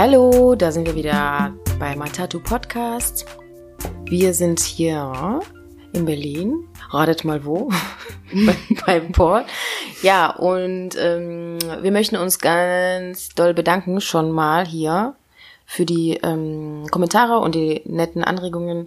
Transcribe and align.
Hallo, 0.00 0.54
da 0.54 0.70
sind 0.70 0.86
wir 0.86 0.94
wieder 0.94 1.52
bei 1.80 1.96
Matatu 1.96 2.38
Podcast. 2.38 3.26
Wir 4.04 4.32
sind 4.32 4.60
hier 4.60 5.40
in 5.92 6.04
Berlin. 6.04 6.68
Ratet 6.90 7.24
mal 7.24 7.44
wo? 7.44 7.68
bei, 8.32 8.56
beim 8.86 9.10
Port. 9.10 9.46
Ja, 10.00 10.30
und 10.30 10.90
ähm, 10.96 11.58
wir 11.80 11.90
möchten 11.90 12.14
uns 12.14 12.38
ganz 12.38 13.30
doll 13.30 13.54
bedanken 13.54 14.00
schon 14.00 14.30
mal 14.30 14.64
hier 14.64 15.16
für 15.66 15.84
die 15.84 16.12
ähm, 16.22 16.86
Kommentare 16.92 17.40
und 17.40 17.56
die 17.56 17.82
netten 17.84 18.22
Anregungen 18.22 18.86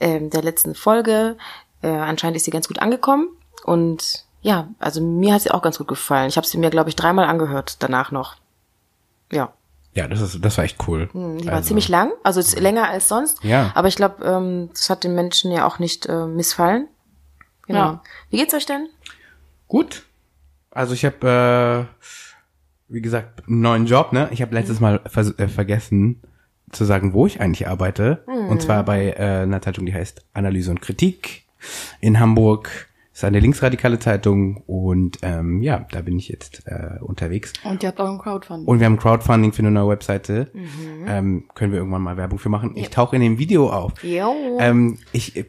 ähm, 0.00 0.30
der 0.30 0.42
letzten 0.42 0.74
Folge. 0.74 1.36
Äh, 1.80 1.90
anscheinend 1.90 2.36
ist 2.36 2.44
sie 2.44 2.50
ganz 2.50 2.66
gut 2.66 2.80
angekommen. 2.80 3.28
Und 3.62 4.24
ja, 4.42 4.66
also 4.80 5.00
mir 5.00 5.34
hat 5.34 5.42
sie 5.42 5.52
auch 5.52 5.62
ganz 5.62 5.78
gut 5.78 5.86
gefallen. 5.86 6.28
Ich 6.28 6.36
habe 6.36 6.46
sie 6.48 6.58
mir, 6.58 6.70
glaube 6.70 6.88
ich, 6.88 6.96
dreimal 6.96 7.26
angehört 7.26 7.80
danach 7.84 8.10
noch. 8.10 8.34
Ja. 9.30 9.52
Ja, 9.94 10.06
das 10.06 10.20
ist, 10.20 10.44
das 10.44 10.56
war 10.56 10.64
echt 10.64 10.78
cool. 10.86 11.08
Hm, 11.12 11.38
Die 11.38 11.46
war 11.48 11.62
ziemlich 11.62 11.88
lang, 11.88 12.12
also 12.22 12.38
ist 12.38 12.58
länger 12.58 12.88
als 12.88 13.08
sonst. 13.08 13.42
Ja. 13.42 13.72
Aber 13.74 13.88
ich 13.88 13.96
glaube, 13.96 14.24
ähm, 14.24 14.70
das 14.72 14.88
hat 14.88 15.02
den 15.04 15.14
Menschen 15.14 15.50
ja 15.50 15.66
auch 15.66 15.78
nicht 15.78 16.06
äh, 16.06 16.26
missfallen. 16.26 16.88
Genau. 17.66 17.78
Ja. 17.78 18.02
Wie 18.30 18.36
geht's 18.36 18.54
euch 18.54 18.66
denn? 18.66 18.88
Gut. 19.66 20.04
Also 20.70 20.94
ich 20.94 21.04
habe, 21.04 21.88
äh, 21.98 22.04
wie 22.88 23.00
gesagt, 23.00 23.46
einen 23.48 23.60
neuen 23.60 23.86
Job, 23.86 24.12
ne? 24.12 24.28
Ich 24.30 24.42
habe 24.42 24.54
letztes 24.54 24.78
Mal 24.78 25.00
vers 25.06 25.36
äh, 25.38 25.48
vergessen 25.48 26.22
zu 26.70 26.84
sagen, 26.84 27.12
wo 27.12 27.26
ich 27.26 27.40
eigentlich 27.40 27.66
arbeite. 27.66 28.22
Und 28.26 28.62
zwar 28.62 28.84
bei 28.84 29.10
äh, 29.10 29.42
einer 29.42 29.60
Zeitung, 29.60 29.86
die 29.86 29.94
heißt 29.94 30.24
Analyse 30.32 30.70
und 30.70 30.80
Kritik 30.80 31.42
in 32.00 32.20
Hamburg. 32.20 32.88
Ist 33.20 33.24
eine 33.26 33.38
linksradikale 33.38 33.98
Zeitung 33.98 34.62
und 34.66 35.18
ähm, 35.20 35.60
ja, 35.60 35.86
da 35.90 36.00
bin 36.00 36.18
ich 36.18 36.30
jetzt 36.30 36.62
äh, 36.64 36.98
unterwegs. 37.02 37.52
Und 37.64 37.82
ihr 37.82 37.90
habt 37.90 38.00
auch 38.00 38.08
ein 38.08 38.18
Crowdfunding. 38.18 38.66
Und 38.66 38.80
wir 38.80 38.86
haben 38.86 38.96
Crowdfunding 38.96 39.52
für 39.52 39.58
eine 39.58 39.70
neue 39.70 39.90
Webseite. 39.90 40.50
Ähm, 41.06 41.44
können 41.54 41.70
wir 41.72 41.80
irgendwann 41.80 42.00
mal 42.00 42.16
Werbung 42.16 42.38
für 42.38 42.48
machen. 42.48 42.74
Ich 42.76 42.88
tauche 42.88 43.16
in 43.16 43.20
dem 43.20 43.36
Video 43.36 43.68
auf. 43.68 44.02
Jo. 44.02 44.56
Ähm, 44.58 45.00
ich, 45.12 45.36
äh, 45.36 45.44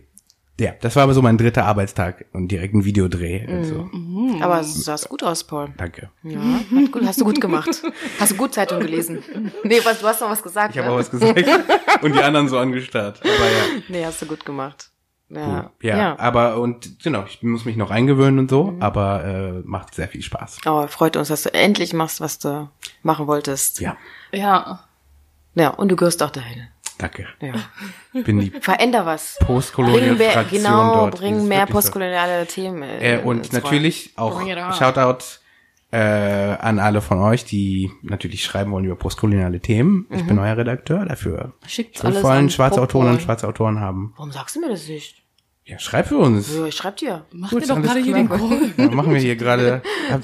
ja, 0.59 0.73
das 0.81 0.97
war 0.97 1.03
aber 1.03 1.14
so 1.14 1.22
mein 1.22 1.38
dritter 1.38 1.64
Arbeitstag 1.64 2.25
und 2.33 2.49
direkt 2.49 2.73
ein 2.73 2.83
Videodreh. 2.83 3.47
und 3.47 3.64
so. 3.64 3.89
Aber 4.44 4.59
es 4.59 4.83
sah 4.83 4.97
gut 5.08 5.23
aus, 5.23 5.45
Paul. 5.45 5.69
Danke. 5.77 6.09
Ja, 6.23 6.42
hat 6.42 6.92
gut, 6.92 7.05
hast 7.05 7.22
du 7.22 7.23
gut 7.23 7.39
gemacht. 7.39 7.69
Hast 8.19 8.33
du 8.33 8.36
gut 8.36 8.53
Zeitung 8.53 8.81
gelesen? 8.81 9.19
Nee, 9.64 9.80
was, 9.86 10.02
du 10.02 10.08
hast 10.08 10.19
noch 10.19 10.30
was 10.30 10.44
gesagt. 10.44 10.75
Ich 10.75 10.77
habe 10.77 10.89
ne? 10.89 10.94
auch 10.94 10.99
was 10.99 11.09
gesagt 11.09 11.42
und 12.02 12.14
die 12.14 12.19
anderen 12.19 12.49
so 12.49 12.58
angestarrt. 12.58 13.22
Aber 13.22 13.30
ja. 13.30 13.81
Nee, 13.88 14.03
hast 14.03 14.22
du 14.22 14.25
gut 14.25 14.44
gemacht. 14.44 14.92
Ja. 15.34 15.72
Ja, 15.82 16.20
aber 16.20 16.58
und 16.58 17.02
genau, 17.04 17.24
ich 17.26 17.42
muss 17.42 17.64
mich 17.66 17.78
noch 17.78 17.90
eingewöhnen 17.92 18.40
und 18.40 18.50
so, 18.50 18.76
aber 18.80 19.24
äh, 19.24 19.52
macht 19.64 19.96
sehr 19.96 20.08
viel 20.08 20.22
Spaß. 20.22 20.60
Aber 20.66 20.88
freut 20.88 21.16
uns, 21.16 21.30
dass 21.30 21.44
du 21.44 21.54
endlich 21.54 21.94
machst, 21.94 22.20
was 22.22 22.38
du 22.40 22.70
machen 23.04 23.28
wolltest. 23.28 23.80
Ja, 23.80 23.96
ja. 24.34 24.82
Ja, 25.56 25.70
und 25.70 25.90
du 25.90 25.96
gehörst 25.96 26.22
auch 26.23 26.30
dahin. 26.32 26.68
danke. 26.98 27.28
Ja. 27.42 27.54
Ich 28.14 28.23
bin 28.23 28.40
die 28.40 28.50
Veränder 28.62 29.06
was. 29.06 29.38
postkoloniale 29.40 30.08
Bring 30.08 30.18
mehr, 30.18 30.32
Fraktion 30.32 30.64
genau, 30.64 30.96
dort. 30.96 31.16
bring 31.18 31.48
mehr 31.48 31.60
wirklich 31.60 31.68
so. 31.68 31.73
postkoloniale 31.73 32.45
Themen. 32.48 32.84
Äh, 32.84 33.16
ins 33.16 33.23
und 33.26 33.38
Rollen. 33.40 33.50
natürlich 33.64 34.14
auch 34.18 34.45
it 34.45 34.58
on. 34.58 34.73
Shoutout 34.73 35.18
äh, 35.94 35.98
an 35.98 36.80
alle 36.80 37.02
von 37.02 37.20
euch, 37.20 37.44
die 37.44 37.92
natürlich 38.02 38.45
schreiben 38.45 38.72
wollen 38.72 38.86
über 38.86 38.95
postkoloniale 38.95 39.60
Themen. 39.60 40.08
Ich 40.10 40.26
bin 40.26 40.40
euer 40.40 40.56
Redakteur 40.56 41.06
dafür. 41.06 41.52
Schickt's 41.67 41.98
Ich 42.00 42.04
will 42.04 42.11
alles 42.11 42.22
vor 42.22 42.32
allem 42.32 42.50
schwarze 42.50 42.82
Autoren 42.82 43.10
und 43.10 43.22
schwarze 43.22 43.45
Autoren 43.48 43.82
haben. 43.82 44.14
Warum 44.16 44.32
sagst 44.32 44.55
du 44.55 44.61
mir 44.61 44.70
das 44.70 44.88
nicht? 44.88 45.20
Ja, 45.66 45.77
schreib 45.80 46.08
für 46.08 46.17
uns. 46.17 46.54
Ja, 46.55 46.66
ich 46.66 46.76
schreib 46.76 46.98
dir. 46.98 47.23
Macht 47.32 47.52
Gut, 47.52 47.61
ihr 47.61 47.67
doch 47.67 47.82
gerade 47.82 47.99
hier 47.99 48.16
den 48.16 48.27
Call. 48.27 48.72
Ja, 48.77 48.89
machen 48.89 49.14
wir 49.14 49.22
hier 49.22 49.36
gerade, 49.36 49.82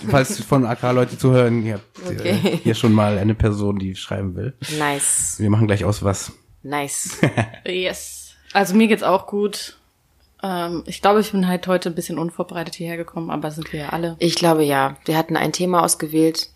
falls 0.09 0.41
von 0.43 0.65
AK-Leute 0.65 1.17
zuhören, 1.17 1.63
ihr 1.65 1.75
habt 1.75 1.99
äh, 2.09 2.19
Okay. 2.19 2.59
hier 2.63 2.73
schon 2.75 2.91
mal 2.91 3.17
eine 3.17 3.35
Person, 3.35 3.77
die 3.77 3.95
schreiben 3.95 4.35
will. 4.35 4.53
Nice. 4.79 5.35
Wir 5.37 5.49
machen 5.49 5.67
gleich 5.67 5.85
aus 5.85 6.03
was. 6.03 6.31
Nice. 6.63 7.17
Yes. 7.67 8.33
Also 8.53 8.75
mir 8.75 8.87
geht's 8.87 9.03
auch 9.03 9.27
gut. 9.27 9.77
Ähm, 10.41 10.83
ich 10.85 11.01
glaube, 11.01 11.19
ich 11.21 11.31
bin 11.31 11.47
halt 11.47 11.67
heute 11.67 11.89
ein 11.89 11.95
bisschen 11.95 12.17
unvorbereitet 12.17 12.75
hierher 12.75 12.97
gekommen, 12.97 13.29
aber 13.29 13.51
sind 13.51 13.71
wir 13.71 13.79
ja 13.81 13.89
alle. 13.89 14.15
Ich 14.19 14.35
glaube 14.35 14.63
ja. 14.63 14.97
Wir 15.05 15.17
hatten 15.17 15.37
ein 15.37 15.51
Thema 15.53 15.83
ausgewählt, 15.83 16.49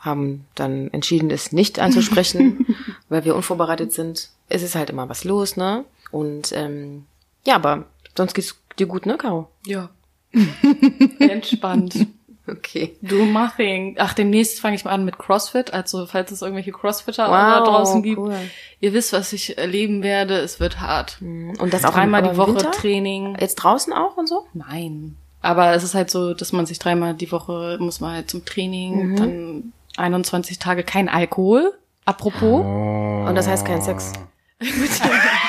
haben 0.00 0.44
dann 0.54 0.88
entschieden, 0.92 1.30
es 1.30 1.52
nicht 1.52 1.78
anzusprechen, 1.78 2.66
weil 3.08 3.24
wir 3.24 3.36
unvorbereitet 3.36 3.92
sind. 3.92 4.30
Es 4.48 4.62
ist 4.62 4.74
halt 4.74 4.90
immer 4.90 5.08
was 5.08 5.24
los, 5.24 5.56
ne? 5.56 5.84
Und 6.10 6.52
ähm, 6.52 7.04
ja, 7.46 7.54
aber 7.56 7.84
sonst 8.18 8.34
geht's 8.34 8.54
dir 8.78 8.86
gut, 8.86 9.06
ne, 9.06 9.16
Caro? 9.16 9.48
Ja. 9.66 9.88
Entspannt. 11.18 12.06
Okay. 12.46 12.96
Do 13.02 13.26
nothing. 13.26 13.96
Ach, 13.98 14.14
demnächst 14.14 14.60
fange 14.60 14.76
ich 14.76 14.84
mal 14.84 14.92
an 14.92 15.04
mit 15.04 15.18
CrossFit. 15.18 15.72
Also, 15.74 16.06
falls 16.06 16.30
es 16.30 16.40
irgendwelche 16.42 16.72
Crossfitter 16.72 17.24
Wow, 17.28 17.30
da 17.30 17.60
draußen 17.64 18.02
gibt. 18.02 18.18
cool. 18.18 18.36
Ihr 18.80 18.92
wisst, 18.94 19.12
was 19.12 19.32
ich 19.32 19.58
erleben 19.58 20.02
werde. 20.02 20.38
Es 20.38 20.58
wird 20.60 20.80
hart. 20.80 21.18
Und 21.20 21.72
das 21.72 21.84
auch 21.84 21.92
Dreimal 21.92 22.24
im, 22.24 22.30
die 22.32 22.36
Woche 22.38 22.54
Winter? 22.54 22.70
Training. 22.70 23.36
Jetzt 23.38 23.56
draußen 23.56 23.92
auch 23.92 24.16
und 24.16 24.28
so? 24.28 24.46
Nein. 24.54 25.16
Aber 25.40 25.74
es 25.74 25.84
ist 25.84 25.94
halt 25.94 26.10
so, 26.10 26.34
dass 26.34 26.52
man 26.52 26.66
sich 26.66 26.78
dreimal 26.78 27.14
die 27.14 27.30
Woche 27.30 27.76
muss 27.80 28.00
man 28.00 28.14
halt 28.14 28.30
zum 28.30 28.44
Training, 28.44 29.16
dann 29.16 29.72
21 29.96 30.58
Tage 30.58 30.82
kein 30.84 31.08
Alkohol. 31.08 31.74
Apropos. 32.04 32.64
Und 33.28 33.34
das 33.34 33.46
heißt 33.46 33.66
kein 33.66 33.82
Sex. 33.82 34.14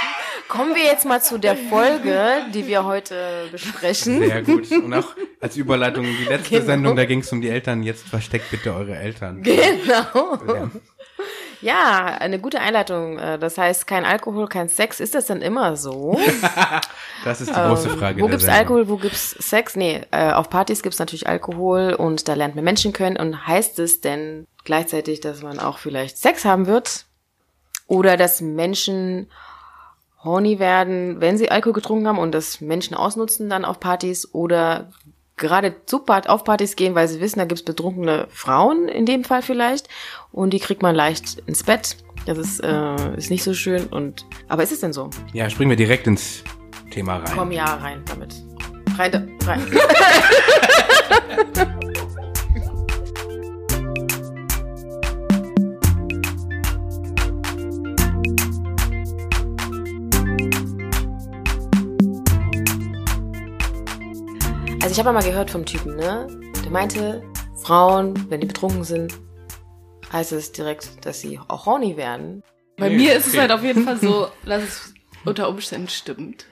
Kommen 0.49 0.73
wir 0.75 0.83
jetzt 0.83 1.05
mal 1.05 1.21
zu 1.21 1.37
der 1.37 1.55
Folge, 1.55 2.19
die 2.53 2.65
wir 2.67 2.83
heute 2.83 3.47
besprechen. 3.51 4.19
Sehr 4.19 4.41
gut. 4.41 4.69
Und 4.71 4.93
auch 4.95 5.15
als 5.39 5.55
Überleitung 5.55 6.03
in 6.05 6.17
die 6.17 6.23
letzte 6.25 6.49
Genau. 6.55 6.65
Sendung, 6.65 6.95
da 6.95 7.05
ging 7.05 7.19
es 7.19 7.31
um 7.31 7.39
die 7.39 7.49
Eltern. 7.49 7.83
Jetzt 7.83 8.07
versteckt 8.07 8.49
bitte 8.51 8.73
eure 8.73 8.95
Eltern. 8.97 9.43
Genau. 9.43 10.37
Ja. 10.47 10.71
Ja, 11.61 12.05
eine 12.19 12.39
gute 12.39 12.59
Einleitung. 12.61 13.19
Äh, 13.19 13.37
Das 13.37 13.57
heißt, 13.57 13.85
kein 13.85 14.05
Alkohol, 14.05 14.47
kein 14.47 14.69
Sex. 14.69 14.99
Ist 14.99 15.13
das 15.13 15.27
denn 15.27 15.41
immer 15.41 15.75
so? 15.77 16.19
Das 17.25 17.41
ist 17.41 17.49
die 17.49 17.53
große 17.53 17.89
Frage. 17.89 18.19
Ähm, 18.19 18.23
wo 18.25 18.27
gibt's 18.29 18.45
Sendung. 18.45 18.59
Alkohol, 18.59 18.87
wo 18.89 18.95
gibt's 18.97 19.31
Sex? 19.31 19.75
Nee, 19.75 20.01
äh, 20.11 20.31
auf 20.31 20.49
Partys 20.49 20.81
gibt's 20.81 20.99
natürlich 20.99 21.27
Alkohol 21.27 21.93
und 21.93 22.27
da 22.29 22.33
lernt 22.33 22.55
man 22.55 22.63
Menschen 22.63 22.93
kennen. 22.93 23.17
Und 23.17 23.45
heißt 23.45 23.77
es 23.79 23.99
denn 24.01 24.47
gleichzeitig, 24.63 25.19
dass 25.19 25.41
man 25.43 25.59
auch 25.59 25.77
vielleicht 25.79 26.17
Sex 26.17 26.45
haben 26.45 26.65
wird? 26.65 27.05
Oder 27.87 28.15
dass 28.17 28.39
Menschen 28.39 29.29
horny 30.23 30.59
werden, 30.59 31.21
wenn 31.21 31.37
sie 31.37 31.49
Alkohol 31.49 31.73
getrunken 31.73 32.07
haben 32.07 32.19
und 32.19 32.33
das 32.33 32.61
Menschen 32.61 32.95
ausnutzen 32.95 33.49
dann 33.49 33.65
auf 33.65 33.79
Partys? 33.79 34.33
Oder 34.33 34.89
gerade 35.39 35.73
zu 35.85 35.99
Part 35.99 36.29
auf 36.29 36.43
Partys 36.43 36.75
gehen, 36.75 36.93
weil 36.93 37.07
sie 37.07 37.19
wissen, 37.19 37.39
da 37.39 37.45
gibt's 37.45 37.63
betrunkene 37.63 38.27
Frauen 38.29 38.87
in 38.87 39.05
dem 39.05 39.23
Fall 39.23 39.41
vielleicht 39.41 39.87
und 40.31 40.51
die 40.51 40.59
kriegt 40.59 40.83
man 40.83 40.93
leicht 40.93 41.39
ins 41.47 41.63
Bett. 41.63 41.97
Das 42.25 42.37
ist, 42.37 42.59
äh, 42.59 43.15
ist 43.17 43.31
nicht 43.31 43.43
so 43.43 43.53
schön 43.53 43.87
und 43.87 44.25
aber 44.47 44.61
ist 44.61 44.71
es 44.71 44.81
denn 44.81 44.93
so? 44.93 45.09
Ja, 45.33 45.49
springen 45.49 45.69
wir 45.69 45.77
direkt 45.77 46.05
ins 46.05 46.43
Thema 46.91 47.17
rein. 47.17 47.33
Komm 47.35 47.51
ja 47.51 47.65
rein 47.65 48.03
damit. 48.05 48.35
Rein, 48.97 49.39
rein. 49.45 49.65
Also 64.89 64.99
ich 64.99 65.05
habe 65.05 65.13
mal 65.13 65.23
gehört 65.23 65.51
vom 65.51 65.67
Typen, 65.67 65.97
ne? 65.97 66.25
Der 66.63 66.71
meinte, 66.71 67.21
Frauen, 67.61 68.25
wenn 68.31 68.41
die 68.41 68.47
betrunken 68.47 68.83
sind, 68.83 69.13
heißt 70.11 70.31
es 70.31 70.51
direkt, 70.51 71.05
dass 71.05 71.21
sie 71.21 71.39
auch 71.47 71.67
horny 71.67 71.95
werden. 71.95 72.41
Bei 72.75 72.89
mir 72.89 73.13
ist 73.15 73.27
es 73.27 73.37
halt 73.37 73.51
auf 73.51 73.61
jeden 73.63 73.83
Fall 73.83 73.97
so, 73.97 74.29
dass 74.47 74.63
es 74.63 74.93
unter 75.25 75.47
Umständen 75.47 75.89
stimmt. 75.89 76.47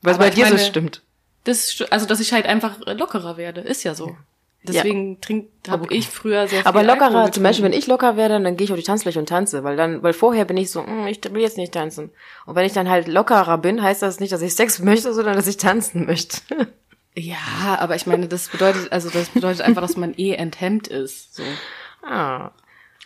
Was 0.00 0.14
Aber 0.14 0.26
bei 0.26 0.30
dir 0.30 0.46
so 0.46 0.54
meine- 0.54 0.64
stimmt. 0.64 1.02
Das, 1.42 1.82
also, 1.90 2.06
dass 2.06 2.20
ich 2.20 2.32
halt 2.32 2.46
einfach 2.46 2.78
lockerer 2.86 3.36
werde, 3.36 3.62
ist 3.62 3.82
ja 3.82 3.96
so. 3.96 4.16
Deswegen 4.62 5.20
trinkt, 5.20 5.68
habe 5.68 5.92
ich 5.92 6.06
früher 6.06 6.46
sehr 6.46 6.60
viel 6.60 6.68
Aber 6.68 6.84
lockerer, 6.84 7.06
Alkohol 7.16 7.32
zum 7.32 7.42
Beispiel, 7.42 7.64
wenn 7.64 7.72
ich 7.72 7.88
locker 7.88 8.16
werde, 8.16 8.40
dann 8.40 8.56
gehe 8.56 8.66
ich 8.66 8.70
auf 8.70 8.78
die 8.78 8.84
Tanzfläche 8.84 9.18
und 9.18 9.28
tanze, 9.28 9.64
weil 9.64 9.74
dann, 9.76 10.04
weil 10.04 10.12
vorher 10.12 10.44
bin 10.44 10.56
ich 10.56 10.70
so, 10.70 10.82
"Mm, 10.82 11.08
ich 11.08 11.20
will 11.32 11.40
jetzt 11.42 11.56
nicht 11.56 11.72
tanzen. 11.74 12.10
Und 12.46 12.54
wenn 12.54 12.64
ich 12.64 12.74
dann 12.74 12.88
halt 12.88 13.08
lockerer 13.08 13.58
bin, 13.58 13.82
heißt 13.82 14.02
das 14.02 14.20
nicht, 14.20 14.32
dass 14.32 14.42
ich 14.42 14.54
Sex 14.54 14.78
möchte, 14.78 15.12
sondern 15.12 15.34
dass 15.34 15.48
ich 15.48 15.56
tanzen 15.56 16.06
möchte. 16.06 16.38
Ja, 17.18 17.78
aber 17.78 17.96
ich 17.96 18.06
meine, 18.06 18.28
das 18.28 18.48
bedeutet, 18.48 18.92
also 18.92 19.08
das 19.08 19.30
bedeutet 19.30 19.62
einfach, 19.62 19.80
dass 19.80 19.96
man 19.96 20.14
eh 20.16 20.34
enthemmt 20.34 20.86
ist. 20.86 21.34
So. 21.34 21.42
ah. 22.06 22.50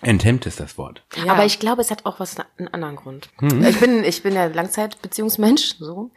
Enthemmt 0.02 0.46
ist 0.46 0.58
das 0.58 0.78
Wort. 0.78 1.02
Ja. 1.24 1.32
Aber 1.32 1.44
ich 1.44 1.58
glaube, 1.58 1.82
es 1.82 1.90
hat 1.90 2.06
auch 2.06 2.18
was 2.18 2.36
einen 2.56 2.68
anderen 2.68 2.96
Grund. 2.96 3.28
Ich 3.40 3.78
bin, 3.78 4.02
ich 4.02 4.22
bin 4.22 4.34
ja 4.34 4.46
Langzeitbeziehungsmensch, 4.46 5.76
so. 5.78 6.10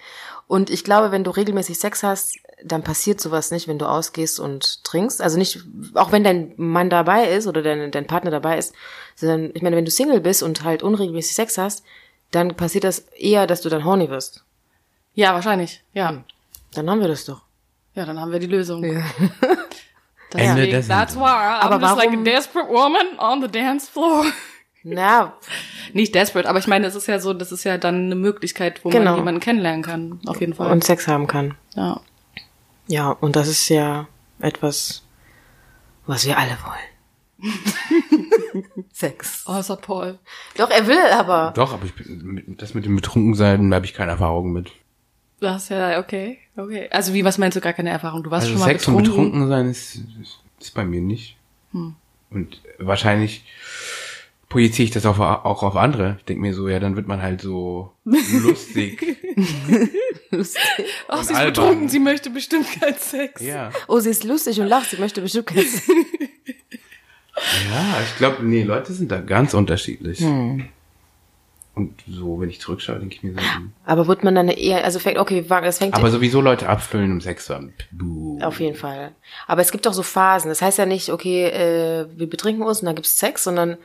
Und 0.47 0.69
ich 0.69 0.83
glaube, 0.85 1.11
wenn 1.11 1.25
du 1.25 1.31
regelmäßig 1.31 1.77
Sex 1.77 2.01
hast, 2.01 2.37
dann 2.63 2.81
passiert 2.81 3.19
sowas 3.19 3.51
nicht, 3.51 3.67
wenn 3.67 3.79
du 3.79 3.85
ausgehst 3.85 4.39
und 4.39 4.85
trinkst. 4.85 5.21
Also 5.21 5.37
nicht, 5.37 5.59
auch 5.95 6.13
wenn 6.13 6.23
dein 6.23 6.53
Mann 6.55 6.89
dabei 6.89 7.27
ist 7.29 7.45
oder 7.45 7.61
dein, 7.61 7.91
dein 7.91 8.07
Partner 8.07 8.31
dabei 8.31 8.57
ist, 8.57 8.73
sondern, 9.15 9.51
ich 9.53 9.61
meine, 9.61 9.75
wenn 9.75 9.85
du 9.85 9.91
Single 9.91 10.21
bist 10.21 10.43
und 10.43 10.63
halt 10.63 10.81
unregelmäßig 10.81 11.35
Sex 11.35 11.57
hast, 11.57 11.83
dann 12.31 12.55
passiert 12.55 12.85
das 12.85 12.99
eher, 12.99 13.47
dass 13.47 13.61
du 13.61 13.69
dann 13.69 13.83
horny 13.83 14.09
wirst. 14.09 14.45
Ja, 15.13 15.33
wahrscheinlich. 15.33 15.83
Ja. 15.93 16.23
Dann 16.73 16.89
haben 16.89 17.01
wir 17.01 17.07
das 17.09 17.25
doch. 17.25 17.41
Ja, 17.95 18.05
dann 18.05 18.19
haben 18.19 18.31
wir 18.31 18.39
die 18.39 18.47
Lösung. 18.47 18.83
Ende 18.83 19.01
Deswegen, 20.33 20.71
der 20.71 20.87
that's 20.87 21.15
why 21.15 21.21
I'm 21.21 21.59
Aber 21.61 21.79
just 21.79 21.95
like 21.97 22.07
a 22.09 22.11
warum- 22.11 22.23
desperate 22.25 22.67
woman 22.69 23.19
on 23.19 23.41
the 23.41 23.47
dance 23.47 23.87
floor. 23.89 24.25
Na, 24.85 25.33
Nicht 25.93 26.13
desperate, 26.15 26.49
aber 26.49 26.59
ich 26.59 26.67
meine, 26.67 26.87
es 26.87 26.95
ist 26.95 27.07
ja 27.07 27.19
so, 27.19 27.33
das 27.33 27.51
ist 27.53 27.63
ja 27.63 27.77
dann 27.77 28.05
eine 28.05 28.15
Möglichkeit, 28.15 28.83
wo 28.83 28.89
Genau. 28.89 29.11
man 29.11 29.19
jemanden 29.19 29.39
kennenlernen 29.39 29.81
kann. 29.83 30.19
Auf 30.25 30.41
jeden 30.41 30.53
Fall. 30.55 30.71
und 30.71 30.83
Sex 30.83 31.07
haben 31.07 31.27
kann. 31.27 31.55
ja. 31.75 32.01
Ja, 32.87 33.11
und 33.11 33.37
das 33.37 33.47
ist 33.47 33.69
ja 33.69 34.07
etwas, 34.39 35.03
was 36.05 36.25
wir 36.25 36.37
alle 36.37 36.57
wollen. 36.65 37.53
Sex. 38.91 39.43
Außer 39.47 39.77
Paul. 39.77 40.19
Doch, 40.57 40.69
er 40.69 40.85
will 40.85 40.99
aber. 41.13 41.53
Doch, 41.55 41.73
aber 41.73 41.85
ich 41.85 41.93
das 42.57 42.73
mit 42.73 42.83
dem 42.85 42.95
Betrunkensein, 42.97 43.69
da 43.71 43.75
habe 43.75 43.85
ich 43.85 43.93
keine 43.93 44.11
Erfahrung 44.11 44.51
mit. 44.51 44.71
Du 45.43 45.49
hast 45.49 45.67
ja, 45.67 45.99
okay, 45.99 46.37
okay. 46.55 46.87
Also 46.89 47.13
wie, 47.13 47.25
was 47.25 47.37
meinst 47.37 47.57
du, 47.57 47.59
gar 47.59 47.73
keine 47.73 47.89
Erfahrung? 47.89 48.23
Du 48.23 48.31
warst 48.31 48.45
Also 48.47 48.53
schon 48.53 48.61
mal 48.61 48.67
Sex 48.71 48.87
und 48.87 48.95
betrunken? 48.95 49.41
Betrunkensein 49.41 49.69
ist, 49.69 49.95
ist, 50.21 50.39
ist 50.57 50.73
bei 50.73 50.85
mir 50.85 51.01
nicht. 51.01 51.35
Hm. 51.73 51.95
Und 52.29 52.61
wahrscheinlich 52.79 53.43
projiziere 54.47 54.85
ich 54.85 54.91
das 54.91 55.05
auch, 55.05 55.19
auch 55.19 55.63
auf 55.63 55.75
andere. 55.75 56.15
Ich 56.19 56.23
denke 56.23 56.41
mir 56.43 56.53
so, 56.53 56.69
ja, 56.69 56.79
dann 56.79 56.95
wird 56.95 57.09
man 57.09 57.21
halt 57.21 57.41
so 57.41 57.91
lustig. 58.05 59.17
Ach, 61.09 61.17
und 61.17 61.25
sie 61.25 61.33
ist 61.33 61.35
albern. 61.37 61.47
betrunken, 61.53 61.89
sie 61.89 61.99
möchte 61.99 62.29
bestimmt 62.29 62.67
keinen 62.79 62.97
Sex. 62.97 63.41
ja. 63.41 63.69
Oh, 63.89 63.99
sie 63.99 64.11
ist 64.11 64.23
lustig 64.23 64.61
und 64.61 64.67
lacht, 64.67 64.91
sie 64.91 64.97
möchte 64.97 65.19
bestimmt 65.19 65.47
kein 65.47 65.65
Sex. 65.65 65.87
Ja, 67.69 68.01
ich 68.01 68.15
glaube, 68.17 68.45
nee, 68.45 68.63
Leute 68.63 68.93
sind 68.93 69.11
da 69.11 69.19
ganz 69.19 69.53
unterschiedlich. 69.53 70.21
Hm. 70.21 70.69
Und 71.75 72.03
so, 72.07 72.39
wenn 72.39 72.49
ich 72.49 72.61
zurückschaue, 72.61 72.99
denke 72.99 73.15
ich 73.15 73.23
mir 73.23 73.33
so, 73.33 73.39
hm. 73.39 73.71
Aber 73.83 74.07
wird 74.07 74.23
man 74.23 74.35
dann 74.35 74.47
eher, 74.47 74.83
also 74.85 74.99
fängt, 74.99 75.17
okay, 75.17 75.43
das 75.47 75.79
fängt 75.79 75.95
aber 75.95 76.11
sowieso 76.11 76.39
Leute 76.39 76.69
abfüllen 76.69 77.11
um 77.11 77.21
Sex 77.21 77.45
zu 77.45 77.55
haben. 77.55 77.73
Buh. 77.91 78.39
auf 78.41 78.59
jeden 78.59 78.75
Fall. 78.75 79.13
Aber 79.47 79.61
es 79.61 79.71
gibt 79.71 79.87
auch 79.87 79.93
so 79.93 80.03
Phasen. 80.03 80.49
Das 80.49 80.61
heißt 80.61 80.77
ja 80.77 80.85
nicht, 80.85 81.09
okay, 81.09 81.45
äh, 81.45 82.05
wir 82.15 82.29
betrinken 82.29 82.63
uns 82.63 82.81
und 82.81 82.85
dann 82.85 82.95
gibt's 82.95 83.17
Sex, 83.17 83.43
sondern 83.43 83.77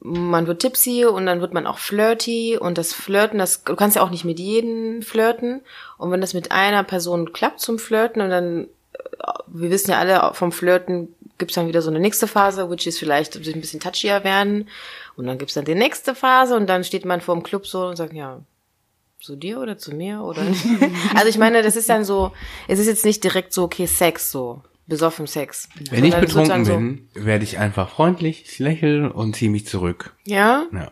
man 0.00 0.46
wird 0.46 0.60
tipsy 0.60 1.04
und 1.04 1.26
dann 1.26 1.40
wird 1.40 1.54
man 1.54 1.66
auch 1.66 1.78
flirty 1.78 2.58
und 2.60 2.76
das 2.78 2.92
Flirten, 2.92 3.38
das 3.38 3.64
du 3.64 3.76
kannst 3.76 3.96
ja 3.96 4.02
auch 4.02 4.10
nicht 4.10 4.24
mit 4.24 4.38
jedem 4.38 5.02
flirten 5.02 5.62
und 5.98 6.10
wenn 6.10 6.20
das 6.20 6.34
mit 6.34 6.52
einer 6.52 6.84
Person 6.84 7.32
klappt 7.32 7.60
zum 7.60 7.78
Flirten 7.78 8.20
und 8.20 8.30
dann 8.30 8.68
äh, 8.92 9.32
wir 9.48 9.70
wissen 9.70 9.90
ja 9.90 9.98
alle 9.98 10.34
vom 10.34 10.52
Flirten 10.52 11.08
gibt's 11.38 11.54
dann 11.54 11.68
wieder 11.68 11.82
so 11.82 11.90
eine 11.90 11.98
nächste 11.98 12.26
Phase, 12.26 12.70
which 12.70 12.86
ist 12.86 12.98
vielleicht 12.98 13.36
ein 13.36 13.60
bisschen 13.60 13.80
touchier 13.80 14.22
werden 14.22 14.68
und 15.16 15.26
dann 15.26 15.38
gibt's 15.38 15.54
dann 15.54 15.64
die 15.64 15.74
nächste 15.74 16.14
Phase 16.14 16.56
und 16.56 16.66
dann 16.66 16.84
steht 16.84 17.04
man 17.04 17.20
vor 17.20 17.34
dem 17.34 17.42
Club 17.42 17.66
so 17.66 17.86
und 17.86 17.96
sagt 17.96 18.12
ja 18.12 18.40
zu 19.20 19.36
dir 19.36 19.60
oder 19.60 19.78
zu 19.78 19.94
mir 19.94 20.20
oder 20.20 20.42
also 21.14 21.28
ich 21.28 21.38
meine 21.38 21.62
das 21.62 21.76
ist 21.76 21.88
dann 21.88 22.04
so 22.04 22.32
es 22.68 22.78
ist 22.78 22.86
jetzt 22.86 23.04
nicht 23.04 23.24
direkt 23.24 23.52
so 23.52 23.64
okay 23.64 23.86
Sex 23.86 24.30
so 24.30 24.62
besoffen 24.86 25.26
Sex 25.26 25.68
Wenn 25.90 26.04
ich 26.04 26.14
betrunken 26.14 26.64
bin, 26.64 27.08
werde 27.14 27.44
ich 27.44 27.58
einfach 27.58 27.90
freundlich, 27.90 28.44
ich 28.46 28.58
lächle 28.58 29.12
und 29.12 29.34
ziehe 29.34 29.50
mich 29.50 29.66
zurück. 29.66 30.14
so, 30.24 30.32
ja 30.34 30.66
Ja. 30.72 30.90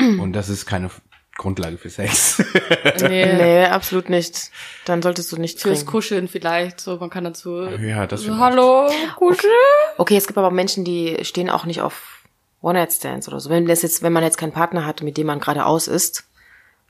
Und 0.00 0.32
das 0.34 0.48
ist 0.48 0.66
keine 0.66 0.90
Grundlage 1.36 1.78
für 1.78 1.90
Sex. 1.90 2.42
Nee. 3.00 3.32
nee 3.32 3.64
absolut 3.64 4.08
nicht 4.08 4.50
dann 4.84 5.02
solltest 5.02 5.30
du 5.30 5.36
nicht 5.36 5.60
Fürs 5.60 5.80
trinken. 5.80 5.90
Kuscheln 5.90 6.28
vielleicht, 6.28 6.80
so, 6.80 6.96
man 6.96 7.10
kann 7.10 7.24
dazu, 7.24 7.64
ja, 7.64 8.06
das 8.06 8.22
so, 8.22 8.38
hallo, 8.38 8.90
kuscheln? 9.16 9.52
okay 9.98 10.16
es 10.16 10.26
gibt 10.26 10.38
aber 10.38 10.50
Menschen 10.50 10.84
die 10.84 11.18
stehen 11.22 11.48
auch 11.50 11.64
nicht 11.64 11.80
auf 11.80 12.17
One 12.60 12.78
Night 12.78 12.92
Stands 12.92 13.28
oder 13.28 13.40
so 13.40 13.50
wenn 13.50 13.66
das 13.66 13.82
jetzt 13.82 14.02
wenn 14.02 14.12
man 14.12 14.22
jetzt 14.24 14.38
keinen 14.38 14.52
Partner 14.52 14.84
hat 14.86 15.02
mit 15.02 15.16
dem 15.16 15.26
man 15.26 15.40
gerade 15.40 15.66
aus 15.66 15.88
ist 15.88 16.24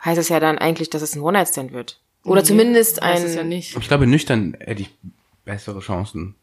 heißt 0.04 0.18
es 0.18 0.28
ja 0.28 0.40
dann 0.40 0.58
eigentlich 0.58 0.90
dass 0.90 1.02
es 1.02 1.14
ein 1.14 1.22
One 1.22 1.38
Night 1.38 1.48
Stand 1.48 1.72
wird 1.72 2.00
oder 2.24 2.44
zumindest 2.44 3.00
Weiß 3.00 3.20
ein 3.20 3.26
es 3.26 3.34
ja 3.36 3.44
nicht. 3.44 3.76
Ich 3.76 3.88
glaube, 3.88 4.06
nüchtern 4.06 4.54
hätte 4.60 4.82
ich 4.82 4.90
bessere 5.44 5.80
Chancen. 5.80 6.34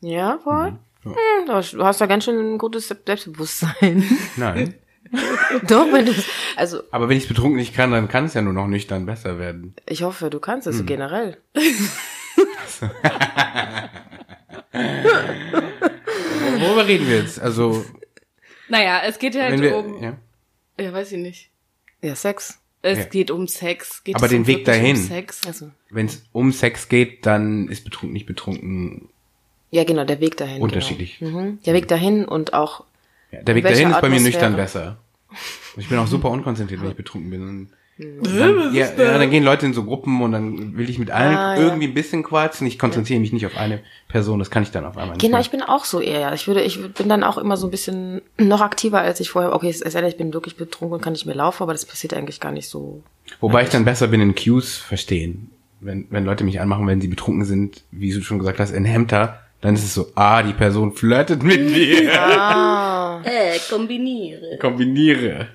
ja 0.00 0.38
voll 0.42 0.72
Mhm. 0.72 0.78
Ja. 1.04 1.10
Hm, 1.10 1.46
du 1.78 1.84
hast 1.84 2.00
da 2.00 2.06
ganz 2.06 2.24
schön 2.24 2.54
ein 2.54 2.58
gutes 2.58 2.86
Selbstbewusstsein 2.86 4.04
Nein. 4.36 4.74
doch 5.66 5.92
wenn 5.92 6.06
du 6.06 6.14
also 6.56 6.82
Aber 6.90 7.08
wenn 7.08 7.18
ich 7.18 7.28
betrunken 7.28 7.56
nicht 7.56 7.74
kann, 7.74 7.90
dann 7.90 8.08
kann 8.08 8.26
es 8.26 8.34
ja 8.34 8.42
nur 8.42 8.52
noch 8.52 8.66
nüchtern 8.66 9.04
besser 9.04 9.38
werden. 9.38 9.74
Ich 9.86 10.04
hoffe, 10.04 10.30
du 10.30 10.38
kannst 10.38 10.66
es 10.66 10.78
so 10.78 10.84
generell. 10.84 11.38
Worüber 16.60 16.86
reden 16.86 17.08
wir 17.08 17.18
jetzt? 17.18 17.40
Also, 17.40 17.84
Naja, 18.72 19.02
es 19.06 19.18
geht 19.18 19.34
ja 19.34 19.42
halt 19.42 19.60
wir, 19.60 19.76
um, 19.76 20.02
ja. 20.02 20.16
ja. 20.80 20.92
weiß 20.94 21.12
ich 21.12 21.18
nicht. 21.18 21.50
Ja, 22.00 22.14
Sex. 22.14 22.58
Es 22.80 22.98
Ja. 22.98 23.04
geht 23.04 23.30
um 23.30 23.46
Sex. 23.46 24.02
Geht 24.02 24.16
Aber 24.16 24.24
es 24.24 24.30
den 24.30 24.40
um 24.40 24.46
Weg 24.46 24.64
dahin. 24.64 24.96
Um 24.96 25.02
Sex? 25.02 25.46
Also, 25.46 25.70
wenn 25.90 26.06
es 26.06 26.24
um 26.32 26.52
Sex 26.52 26.88
geht, 26.88 27.26
dann 27.26 27.68
ist 27.68 27.84
betrunken 27.84 28.14
nicht 28.14 28.24
betrunken 28.24 29.10
ja, 29.70 29.84
genau, 29.84 30.04
der 30.04 30.20
Weg 30.20 30.38
dahin. 30.38 30.60
unterschiedlich. 30.62 31.18
Genau. 31.18 31.38
Mhm. 31.40 31.58
Der 31.64 31.74
Weg 31.74 31.86
dahin 31.88 32.24
und 32.24 32.54
auch, 32.54 32.84
Ja, 33.30 33.42
der 33.42 33.54
Weg 33.54 33.64
dahin 33.64 33.90
ist 33.90 34.00
bei 34.00 34.08
mir 34.08 34.20
nüchtern 34.20 34.56
besser. 34.56 34.96
Ich 35.76 35.88
bin 35.88 35.98
auch 35.98 36.06
super 36.06 36.30
unkonzentriert, 36.30 36.80
wenn 36.82 36.90
ich 36.90 36.96
betrunken 36.96 37.30
bin. 37.30 37.70
Und 37.98 38.24
dann, 38.38 38.74
ja, 38.74 38.86
ja, 38.86 39.18
dann 39.18 39.30
gehen 39.30 39.44
Leute 39.44 39.66
in 39.66 39.74
so 39.74 39.84
Gruppen 39.84 40.22
und 40.22 40.32
dann 40.32 40.76
will 40.76 40.88
ich 40.88 40.98
mit 40.98 41.10
allen 41.10 41.36
Ah, 41.36 41.56
ja. 41.56 41.62
irgendwie 41.62 41.86
ein 41.86 41.94
bisschen 41.94 42.22
quatschen. 42.22 42.66
Ich 42.66 42.78
konzentriere 42.78 43.20
mich 43.20 43.32
nicht 43.32 43.44
auf 43.46 43.56
eine 43.56 43.80
Person, 44.08 44.38
das 44.38 44.50
kann 44.50 44.62
ich 44.62 44.70
dann 44.70 44.84
auf 44.86 44.96
einmal 44.96 45.10
nicht. 45.16 45.20
genau, 45.20 45.32
mehr. 45.36 45.40
ich 45.42 45.50
bin 45.50 45.62
auch 45.62 45.84
so 45.84 46.00
eher. 46.00 46.32
Ich 46.32 46.46
würde, 46.48 46.62
ich 46.62 46.80
bin 46.94 47.08
dann 47.08 47.22
auch 47.22 47.36
immer 47.38 47.56
so 47.56 47.66
ein 47.66 47.70
bisschen 47.70 48.22
noch 48.38 48.60
aktiver, 48.62 49.00
als 49.00 49.20
ich 49.20 49.30
vorher, 49.30 49.54
okay, 49.54 49.68
es 49.68 49.82
ist 49.82 49.94
ehrlich, 49.94 50.12
ich 50.12 50.16
bin 50.16 50.32
wirklich 50.32 50.56
betrunken 50.56 50.94
und 50.96 51.02
kann 51.02 51.12
nicht 51.12 51.26
mehr 51.26 51.34
laufen, 51.34 51.62
aber 51.62 51.72
das 51.72 51.84
passiert 51.84 52.14
eigentlich 52.14 52.40
gar 52.40 52.50
nicht 52.50 52.68
so. 52.68 53.02
Wobei 53.40 53.62
ich 53.62 53.68
dann 53.68 53.84
besser 53.84 54.08
bin 54.08 54.20
in 54.20 54.34
Cues 54.34 54.76
verstehen. 54.76 55.50
Wenn, 55.80 56.06
wenn 56.10 56.24
Leute 56.24 56.44
mich 56.44 56.60
anmachen, 56.60 56.86
wenn 56.86 57.00
sie 57.00 57.08
betrunken 57.08 57.44
sind, 57.44 57.82
wie 57.90 58.12
du 58.12 58.22
schon 58.22 58.38
gesagt 58.38 58.58
hast, 58.58 58.70
in 58.70 58.84
Hemter, 58.84 59.40
dann 59.60 59.74
ist 59.74 59.84
es 59.84 59.94
so, 59.94 60.08
ah, 60.14 60.42
die 60.42 60.52
Person 60.54 60.92
flirtet 60.92 61.42
mit 61.42 61.60
mir. 61.70 62.10
Ah. 62.20 63.20
Äh, 63.24 63.58
kombiniere. 63.70 64.58
Kombiniere. 64.60 65.48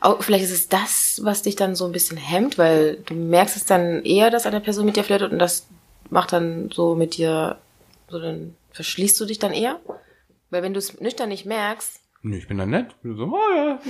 Auch, 0.00 0.22
vielleicht 0.22 0.44
ist 0.44 0.52
es 0.52 0.68
das, 0.68 1.20
was 1.24 1.42
dich 1.42 1.56
dann 1.56 1.74
so 1.74 1.84
ein 1.84 1.92
bisschen 1.92 2.16
hemmt, 2.16 2.56
weil 2.56 2.98
du 3.06 3.14
merkst 3.14 3.56
es 3.56 3.64
dann 3.64 4.04
eher, 4.04 4.30
dass 4.30 4.46
eine 4.46 4.60
Person 4.60 4.86
mit 4.86 4.96
dir 4.96 5.04
flirtet 5.04 5.32
und 5.32 5.38
das 5.38 5.66
macht 6.10 6.32
dann 6.32 6.70
so 6.72 6.94
mit 6.94 7.16
dir, 7.16 7.58
so 8.08 8.20
dann 8.20 8.54
verschließt 8.72 9.18
du 9.20 9.24
dich 9.24 9.38
dann 9.38 9.52
eher? 9.52 9.80
Weil 10.50 10.62
wenn 10.62 10.72
du 10.72 10.78
es 10.78 11.00
nüchtern 11.00 11.28
nicht 11.28 11.46
merkst, 11.46 12.00
Nö, 12.22 12.36
ich 12.36 12.48
bin 12.48 12.58
dann 12.58 12.70
nett. 12.70 12.88
Ich 12.88 13.02
bin 13.02 13.16
so, 13.16 13.24
oh 13.26 13.38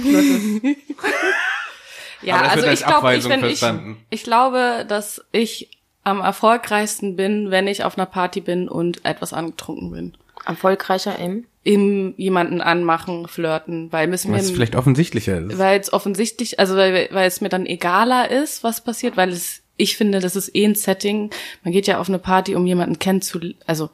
ja. 2.23 2.37
Ja, 2.41 2.41
also 2.43 2.57
wird 2.57 2.69
als 2.69 2.81
ich 2.81 2.87
glaube, 2.87 3.15
ich, 3.15 3.25
ich, 3.25 3.39
verstanden. 3.39 4.05
ich 4.11 4.23
glaube, 4.23 4.85
dass 4.87 5.25
ich 5.33 5.71
am 6.05 6.21
erfolgreichsten 6.21 7.17
bin, 7.17 7.51
wenn 7.51 7.67
ich 7.67 7.85
auf 7.85 7.97
einer 7.97 8.07
Party 8.07 8.41
bin 8.41 8.69
und 8.69 9.05
etwas 9.05 9.33
angetrunken 9.33 9.91
bin. 9.93 10.17
erfolgreicher 10.45 11.19
im. 11.19 11.47
Im 11.69 12.15
jemanden 12.17 12.63
anmachen, 12.63 13.29
flirten, 13.29 13.93
weil 13.93 14.11
es 14.15 14.25
mir, 14.25 14.39
Was 14.39 14.51
vielleicht 14.51 14.75
offensichtlicher 14.75 15.39
ist. 15.39 15.59
weil 15.59 15.79
es 15.79 15.93
offensichtlich, 15.93 16.59
also 16.59 16.77
weil, 16.77 17.09
weil 17.13 17.29
es 17.29 17.43
mir 17.43 17.51
dann 17.51 17.67
egaler 17.67 18.31
ist, 18.31 18.65
was 18.65 18.83
passiert, 18.83 19.19
weil 19.19 19.29
es, 19.29 19.61
ich 19.77 19.97
finde, 19.99 20.21
das 20.21 20.35
ist 20.35 20.55
eh 20.55 20.65
ein 20.65 20.75
Setting. 20.75 21.29
Man 21.65 21.73
geht 21.73 21.87
ja 21.87 22.01
auf 22.01 22.09
eine 22.09 22.19
Party, 22.19 22.55
um 22.55 22.67
jemanden 22.67 22.99
kennenzulernen, 22.99 23.59
also 23.67 23.91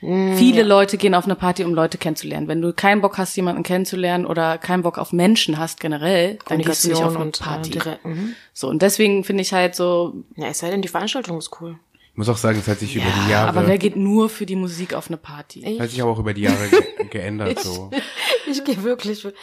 Viele 0.00 0.62
Leute 0.62 0.98
gehen 0.98 1.14
auf 1.14 1.24
eine 1.24 1.36
Party, 1.36 1.64
um 1.64 1.74
Leute 1.74 1.96
kennenzulernen. 1.96 2.48
Wenn 2.48 2.60
du 2.60 2.72
keinen 2.74 3.00
Bock 3.00 3.16
hast, 3.16 3.34
jemanden 3.34 3.62
kennenzulernen 3.62 4.26
oder 4.26 4.58
keinen 4.58 4.82
Bock 4.82 4.98
auf 4.98 5.12
Menschen 5.12 5.58
hast 5.58 5.80
generell, 5.80 6.38
dann 6.48 6.60
gehst 6.60 6.84
du 6.84 6.88
nicht 6.90 7.02
auf 7.02 7.14
eine 7.16 7.24
und 7.24 7.40
Party. 7.40 7.70
Äh, 7.70 7.72
direkt, 7.72 8.04
mhm. 8.04 8.34
So, 8.52 8.68
und 8.68 8.82
deswegen 8.82 9.24
finde 9.24 9.40
ich 9.42 9.52
halt 9.54 9.74
so, 9.74 10.12
Ja, 10.36 10.48
es 10.48 10.58
sei 10.58 10.70
denn, 10.70 10.82
die 10.82 10.88
Veranstaltung 10.88 11.38
ist 11.38 11.50
cool. 11.60 11.78
Ich 12.16 12.18
muss 12.18 12.30
auch 12.30 12.38
sagen, 12.38 12.58
es 12.58 12.66
hat 12.66 12.78
sich 12.78 12.96
über 12.96 13.04
die 13.26 13.30
Jahre, 13.30 13.50
aber 13.50 13.66
wer 13.68 13.76
geht 13.76 13.94
nur 13.94 14.30
für 14.30 14.46
die 14.46 14.56
Musik 14.56 14.94
auf 14.94 15.08
eine 15.08 15.18
Party? 15.18 15.60
hat 15.78 15.90
sich 15.90 16.00
aber 16.00 16.10
auch 16.12 16.18
über 16.18 16.32
die 16.32 16.40
Jahre 16.40 16.66
ge 16.70 16.80
geändert, 17.10 17.60
so. 17.60 17.90
Ich 18.50 18.64
gehe 18.64 18.82
wirklich. 18.82 19.20
Für, 19.20 19.34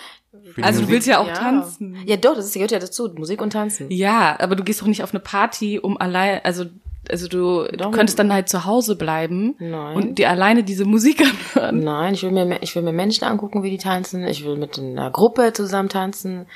Für 0.56 0.64
Also 0.64 0.80
du 0.80 0.86
Musik- 0.86 0.90
willst 0.90 1.08
ja 1.08 1.20
auch 1.20 1.28
ja. 1.28 1.34
tanzen. 1.36 1.98
Ja, 2.08 2.16
doch, 2.18 2.34
das 2.36 2.52
gehört 2.52 2.72
ja 2.72 2.80
dazu. 2.80 3.14
Musik 3.16 3.44
und 3.44 3.52
Tanzen. 3.54 3.92
Ja, 3.92 4.36
aber 4.40 4.56
du 4.56 4.64
gehst 4.64 4.82
doch 4.82 4.88
nicht 4.88 5.04
auf 5.04 5.12
eine 5.14 5.20
Party, 5.20 5.78
um 5.78 5.98
allein, 6.02 6.42
also 6.44 6.66
also 7.12 7.28
du, 7.28 7.66
du 7.66 7.92
könntest 7.92 8.18
dann 8.18 8.34
halt 8.34 8.50
zu 8.50 8.66
Hause 8.66 8.96
bleiben 8.96 9.54
Nein. 9.60 9.96
und 9.96 10.18
dir 10.18 10.32
alleine 10.32 10.64
diese 10.64 10.86
Musik 10.86 11.22
anhören. 11.56 11.84
Nein, 11.84 12.16
ich 12.16 12.24
will 12.24 12.32
mir, 12.32 12.58
ich 12.64 12.76
will 12.76 12.82
mir 12.82 12.94
Menschen 12.94 13.26
angucken, 13.26 13.62
wie 13.62 13.70
die 13.70 13.78
tanzen. 13.78 14.26
Ich 14.26 14.44
will 14.46 14.56
mit 14.58 14.80
einer 14.80 15.12
Gruppe 15.12 15.54
zusammen 15.54 15.90
tanzen. 15.90 16.48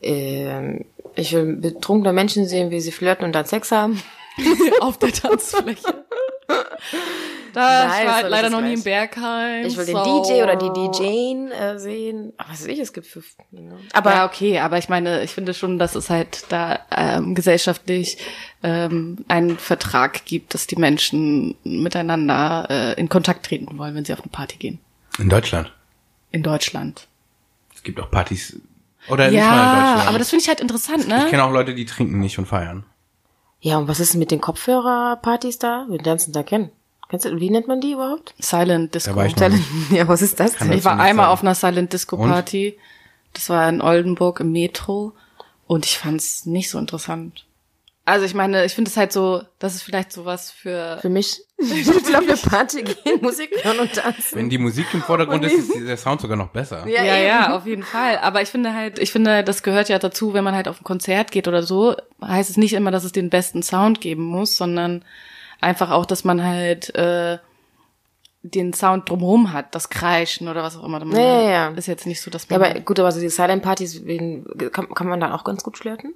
Ähm, 0.00 0.84
ich 1.16 1.32
will 1.32 1.56
betrunkene 1.56 2.12
Menschen 2.12 2.46
sehen, 2.46 2.70
wie 2.70 2.80
sie 2.80 2.92
flirten 2.92 3.24
und 3.24 3.32
dann 3.34 3.46
Sex 3.46 3.72
haben. 3.72 4.00
auf 4.80 4.98
der 4.98 5.12
Tanzfläche. 5.12 6.04
Da 7.52 7.86
Nein, 7.86 7.88
ich 7.88 7.96
das 7.96 8.06
war 8.06 8.14
halt 8.16 8.30
leider 8.30 8.46
ich 8.48 8.52
noch 8.52 8.60
nie 8.60 8.74
im 8.74 8.82
Bergheim. 8.82 9.66
Ich 9.66 9.76
will 9.76 9.86
den 9.86 9.96
so. 9.96 10.22
DJ 10.24 10.42
oder 10.42 10.56
die 10.56 10.68
DJin 10.68 11.50
äh, 11.50 11.78
sehen. 11.78 12.32
Aber 12.36 12.50
was 12.50 12.60
weiß 12.60 12.66
ich, 12.68 12.78
es 12.78 12.92
gibt 12.92 13.06
für. 13.06 13.22
Aber 13.92 14.10
ja, 14.10 14.26
okay, 14.26 14.58
aber 14.58 14.78
ich 14.78 14.88
meine, 14.88 15.22
ich 15.22 15.30
finde 15.32 15.54
schon, 15.54 15.78
dass 15.78 15.94
es 15.94 16.10
halt 16.10 16.44
da 16.50 16.80
ähm, 16.94 17.34
gesellschaftlich 17.34 18.18
ähm, 18.62 19.24
einen 19.28 19.58
Vertrag 19.58 20.24
gibt, 20.26 20.54
dass 20.54 20.66
die 20.66 20.76
Menschen 20.76 21.56
miteinander 21.64 22.66
äh, 22.68 23.00
in 23.00 23.08
Kontakt 23.08 23.46
treten 23.46 23.76
wollen, 23.78 23.94
wenn 23.94 24.04
sie 24.04 24.12
auf 24.12 24.20
eine 24.20 24.30
Party 24.30 24.58
gehen. 24.58 24.78
In 25.18 25.28
Deutschland. 25.30 25.72
In 26.30 26.42
Deutschland. 26.42 27.08
Es 27.74 27.82
gibt 27.82 27.98
auch 28.00 28.10
Partys. 28.10 28.60
Oder 29.08 29.30
nicht 29.30 29.40
mal 29.40 29.46
in 29.46 29.48
Ja, 29.48 29.84
Deutschland. 29.92 30.08
aber 30.08 30.18
das 30.18 30.30
finde 30.30 30.42
ich 30.42 30.48
halt 30.48 30.60
interessant, 30.60 31.02
ich 31.04 31.08
ne? 31.08 31.26
kenne 31.30 31.44
auch 31.44 31.52
Leute, 31.52 31.74
die 31.74 31.86
trinken 31.86 32.20
nicht 32.20 32.38
und 32.38 32.46
feiern. 32.46 32.84
Ja, 33.60 33.78
und 33.78 33.88
was 33.88 34.00
ist 34.00 34.14
mit 34.14 34.30
den 34.30 34.40
Kopfhörerpartys 34.40 35.58
da? 35.58 35.86
Wir 35.88 35.98
tanzen 35.98 36.32
da 36.32 36.42
kennen. 36.42 36.70
Kennst 37.08 37.24
du, 37.24 37.38
wie 37.40 37.50
nennt 37.50 37.68
man 37.68 37.80
die 37.80 37.92
überhaupt? 37.92 38.34
Silent 38.38 38.94
Disco. 38.94 39.10
Da 39.10 39.16
war 39.16 39.26
ich 39.26 39.36
noch 39.36 39.48
nicht. 39.48 39.64
Ja, 39.90 40.08
was 40.08 40.22
ist 40.22 40.40
das 40.40 40.56
denn? 40.56 40.72
Ich 40.72 40.84
war 40.84 40.98
einmal 40.98 41.24
sagen. 41.26 41.32
auf 41.32 41.42
einer 41.42 41.54
Silent 41.54 41.92
Disco 41.92 42.16
Und? 42.16 42.28
Party. 42.30 42.78
Das 43.32 43.48
war 43.48 43.68
in 43.68 43.80
Oldenburg 43.80 44.40
im 44.40 44.50
Metro 44.52 45.12
und 45.66 45.84
ich 45.84 45.98
fand's 45.98 46.46
nicht 46.46 46.70
so 46.70 46.78
interessant. 46.78 47.45
Also 48.08 48.24
ich 48.24 48.34
meine, 48.34 48.64
ich 48.64 48.72
finde 48.72 48.88
es 48.88 48.96
halt 48.96 49.12
so, 49.12 49.42
das 49.58 49.74
ist 49.74 49.82
vielleicht 49.82 50.12
sowas 50.12 50.52
für 50.52 50.98
Für 51.02 51.08
mich, 51.08 51.40
ich 51.58 51.86
will 51.88 52.14
auf 52.14 52.22
eine 52.22 52.36
Party 52.36 52.84
gehen, 52.84 53.20
Musik 53.20 53.50
hören 53.62 53.80
und 53.80 53.92
tanzen. 53.94 54.38
Wenn 54.38 54.48
die 54.48 54.58
Musik 54.58 54.86
im 54.94 55.02
Vordergrund 55.02 55.44
ist, 55.44 55.74
ist 55.74 55.86
der 55.88 55.96
Sound 55.96 56.20
sogar 56.20 56.36
noch 56.36 56.50
besser. 56.50 56.86
Ja, 56.86 57.02
eben. 57.02 57.26
ja, 57.26 57.56
auf 57.56 57.66
jeden 57.66 57.82
Fall. 57.82 58.18
Aber 58.18 58.42
ich 58.42 58.48
finde 58.48 58.72
halt, 58.74 59.00
ich 59.00 59.10
finde, 59.10 59.42
das 59.42 59.64
gehört 59.64 59.88
ja 59.88 59.98
dazu, 59.98 60.34
wenn 60.34 60.44
man 60.44 60.54
halt 60.54 60.68
auf 60.68 60.80
ein 60.80 60.84
Konzert 60.84 61.32
geht 61.32 61.48
oder 61.48 61.64
so, 61.64 61.96
heißt 62.24 62.48
es 62.48 62.56
nicht 62.56 62.74
immer, 62.74 62.92
dass 62.92 63.02
es 63.02 63.10
den 63.10 63.28
besten 63.28 63.64
Sound 63.64 64.00
geben 64.00 64.22
muss, 64.22 64.56
sondern 64.56 65.04
einfach 65.60 65.90
auch, 65.90 66.06
dass 66.06 66.22
man 66.22 66.44
halt 66.44 66.94
äh, 66.94 67.38
den 68.42 68.72
Sound 68.72 69.08
drumherum 69.10 69.52
hat, 69.52 69.74
das 69.74 69.88
Kreischen 69.90 70.46
oder 70.46 70.62
was 70.62 70.76
auch 70.76 70.84
immer. 70.84 71.04
Ja, 71.12 71.18
ja, 71.42 71.50
ja. 71.50 71.68
Ist 71.70 71.88
jetzt 71.88 72.06
nicht 72.06 72.20
so, 72.20 72.30
dass 72.30 72.46
Ja, 72.48 72.58
man. 72.58 72.70
aber 72.70 72.80
gut, 72.80 73.00
aber 73.00 73.10
so 73.10 73.18
die 73.18 73.30
Silent 73.30 73.64
Partys, 73.64 74.00
kann, 74.72 74.88
kann 74.94 75.08
man 75.08 75.18
da 75.18 75.34
auch 75.34 75.42
ganz 75.42 75.64
gut 75.64 75.76
flirten? 75.76 76.14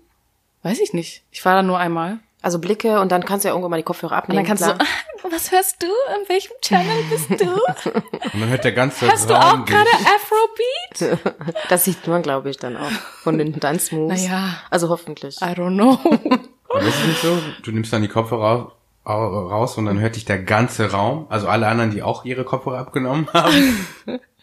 Weiß 0.62 0.81
ich 0.81 0.93
nicht. 0.93 1.23
Ich 1.31 1.45
war 1.45 1.55
da 1.55 1.62
nur 1.62 1.79
einmal. 1.79 2.19
Also 2.43 2.59
Blicke 2.59 3.00
und 3.00 3.12
dann 3.12 3.23
kannst 3.25 3.45
du 3.45 3.49
ja 3.49 3.52
irgendwann 3.55 3.71
mal 3.73 3.76
die 3.76 3.83
Kopfhörer 3.83 4.12
Und 4.12 4.19
abnehmen. 4.19 4.38
dann 4.38 4.47
kannst 4.47 4.64
klar. 4.64 4.79
du 4.79 4.85
so, 5.29 5.35
was 5.35 5.52
hörst 5.52 5.83
du? 5.83 5.87
In 5.87 6.29
welchem 6.29 6.52
Channel 6.62 7.05
bist 7.11 7.31
du? 7.31 7.50
Und 7.52 8.40
dann 8.40 8.49
hört 8.49 8.64
der 8.64 8.73
ganze 8.73 9.07
Hörst 9.11 9.29
du 9.29 9.35
auch 9.35 9.62
gerade. 9.67 9.88
Afrobeat? 9.90 11.19
Das 11.69 11.85
sieht 11.85 12.07
man, 12.07 12.23
glaube 12.23 12.49
ich, 12.50 12.57
dann 12.57 12.76
auch 12.79 12.90
von 13.23 13.37
den 13.37 13.59
Dance-Moves. 13.61 14.23
Naja. 14.26 14.55
Also 14.71 14.88
hoffentlich. 14.88 15.37
I 15.43 15.47
don't 15.55 15.75
know. 15.75 15.99
Aber 16.71 16.81
ist 16.83 17.05
nicht 17.07 17.21
so? 17.21 17.37
Du 17.62 17.73
nimmst 17.73 17.93
dann 17.93 18.00
die 18.02 18.09
Kopfhörer 18.09 18.73
au- 19.05 19.47
raus 19.49 19.76
und 19.76 19.85
dann 19.87 19.99
hört 20.00 20.17
dich 20.17 20.25
der 20.25 20.38
ganze 20.38 20.90
Raum, 20.93 21.26
also 21.29 21.47
alle 21.49 21.67
anderen, 21.69 21.90
die 21.90 22.02
auch 22.02 22.25
ihre 22.25 22.45
Kopfhörer 22.45 22.79
abgenommen 22.79 23.29
haben. 23.35 23.87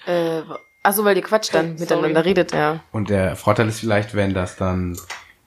Äh, 0.05 0.41
achso, 0.83 1.03
weil 1.05 1.15
die 1.15 1.21
Quatsch 1.21 1.49
dann 1.53 1.75
miteinander 1.75 2.23
redet, 2.25 2.51
ja. 2.53 2.81
Und 2.91 3.09
der 3.09 3.35
Vorteil 3.35 3.67
ist 3.69 3.79
vielleicht, 3.79 4.13
wenn 4.13 4.33
das 4.33 4.55
dann 4.57 4.97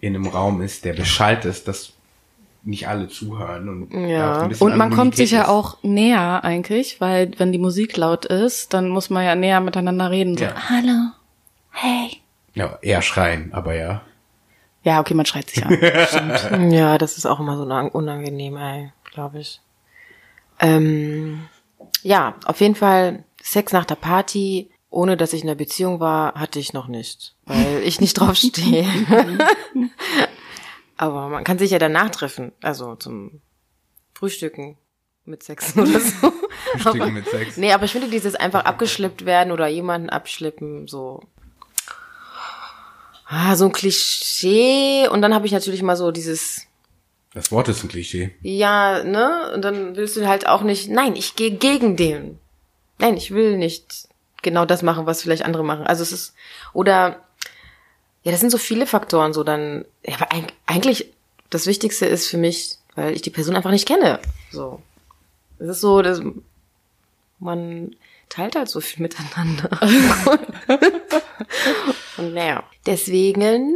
in 0.00 0.14
einem 0.14 0.26
Raum 0.26 0.62
ist, 0.62 0.85
der 0.85 0.95
beschallt 0.95 1.45
ist, 1.45 1.69
dass 1.69 1.92
nicht 2.62 2.88
alle 2.88 3.09
zuhören 3.09 3.69
und 3.69 4.09
Ja. 4.09 4.42
Und 4.59 4.76
man 4.76 4.90
kommt 4.90 5.16
sich 5.16 5.30
ja 5.30 5.49
auch 5.49 5.78
näher 5.83 6.45
eigentlich, 6.45 7.00
weil 7.00 7.30
wenn 7.38 7.52
die 7.52 7.59
Musik 7.59 7.97
laut 7.97 8.26
ist, 8.26 8.75
dann 8.75 8.88
muss 8.90 9.09
man 9.09 9.25
ja 9.25 9.35
näher 9.35 9.61
miteinander 9.61 10.11
reden. 10.11 10.37
So, 10.37 10.45
Ja. 10.45 10.69
hallo, 10.69 11.11
hey. 11.71 12.19
Ja, 12.54 12.78
eher 12.83 13.00
schreien, 13.00 13.54
aber 13.54 13.75
ja. 13.75 14.02
Ja, 14.83 15.00
okay, 15.00 15.14
man 15.14 15.26
schreit 15.26 15.49
sich 15.50 15.64
an. 15.64 16.71
Ja, 16.71 16.99
das 16.99 17.16
ist 17.16 17.26
auch 17.26 17.40
immer 17.40 17.57
so 17.57 17.62
unang- 17.64 17.90
unangenehm, 17.90 18.57
ey, 18.57 18.92
glaube 19.11 19.40
ich. 19.40 19.61
Ähm, 20.59 21.47
ja, 22.02 22.35
auf 22.45 22.61
jeden 22.61 22.75
Fall 22.75 23.25
Sex 23.42 23.73
nach 23.73 23.85
der 23.87 23.95
Party, 23.95 24.71
ohne 24.90 25.16
dass 25.16 25.33
ich 25.33 25.42
in 25.42 25.49
einer 25.49 25.57
Beziehung 25.57 26.00
war, 26.00 26.35
hatte 26.35 26.59
ich 26.59 26.73
noch 26.73 26.88
nicht, 26.88 27.35
weil 27.50 27.83
ich 27.85 28.00
nicht 28.00 28.14
drauf 28.14 28.37
stehe. 28.37 28.87
Aber 30.97 31.28
man 31.28 31.45
kann 31.45 31.59
sich 31.59 31.71
ja 31.71 31.78
danach 31.78 32.11
treffen, 32.11 32.52
also 32.62 32.95
zum 32.95 33.40
Frühstücken 34.14 34.76
mit 35.25 35.42
Sex 35.42 35.76
oder 35.76 35.99
so. 36.00 36.33
Frühstücken 36.78 37.14
mit 37.14 37.26
Sex. 37.28 37.57
Nee, 37.57 37.73
aber 37.73 37.85
ich 37.85 37.92
finde 37.92 38.09
dieses 38.09 38.35
einfach 38.35 38.64
abgeschleppt 38.64 39.25
werden 39.25 39.50
oder 39.52 39.66
jemanden 39.66 40.11
abschleppen, 40.11 40.87
so. 40.88 41.23
Ah, 43.26 43.57
so 43.57 43.66
ein 43.66 43.73
Klischee. 43.73 45.09
Und 45.09 45.23
dann 45.23 45.35
habe 45.35 45.47
ich 45.47 45.52
natürlich 45.52 45.83
mal 45.83 45.97
so 45.97 46.11
dieses, 46.11 46.66
Das 47.33 47.50
Wort 47.52 47.69
ist 47.69 47.83
ein 47.83 47.88
Klischee. 47.88 48.35
ja, 48.42 49.02
ne? 49.04 49.52
Und 49.54 49.62
dann 49.62 49.97
willst 49.97 50.16
du 50.16 50.26
halt 50.26 50.47
auch 50.47 50.62
nicht, 50.62 50.90
nein, 50.90 51.16
ich 51.16 51.37
gehe 51.37 51.52
gegen 51.52 51.97
den. 51.97 52.38
Nein, 52.99 53.16
ich 53.16 53.30
will 53.30 53.57
nicht 53.57 54.09
genau 54.42 54.64
das 54.66 54.83
machen, 54.83 55.07
was 55.07 55.23
vielleicht 55.23 55.45
andere 55.45 55.64
machen. 55.64 55.87
Also 55.87 56.02
es 56.02 56.12
ist, 56.12 56.35
oder, 56.73 57.21
ja, 58.22 58.32
das 58.32 58.40
sind 58.40 58.50
so 58.50 58.58
viele 58.58 58.86
Faktoren, 58.86 59.32
so 59.32 59.44
dann, 59.44 59.84
ja, 60.04 60.16
aber 60.16 60.30
eig- 60.32 60.52
eigentlich, 60.66 61.12
das 61.50 61.66
Wichtigste 61.66 62.06
ist 62.06 62.26
für 62.28 62.36
mich, 62.38 62.76
weil 62.94 63.14
ich 63.14 63.22
die 63.22 63.30
Person 63.30 63.56
einfach 63.56 63.70
nicht 63.70 63.88
kenne. 63.88 64.18
So. 64.50 64.82
Es 65.58 65.68
ist 65.68 65.80
so, 65.80 66.02
dass 66.02 66.20
man 67.38 67.96
teilt 68.28 68.56
halt 68.56 68.68
so 68.68 68.80
viel 68.80 69.02
miteinander. 69.08 69.70
Und 72.18 72.34
naja, 72.34 72.62
deswegen, 72.86 73.74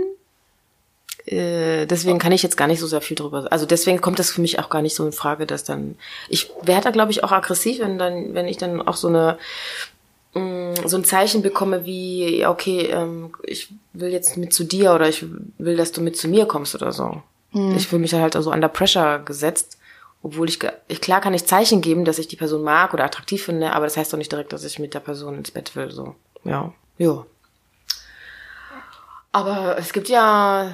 äh, 1.26 1.86
deswegen 1.86 2.18
kann 2.18 2.32
ich 2.32 2.42
jetzt 2.42 2.56
gar 2.56 2.66
nicht 2.66 2.80
so 2.80 2.86
sehr 2.86 3.00
viel 3.00 3.16
drüber. 3.16 3.46
Also 3.50 3.66
deswegen 3.66 4.00
kommt 4.00 4.18
das 4.18 4.30
für 4.30 4.40
mich 4.40 4.58
auch 4.58 4.68
gar 4.68 4.82
nicht 4.82 4.94
so 4.94 5.04
in 5.06 5.12
Frage, 5.12 5.46
dass 5.46 5.64
dann 5.64 5.96
ich 6.28 6.50
werde 6.62 6.84
da 6.84 6.90
glaube 6.90 7.10
ich 7.12 7.24
auch 7.24 7.32
aggressiv, 7.32 7.78
wenn 7.80 7.98
dann, 7.98 8.34
wenn 8.34 8.46
ich 8.48 8.58
dann 8.58 8.86
auch 8.86 8.96
so 8.96 9.08
eine 9.08 9.38
so 10.84 10.96
ein 10.96 11.04
Zeichen 11.04 11.42
bekomme 11.42 11.84
wie, 11.84 12.40
ja, 12.40 12.50
okay, 12.50 12.86
ähm, 12.86 13.32
ich 13.42 13.68
will 13.92 14.10
jetzt 14.10 14.36
mit 14.36 14.52
zu 14.52 14.64
dir 14.64 14.92
oder 14.92 15.08
ich 15.08 15.24
will, 15.58 15.76
dass 15.76 15.92
du 15.92 16.00
mit 16.00 16.16
zu 16.16 16.28
mir 16.28 16.46
kommst 16.46 16.74
oder 16.74 16.92
so. 16.92 17.22
Ich 17.76 17.86
fühle 17.86 18.00
mich 18.00 18.12
halt 18.12 18.34
so 18.34 18.50
under 18.50 18.68
pressure 18.68 19.20
gesetzt, 19.20 19.78
obwohl 20.24 20.48
ich, 20.48 20.58
ich, 20.88 21.00
klar 21.00 21.20
kann 21.20 21.34
ich 21.34 21.46
Zeichen 21.46 21.82
geben, 21.82 22.04
dass 22.04 22.18
ich 22.18 22.26
die 22.26 22.34
Person 22.34 22.64
mag 22.64 22.92
oder 22.92 23.04
attraktiv 23.04 23.44
finde, 23.44 23.72
aber 23.72 23.86
das 23.86 23.96
heißt 23.96 24.12
doch 24.12 24.18
nicht 24.18 24.32
direkt, 24.32 24.52
dass 24.52 24.64
ich 24.64 24.80
mit 24.80 24.92
der 24.92 24.98
Person 24.98 25.36
ins 25.36 25.52
Bett 25.52 25.76
will, 25.76 25.92
so. 25.92 26.16
Ja. 26.42 26.72
Ja. 26.98 27.24
Aber 29.30 29.78
es 29.78 29.92
gibt 29.92 30.08
ja 30.08 30.72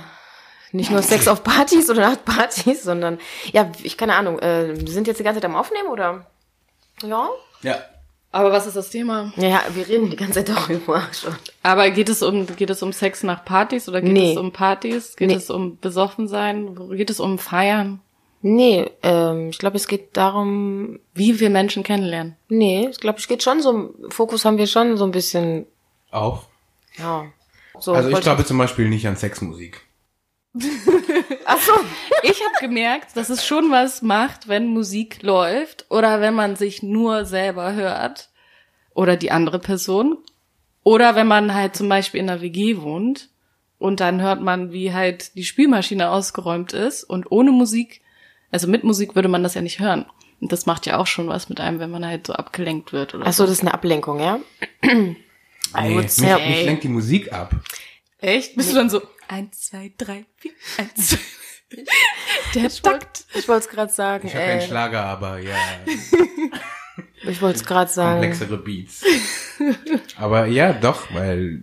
nicht 0.72 0.90
nur 0.90 1.02
Sex 1.02 1.28
auf 1.28 1.44
Partys 1.44 1.90
oder 1.90 2.00
Nachtpartys, 2.00 2.82
sondern, 2.82 3.18
ja, 3.52 3.70
ich 3.82 3.98
keine 3.98 4.14
Ahnung, 4.14 4.38
äh, 4.38 4.74
wir 4.74 4.90
sind 4.90 5.06
jetzt 5.06 5.18
die 5.18 5.24
ganze 5.24 5.40
Zeit 5.40 5.50
am 5.50 5.56
Aufnehmen 5.56 5.88
oder? 5.88 6.24
Ja? 7.02 7.28
Ja. 7.60 7.76
Aber 8.32 8.52
was 8.52 8.66
ist 8.66 8.76
das 8.76 8.90
Thema? 8.90 9.32
Ja, 9.36 9.62
wir 9.74 9.88
reden 9.88 10.08
die 10.10 10.16
ganze 10.16 10.44
Zeit 10.44 10.48
darüber 10.56 11.02
schon. 11.12 11.34
Aber 11.64 11.90
geht 11.90 12.08
es 12.08 12.22
um 12.22 12.46
geht 12.46 12.70
es 12.70 12.82
um 12.82 12.92
Sex 12.92 13.22
nach 13.24 13.44
Partys 13.44 13.88
oder 13.88 14.00
geht 14.00 14.12
Nee. 14.12 14.32
es 14.32 14.38
um 14.38 14.52
Partys? 14.52 15.16
Geht 15.16 15.28
Nee. 15.28 15.34
es 15.34 15.50
um 15.50 15.78
besoffen 15.78 16.28
sein? 16.28 16.76
Geht 16.96 17.10
es 17.10 17.18
um 17.18 17.38
feiern? 17.38 18.00
Nee, 18.42 18.90
ähm, 19.02 19.50
ich 19.50 19.58
glaube, 19.58 19.76
es 19.76 19.86
geht 19.88 20.16
darum, 20.16 20.98
Wie 21.12 21.40
wir 21.40 21.50
Menschen 21.50 21.82
kennenlernen? 21.82 22.36
nee, 22.48 22.88
ich 22.90 22.98
glaube, 23.00 23.18
es 23.18 23.28
geht 23.28 23.42
schon 23.42 23.60
so, 23.60 23.92
Fokus 24.08 24.44
haben 24.46 24.56
wir 24.58 24.66
schon 24.66 24.96
so 24.96 25.04
ein 25.04 25.10
bisschen, 25.10 25.66
Auf. 26.10 26.46
ja. 26.96 27.26
So, 27.78 27.92
Also 27.94 28.10
ich 28.10 28.20
glaube 28.20 28.44
zum 28.44 28.58
Beispiel 28.58 28.88
nicht 28.88 29.06
an 29.08 29.16
Sexmusik. 29.16 29.80
Ach 31.44 31.58
so. 31.58 31.72
Ich 32.22 32.40
habe 32.44 32.54
gemerkt, 32.60 33.16
dass 33.16 33.30
es 33.30 33.46
schon 33.46 33.70
was 33.70 34.02
macht, 34.02 34.48
wenn 34.48 34.66
Musik 34.66 35.22
läuft 35.22 35.86
oder 35.90 36.20
wenn 36.20 36.34
man 36.34 36.56
sich 36.56 36.82
nur 36.82 37.24
selber 37.24 37.74
hört 37.74 38.28
oder 38.94 39.16
die 39.16 39.30
andere 39.30 39.58
Person 39.58 40.18
oder 40.82 41.14
wenn 41.14 41.26
man 41.26 41.54
halt 41.54 41.76
zum 41.76 41.88
Beispiel 41.88 42.20
in 42.20 42.30
einer 42.30 42.40
WG 42.40 42.78
wohnt 42.78 43.30
und 43.78 44.00
dann 44.00 44.20
hört 44.20 44.42
man, 44.42 44.72
wie 44.72 44.92
halt 44.92 45.34
die 45.36 45.44
Spülmaschine 45.44 46.10
ausgeräumt 46.10 46.72
ist 46.72 47.04
und 47.04 47.30
ohne 47.30 47.50
Musik, 47.50 48.02
also 48.50 48.68
mit 48.68 48.84
Musik 48.84 49.14
würde 49.14 49.28
man 49.28 49.42
das 49.42 49.54
ja 49.54 49.62
nicht 49.62 49.80
hören. 49.80 50.06
Und 50.40 50.52
das 50.52 50.66
macht 50.66 50.86
ja 50.86 50.98
auch 50.98 51.06
schon 51.06 51.28
was 51.28 51.48
mit 51.48 51.60
einem, 51.60 51.80
wenn 51.80 51.90
man 51.90 52.06
halt 52.06 52.26
so 52.26 52.32
abgelenkt 52.32 52.92
wird 52.92 53.14
oder 53.14 53.26
Ach 53.26 53.32
so, 53.32 53.44
das 53.44 53.52
ist 53.52 53.60
eine 53.60 53.74
Ablenkung, 53.74 54.20
ja? 54.20 54.40
Nee, 54.82 55.94
mich, 55.94 56.18
mich 56.18 56.64
lenkt 56.64 56.82
die 56.82 56.88
Musik 56.88 57.32
ab. 57.32 57.54
Echt? 58.18 58.56
Bist 58.56 58.72
du 58.72 58.74
dann 58.74 58.90
so 58.90 59.02
eins, 59.30 59.60
zwei, 59.60 59.92
drei, 59.96 60.24
vier, 60.36 60.52
eins, 60.78 61.08
zwei. 61.08 61.18
Der 62.54 62.68
Takt. 62.68 63.24
Ich 63.34 63.46
wollte 63.46 63.66
es 63.66 63.70
gerade 63.70 63.92
sagen, 63.92 64.26
Ich 64.26 64.34
habe 64.34 64.44
keinen 64.44 64.60
äh, 64.60 64.66
Schlager, 64.66 65.04
aber 65.04 65.38
ja, 65.38 65.54
ich 67.22 67.40
wollte 67.40 67.60
es 67.60 67.64
gerade 67.64 67.90
sagen. 67.90 68.20
komplexere 68.20 68.56
Beats. 68.58 69.04
Aber 70.16 70.46
ja, 70.46 70.72
doch, 70.72 71.14
weil, 71.14 71.62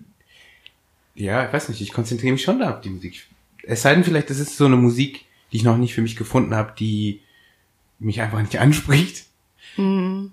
ja, 1.13 1.45
ich 1.45 1.51
weiß 1.51 1.67
nicht, 1.69 1.81
ich 1.81 1.91
konzentriere 1.91 2.31
mich 2.31 2.41
schon 2.43 2.59
da 2.59 2.71
auf 2.75 2.81
die 2.81 2.89
Musik. 2.89 3.27
Es 3.63 3.81
sei 3.81 3.95
denn 3.95 4.05
vielleicht, 4.05 4.29
das 4.29 4.39
ist 4.39 4.55
so 4.55 4.65
eine 4.65 4.77
Musik, 4.77 5.25
die 5.51 5.57
ich 5.57 5.63
noch 5.63 5.75
nicht 5.75 5.93
für 5.93 6.01
mich 6.01 6.15
gefunden 6.15 6.55
habe, 6.55 6.73
die 6.79 7.21
mich 7.99 8.21
einfach 8.21 8.39
nicht 8.41 8.57
anspricht. 8.59 9.25
Mhm. 9.75 10.31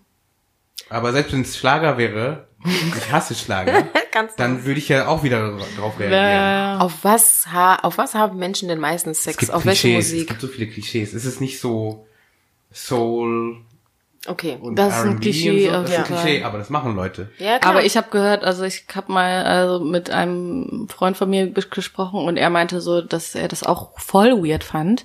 Aber 0.88 1.12
selbst 1.12 1.33
wenn 1.33 1.41
es 1.41 1.57
Schlager 1.59 1.99
wäre, 1.99 2.47
ich 2.64 3.12
hasse 3.12 3.35
Schlager, 3.35 3.85
Ganz 4.12 4.35
dann 4.37 4.64
würde 4.64 4.78
ich 4.78 4.88
ja 4.88 5.09
auch 5.09 5.23
wieder 5.23 5.56
drauf 5.76 5.99
reagieren. 5.99 6.23
Ja. 6.23 6.78
Auf 6.78 6.99
was, 7.02 7.47
ha 7.52 7.76
auf 7.76 7.99
was 7.99 8.14
haben 8.14 8.38
Menschen 8.38 8.68
denn 8.68 8.78
meistens 8.78 9.18
Es 9.18 9.25
Sex? 9.25 9.37
gibt 9.38 9.52
Auf 9.52 9.64
welche 9.66 9.88
Klischees, 9.88 10.06
es 10.06 10.12
Musik? 10.12 10.28
gibt 10.28 10.40
so 10.40 10.47
viele 10.49 10.66
Klischees. 10.68 11.12
Es 11.14 11.25
ist 11.25 11.40
nicht 11.40 11.61
so 11.61 12.06
Soul 12.73 13.59
Okay. 14.26 14.56
und 14.61 14.76
Das 14.76 14.94
ist 14.97 15.00
ein 15.02 15.09
R&B 15.09 15.21
Klischee 15.21 15.68
und 15.68 15.75
so. 15.75 15.80
Das 15.83 15.90
ist 15.90 15.99
ein 15.99 16.04
Klischee, 16.04 16.42
aber 16.44 16.56
das 16.59 16.71
machen 16.71 16.97
Leute. 16.97 17.30
Ja, 17.38 17.59
klar. 17.59 17.73
Aber 17.75 17.85
ich 17.85 17.97
habe 17.99 18.09
gehört, 18.11 18.42
also 18.42 18.64
ich 18.64 18.85
habe 18.94 19.12
mal 19.12 19.44
also 19.44 19.85
mit 19.85 20.09
einem 20.11 20.88
Freund 20.88 21.16
von 21.18 21.28
mir 21.28 21.44
ges- 21.49 21.68
gesprochen 21.68 22.21
und 22.25 22.38
er 22.38 22.49
meinte 22.49 22.80
so, 22.80 23.02
dass 23.02 23.35
er 23.35 23.49
das 23.49 23.62
auch 23.64 23.99
voll 24.00 24.42
weird 24.42 24.64
fand, 24.64 25.04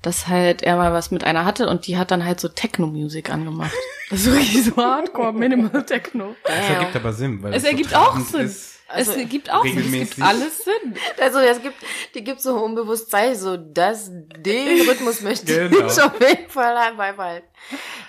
dass 0.00 0.28
halt 0.28 0.62
er 0.62 0.76
mal 0.76 0.92
was 0.92 1.10
mit 1.10 1.24
einer 1.24 1.44
hatte 1.44 1.68
und 1.68 1.88
die 1.88 1.96
hat 1.96 2.12
dann 2.12 2.24
halt 2.24 2.38
so 2.38 2.48
Techno-Musik 2.48 3.30
angemacht. 3.30 3.72
Das 4.12 4.20
ist 4.20 4.30
wirklich 4.32 4.64
so 4.64 4.76
Hardcore, 4.76 5.32
Minimal 5.32 5.84
Techno. 5.86 6.36
Das 6.44 6.54
ergibt 6.70 6.96
aber 6.96 7.12
Sinn, 7.14 7.42
weil 7.42 7.54
Es 7.54 7.62
so 7.62 7.68
ergibt 7.68 7.94
auch 7.96 8.10
trabend 8.10 8.28
Sinn. 8.28 8.40
Ist. 8.42 8.78
Also 8.88 9.10
es 9.12 9.16
ergibt 9.16 9.50
auch 9.50 9.64
Sinn. 9.64 9.78
Es 9.78 9.84
gibt 9.90 9.94
regelmäßig- 10.18 10.22
alles 10.22 10.58
Sinn. 10.64 10.94
Also 11.18 11.38
es 11.38 11.62
gibt, 11.62 11.76
die 12.14 12.22
gibt 12.22 12.40
so 12.42 12.54
unbewusst 12.56 13.10
Zeichen, 13.10 13.36
so 13.40 13.56
das, 13.56 14.10
den 14.12 14.86
Rhythmus 14.86 15.22
möchte 15.22 15.70
Genau. 15.70 15.86
ich 15.86 16.02
auf 16.02 16.20
jeden 16.20 16.50
Fall 16.50 16.92
beibehalten. 16.94 17.48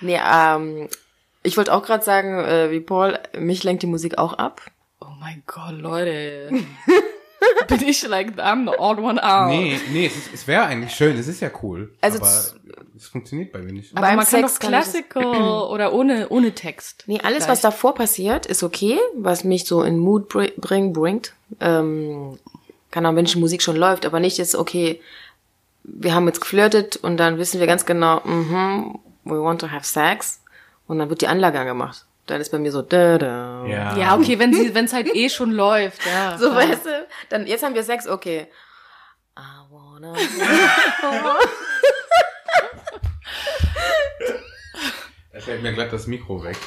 Nee, 0.01 0.19
ähm, 0.29 0.89
ich 1.41 1.55
wollte 1.55 1.73
auch 1.73 1.83
gerade 1.83 2.03
sagen, 2.03 2.37
äh, 2.43 2.69
wie 2.69 2.81
Paul, 2.81 3.17
mich 3.37 3.63
lenkt 3.63 3.83
die 3.83 3.87
Musik 3.87 4.17
auch 4.17 4.33
ab. 4.33 4.61
Oh 4.99 5.05
mein 5.21 5.41
Gott, 5.47 5.71
Leute. 5.79 6.51
bin 7.67 7.81
ich 7.87 8.05
like, 8.07 8.37
I'm 8.39 8.65
the 8.69 8.77
odd 8.77 8.99
one 8.99 9.21
out. 9.23 9.49
Nee, 9.49 9.79
nee, 9.91 10.05
es, 10.07 10.15
ist- 10.15 10.33
es 10.33 10.47
wäre 10.47 10.63
eigentlich 10.65 10.93
schön, 10.93 11.17
es 11.17 11.27
ist 11.27 11.39
ja 11.41 11.49
cool. 11.61 11.93
Also 12.01 12.19
aber 12.19 12.27
z- 12.29 12.55
es 12.95 13.07
funktioniert 13.07 13.51
bei 13.51 13.59
mir 13.59 13.73
nicht. 13.73 13.91
Aber 13.95 14.07
Beim 14.07 14.15
man 14.17 14.25
kann 14.25 14.41
Sex 14.41 14.53
doch 14.53 14.59
kann 14.59 14.73
ich 14.73 14.79
das- 14.79 14.91
Classical 14.91 15.25
oder 15.71 15.93
ohne, 15.93 16.29
ohne 16.29 16.53
Text. 16.53 17.03
Nee, 17.07 17.19
alles, 17.23 17.47
was 17.47 17.61
davor 17.61 17.95
passiert, 17.95 18.45
ist 18.45 18.63
okay, 18.63 18.97
was 19.15 19.43
mich 19.43 19.65
so 19.65 19.83
in 19.83 19.97
Mood 19.99 20.31
bri- 20.31 20.53
bring, 20.57 20.93
bringt. 20.93 21.33
Ähm, 21.59 22.37
kann 22.91 23.05
auch, 23.05 23.15
wenn 23.15 23.25
die 23.25 23.39
Musik 23.39 23.61
schon 23.61 23.75
läuft, 23.75 24.05
aber 24.05 24.19
nicht 24.19 24.37
jetzt, 24.37 24.55
okay, 24.55 25.01
wir 25.83 26.13
haben 26.13 26.27
jetzt 26.27 26.39
geflirtet 26.41 26.95
und 26.97 27.17
dann 27.17 27.37
wissen 27.37 27.59
wir 27.59 27.67
ganz 27.67 27.85
genau, 27.85 28.21
mhm, 28.23 28.99
we 29.25 29.41
want 29.41 29.59
to 29.61 29.69
have 29.71 29.85
sex. 29.85 30.39
Und 30.87 30.99
dann 30.99 31.09
wird 31.09 31.21
die 31.21 31.27
Anlage 31.27 31.59
angemacht. 31.59 32.05
Dann 32.25 32.39
ist 32.39 32.51
bei 32.51 32.59
mir 32.59 32.71
so, 32.71 32.81
da, 32.81 33.17
da. 33.17 33.65
Ja. 33.65 33.97
Ja, 33.97 34.15
okay, 34.15 34.39
wenn 34.39 34.53
sie, 34.53 34.73
wenn 34.73 34.85
es 34.85 34.93
halt 34.93 35.13
eh 35.13 35.29
schon 35.29 35.51
läuft, 35.51 36.05
ja. 36.05 36.37
So, 36.39 36.51
klar. 36.51 36.69
weißt 36.69 36.85
du, 36.85 37.07
dann, 37.29 37.47
jetzt 37.47 37.63
haben 37.63 37.75
wir 37.75 37.83
Sex, 37.83 38.07
okay. 38.07 38.47
I 39.37 39.41
wanna. 39.69 40.13
Da 45.33 45.39
fällt 45.39 45.63
mir 45.63 45.73
glatt 45.73 45.91
das 45.91 46.05
Mikro 46.05 46.43
weg. 46.43 46.57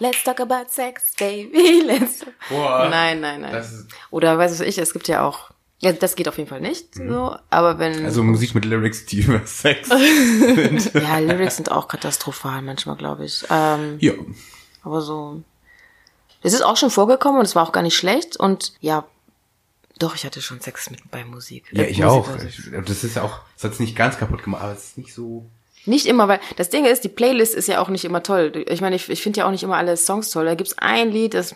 Let's 0.00 0.22
talk 0.22 0.40
about 0.40 0.70
sex, 0.70 1.14
baby. 1.18 1.82
Let's. 1.86 2.26
Boah. 2.48 2.88
Nein, 2.90 3.20
nein, 3.20 3.40
nein. 3.40 3.64
Oder 4.10 4.36
weiß 4.36 4.60
ich, 4.60 4.78
es 4.78 4.92
gibt 4.92 5.08
ja 5.08 5.26
auch. 5.26 5.50
Ja, 5.80 5.92
das 5.92 6.16
geht 6.16 6.28
auf 6.28 6.36
jeden 6.38 6.48
Fall 6.48 6.60
nicht. 6.60 6.96
So, 6.96 7.36
aber 7.50 7.78
wenn. 7.78 8.04
also 8.04 8.24
Musik 8.24 8.54
mit 8.54 8.64
Lyrics, 8.64 9.06
die 9.06 9.20
über 9.20 9.46
Sex. 9.46 9.88
ja, 10.94 11.18
Lyrics 11.18 11.56
sind 11.56 11.70
auch 11.70 11.86
katastrophal 11.86 12.62
manchmal, 12.62 12.96
glaube 12.96 13.24
ich. 13.24 13.44
Ähm, 13.48 13.96
ja. 14.00 14.14
aber 14.82 15.00
so. 15.00 15.42
Es 16.42 16.52
ist 16.52 16.62
auch 16.62 16.76
schon 16.76 16.90
vorgekommen 16.90 17.38
und 17.38 17.46
es 17.46 17.54
war 17.54 17.62
auch 17.62 17.72
gar 17.72 17.82
nicht 17.82 17.96
schlecht. 17.96 18.36
Und 18.36 18.72
ja, 18.80 19.04
doch, 19.98 20.16
ich 20.16 20.24
hatte 20.24 20.40
schon 20.40 20.60
Sex 20.60 20.90
mit 20.90 21.10
bei 21.10 21.24
Musik. 21.24 21.64
Ja, 21.72 21.84
ich 21.84 21.98
Musik, 21.98 22.04
auch. 22.04 22.28
Ich, 22.44 22.70
das 22.84 23.04
ist 23.04 23.18
auch, 23.18 23.40
das 23.54 23.64
hat's 23.64 23.80
nicht 23.80 23.96
ganz 23.96 24.18
kaputt 24.18 24.42
gemacht, 24.42 24.62
aber 24.62 24.72
es 24.72 24.84
ist 24.84 24.98
nicht 24.98 25.14
so. 25.14 25.46
Nicht 25.86 26.06
immer, 26.06 26.26
weil 26.28 26.40
das 26.56 26.70
Ding 26.70 26.84
ist, 26.84 27.04
die 27.04 27.08
Playlist 27.08 27.54
ist 27.54 27.68
ja 27.68 27.80
auch 27.80 27.88
nicht 27.88 28.04
immer 28.04 28.22
toll. 28.22 28.64
Ich 28.68 28.80
meine, 28.80 28.96
ich, 28.96 29.08
ich 29.08 29.22
finde 29.22 29.40
ja 29.40 29.46
auch 29.46 29.50
nicht 29.52 29.62
immer 29.62 29.76
alle 29.76 29.96
Songs 29.96 30.30
toll. 30.30 30.44
Da 30.44 30.54
gibt's 30.54 30.76
ein 30.76 31.10
Lied, 31.10 31.34
das 31.34 31.54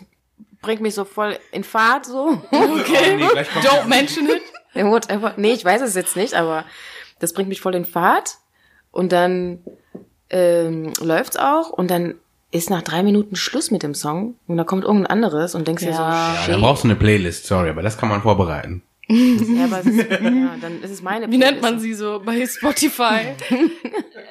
bringt 0.63 0.81
mich 0.81 0.95
so 0.95 1.05
voll 1.05 1.37
in 1.51 1.63
Fahrt 1.63 2.07
so. 2.07 2.41
Okay. 2.51 3.17
nee, 3.17 3.27
gleich 3.27 3.51
kommt 3.51 3.65
Don't 3.65 3.85
mention 3.85 4.27
it. 4.27 4.41
Whatever. 4.73 5.33
Nee, 5.37 5.53
ich 5.53 5.63
weiß 5.63 5.81
es 5.83 5.93
jetzt 5.93 6.15
nicht, 6.15 6.33
aber 6.33 6.65
das 7.19 7.33
bringt 7.33 7.49
mich 7.49 7.61
voll 7.61 7.75
in 7.75 7.85
Fahrt. 7.85 8.37
Und 8.91 9.11
dann 9.11 9.59
ähm, 10.31 10.93
läuft's 10.99 11.37
auch 11.37 11.69
und 11.69 11.91
dann 11.91 12.15
ist 12.51 12.69
nach 12.69 12.81
drei 12.83 13.01
Minuten 13.03 13.35
Schluss 13.35 13.71
mit 13.71 13.81
dem 13.81 13.95
Song 13.95 14.35
und 14.47 14.57
da 14.57 14.63
kommt 14.63 14.83
irgendein 14.83 15.07
anderes 15.07 15.55
und 15.55 15.67
denkst 15.67 15.83
dir 15.83 15.93
so, 15.93 16.01
Ja. 16.01 16.35
ja, 16.35 16.47
dann 16.47 16.61
brauchst 16.61 16.83
du 16.83 16.87
eine 16.87 16.95
Playlist, 16.95 17.45
sorry, 17.47 17.69
aber 17.69 17.81
das 17.81 17.97
kann 17.97 18.09
man 18.09 18.21
vorbereiten. 18.21 18.81
Ja, 19.09 19.65
aber 19.65 19.79
es 19.81 19.85
ist, 19.87 20.09
ja, 20.09 20.55
dann 20.61 20.81
ist 20.81 20.91
es 20.91 21.01
meine 21.01 21.29
Wie 21.29 21.37
nennt 21.37 21.61
man 21.61 21.77
sie 21.79 21.93
so 21.93 22.21
bei 22.23 22.45
Spotify? 22.47 23.35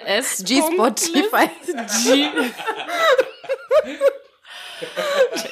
S. 0.07 0.43
G-Spotify. 0.47 1.51
G. 2.05 2.27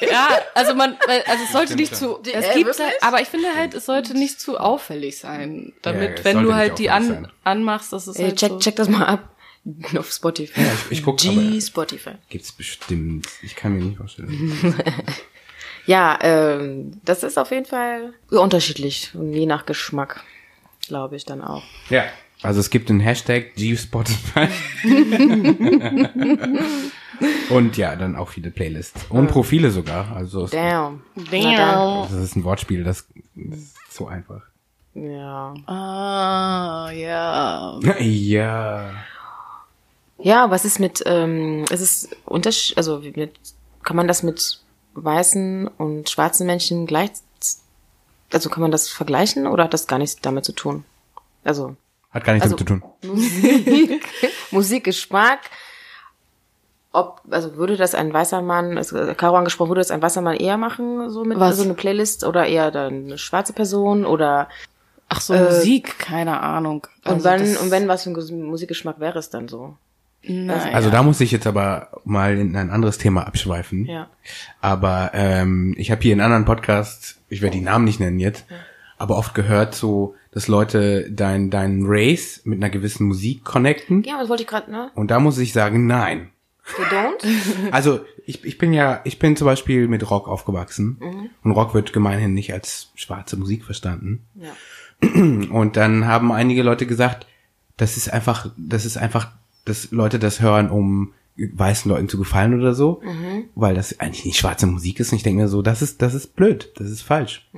ja, 0.01 0.27
also 0.55 0.75
man, 0.75 0.97
weil- 1.07 1.23
also 1.27 1.43
es 1.43 1.51
sollte 1.51 1.75
nicht 1.75 1.95
zu, 1.95 2.19
Die- 2.25 2.33
es 2.33 2.45
äh, 2.45 2.53
gibt, 2.53 2.67
wirklich? 2.67 2.85
halt, 2.85 2.95
aber 3.03 3.21
ich 3.21 3.27
finde 3.27 3.47
halt, 3.55 3.73
es 3.73 3.85
sollte 3.85 4.13
nicht 4.13 4.39
zu 4.39 4.57
auffällig 4.57 5.17
sein, 5.17 5.65
Ja, 5.67 5.71
damit, 5.83 6.19
es 6.19 6.25
wenn 6.25 6.43
du 6.43 6.53
halt 6.53 6.79
die 6.79 6.89
an, 6.89 7.07
sein. 7.07 7.27
anmachst, 7.43 7.93
dass 7.93 8.07
es 8.07 8.17
Ey, 8.17 8.29
halt 8.29 8.39
check, 8.39 8.49
so. 8.51 8.59
check 8.59 8.75
das 8.75 8.89
mal 8.89 9.05
ab. 9.05 9.29
Auf 9.97 10.11
Spotify. 10.11 10.59
Ja, 10.61 10.67
ich, 10.89 10.99
ich 10.99 11.03
guck 11.03 11.23
aber. 11.23 11.33
G-Spotify. 11.33 12.11
Gibt's 12.29 12.51
bestimmt. 12.51 13.27
Ich 13.43 13.55
kann 13.55 13.73
mir 13.77 13.83
nicht 13.83 13.97
vorstellen. 13.97 14.95
Ja, 15.87 16.19
ähm, 16.21 17.01
das 17.05 17.23
ist 17.23 17.39
auf 17.39 17.49
jeden 17.49 17.65
Fall 17.65 18.13
unterschiedlich 18.29 19.09
und 19.15 19.33
je 19.33 19.47
nach 19.47 19.65
Geschmack, 19.65 20.23
glaube 20.87 21.15
ich 21.15 21.25
dann 21.25 21.41
auch. 21.41 21.63
ja. 21.89 22.03
Also 22.43 22.59
es 22.59 22.71
gibt 22.71 22.89
den 22.89 22.99
Hashtag 22.99 23.53
GSpotify. 23.55 24.47
Und 27.49 27.77
ja, 27.77 27.95
dann 27.95 28.15
auch 28.15 28.29
viele 28.29 28.51
Playlists. 28.51 29.05
Und 29.09 29.27
Profile 29.27 29.71
sogar. 29.71 30.15
Also 30.15 30.45
es, 30.45 30.51
Damn. 30.51 31.01
Damn. 31.31 32.01
das 32.03 32.13
ist 32.13 32.35
ein 32.35 32.43
Wortspiel, 32.43 32.83
das, 32.83 33.07
das 33.35 33.59
ist 33.59 33.93
so 33.93 34.07
einfach. 34.07 34.41
Ja. 34.93 35.53
Ah, 35.67 36.91
ja. 36.91 37.79
Ja. 37.99 38.91
Ja, 40.23 40.51
was 40.51 40.65
ist 40.65 40.79
mit, 40.79 41.01
ähm, 41.07 41.65
es 41.71 41.81
ist 41.81 42.09
Unterschied, 42.25 42.77
also 42.77 43.03
wie 43.03 43.11
mit, 43.15 43.33
kann 43.83 43.95
man 43.95 44.07
das 44.07 44.21
mit 44.21 44.61
weißen 44.93 45.67
und 45.67 46.09
schwarzen 46.09 46.45
Menschen 46.45 46.85
gleich, 46.85 47.09
also 48.31 48.49
kann 48.49 48.61
man 48.61 48.69
das 48.71 48.87
vergleichen 48.89 49.47
oder 49.47 49.63
hat 49.63 49.73
das 49.73 49.87
gar 49.87 49.97
nichts 49.97 50.17
damit 50.21 50.45
zu 50.45 50.51
tun? 50.51 50.83
Also 51.43 51.75
Hat 52.11 52.23
gar 52.23 52.33
nichts 52.33 52.51
Also- 52.51 52.63
damit 52.63 52.83
zu 52.83 52.87
tun. 53.01 53.13
Musik, 53.15 54.05
Musikgeschmack, 54.51 55.39
ob, 56.93 57.21
also 57.29 57.55
würde 57.55 57.77
das 57.77 57.95
ein 57.95 58.13
weißer 58.13 58.41
Mann, 58.41 58.79
Caro 59.17 59.37
angesprochen, 59.37 59.69
würde 59.69 59.81
das 59.81 59.91
ein 59.91 60.01
weißer 60.01 60.21
Mann 60.21 60.35
eher 60.35 60.57
machen, 60.57 61.09
so 61.09 61.23
mit 61.23 61.39
Was? 61.39 61.57
so 61.57 61.63
eine 61.63 61.73
Playlist 61.73 62.23
oder 62.25 62.45
eher 62.47 62.71
dann 62.71 63.05
eine 63.05 63.17
schwarze 63.17 63.53
Person 63.53 64.05
oder 64.05 64.49
Ach 65.07 65.21
so, 65.21 65.33
Musik, 65.33 65.99
keine 65.99 66.39
Ahnung. 66.41 66.87
und 67.05 67.11
Also 67.13 67.25
wann 67.25 67.39
das- 67.39 67.57
und 67.57 67.71
wenn 67.71 67.87
was 67.87 68.03
für 68.03 68.09
ein 68.11 68.43
Musikgeschmack 68.43 68.99
wäre 68.99 69.19
es 69.19 69.29
dann 69.29 69.47
so? 69.47 69.75
Nein. 70.23 70.73
Also 70.75 70.89
da 70.91 71.01
muss 71.01 71.19
ich 71.19 71.31
jetzt 71.31 71.47
aber 71.47 71.87
mal 72.05 72.37
in 72.37 72.55
ein 72.55 72.69
anderes 72.69 72.97
Thema 72.99 73.25
abschweifen. 73.25 73.85
Ja. 73.85 74.07
Aber 74.59 75.11
ähm, 75.13 75.73
ich 75.77 75.89
habe 75.91 76.01
hier 76.01 76.13
in 76.13 76.21
anderen 76.21 76.45
Podcasts, 76.45 77.17
ich 77.27 77.41
werde 77.41 77.57
die 77.57 77.63
Namen 77.63 77.85
nicht 77.85 77.99
nennen 77.99 78.19
jetzt, 78.19 78.45
aber 78.99 79.17
oft 79.17 79.33
gehört 79.33 79.73
so, 79.73 80.13
dass 80.31 80.47
Leute 80.47 81.09
dein 81.11 81.49
dein 81.49 81.83
Race 81.87 82.41
mit 82.43 82.59
einer 82.59 82.69
gewissen 82.69 83.07
Musik 83.07 83.43
connecten. 83.43 84.03
Ja, 84.03 84.19
das 84.19 84.29
wollte 84.29 84.43
ich 84.43 84.47
gerade, 84.49 84.69
ne? 84.69 84.91
Und 84.93 85.09
da 85.09 85.19
muss 85.19 85.39
ich 85.39 85.53
sagen, 85.53 85.87
nein. 85.87 86.29
You 86.77 86.85
don't? 86.85 87.25
Also 87.71 88.01
ich, 88.25 88.43
ich 88.45 88.57
bin 88.57 88.73
ja, 88.73 89.01
ich 89.03 89.19
bin 89.19 89.35
zum 89.35 89.45
Beispiel 89.45 89.87
mit 89.87 90.09
Rock 90.09 90.27
aufgewachsen 90.27 90.97
Mhm. 90.99 91.29
und 91.43 91.51
Rock 91.51 91.73
wird 91.73 91.93
gemeinhin 91.93 92.33
nicht 92.33 92.53
als 92.53 92.91
schwarze 92.95 93.37
Musik 93.37 93.63
verstanden. 93.65 94.25
ja. 94.35 94.51
Und 95.49 95.77
dann 95.77 96.05
haben 96.05 96.31
einige 96.31 96.61
Leute 96.61 96.85
gesagt, 96.85 97.25
das 97.77 97.97
ist 97.97 98.13
einfach, 98.13 98.51
das 98.55 98.85
ist 98.85 98.97
einfach, 98.97 99.31
dass 99.65 99.89
Leute 99.91 100.19
das 100.19 100.41
hören, 100.41 100.69
um 100.69 101.13
weißen 101.37 101.89
Leuten 101.89 102.07
zu 102.07 102.19
gefallen 102.19 102.53
oder 102.59 102.75
so, 102.75 103.01
weil 103.55 103.73
das 103.73 103.99
eigentlich 103.99 104.25
nicht 104.25 104.37
schwarze 104.37 104.67
Musik 104.67 104.99
ist. 104.99 105.11
Und 105.11 105.15
ich 105.17 105.23
denke 105.23 105.41
mir 105.41 105.47
so, 105.47 105.63
das 105.63 105.81
ist, 105.81 106.03
das 106.03 106.13
ist 106.13 106.35
blöd, 106.35 106.71
das 106.75 106.89
ist 106.91 107.01
falsch. 107.01 107.49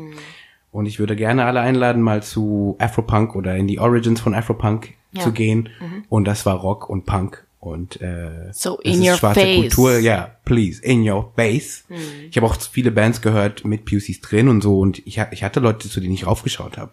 Und 0.72 0.86
ich 0.86 1.00
würde 1.00 1.18
gerne 1.18 1.44
alle 1.44 1.60
einladen, 1.60 2.02
mal 2.02 2.24
zu 2.24 2.78
Afropunk 2.80 3.36
oder 3.36 3.58
in 3.58 3.68
die 3.68 3.80
Origins 3.80 4.22
von 4.22 4.34
Afropunk 4.34 4.94
Ja. 5.12 5.22
zu 5.24 5.34
gehen. 5.34 5.68
Und 6.08 6.24
das 6.26 6.46
war 6.46 6.56
Rock 6.56 6.90
und 6.90 7.06
Punk 7.06 7.46
und 7.66 8.02
äh, 8.02 8.52
So 8.54 8.80
das 8.84 8.94
in 8.96 9.02
ist 9.04 9.10
your 9.12 9.18
schwarze 9.18 9.40
face. 9.42 9.60
Kultur, 9.76 9.98
ja, 10.00 10.32
please, 10.46 10.82
in 10.84 11.10
your 11.10 11.32
face. 11.36 11.84
Ich 12.30 12.38
habe 12.38 12.46
auch 12.48 12.56
viele 12.60 12.92
Bands 12.92 13.22
gehört 13.22 13.66
mit 13.66 13.86
PUCs 13.86 14.20
drin 14.22 14.48
und 14.50 14.62
so 14.62 14.80
und 14.80 15.00
ich, 15.08 15.20
ich 15.32 15.44
hatte 15.44 15.60
Leute, 15.60 15.90
zu 15.90 16.00
denen 16.00 16.14
ich 16.14 16.28
raufgeschaut 16.28 16.78
habe. 16.78 16.92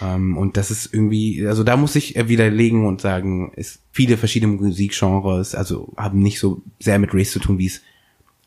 Ähm, 0.00 0.36
und 0.36 0.56
das 0.56 0.70
ist 0.70 0.94
irgendwie, 0.94 1.44
also 1.46 1.64
da 1.64 1.76
muss 1.76 1.96
ich 1.96 2.14
äh, 2.16 2.28
widerlegen 2.28 2.86
und 2.86 3.00
sagen, 3.00 3.52
es 3.56 3.80
viele 3.90 4.16
verschiedene 4.16 4.52
Musikgenres, 4.52 5.54
also 5.56 5.92
haben 5.96 6.20
nicht 6.20 6.38
so 6.38 6.62
sehr 6.78 6.98
mit 7.00 7.12
Race 7.14 7.32
zu 7.32 7.40
tun, 7.40 7.58
wie 7.58 7.66
es 7.66 7.82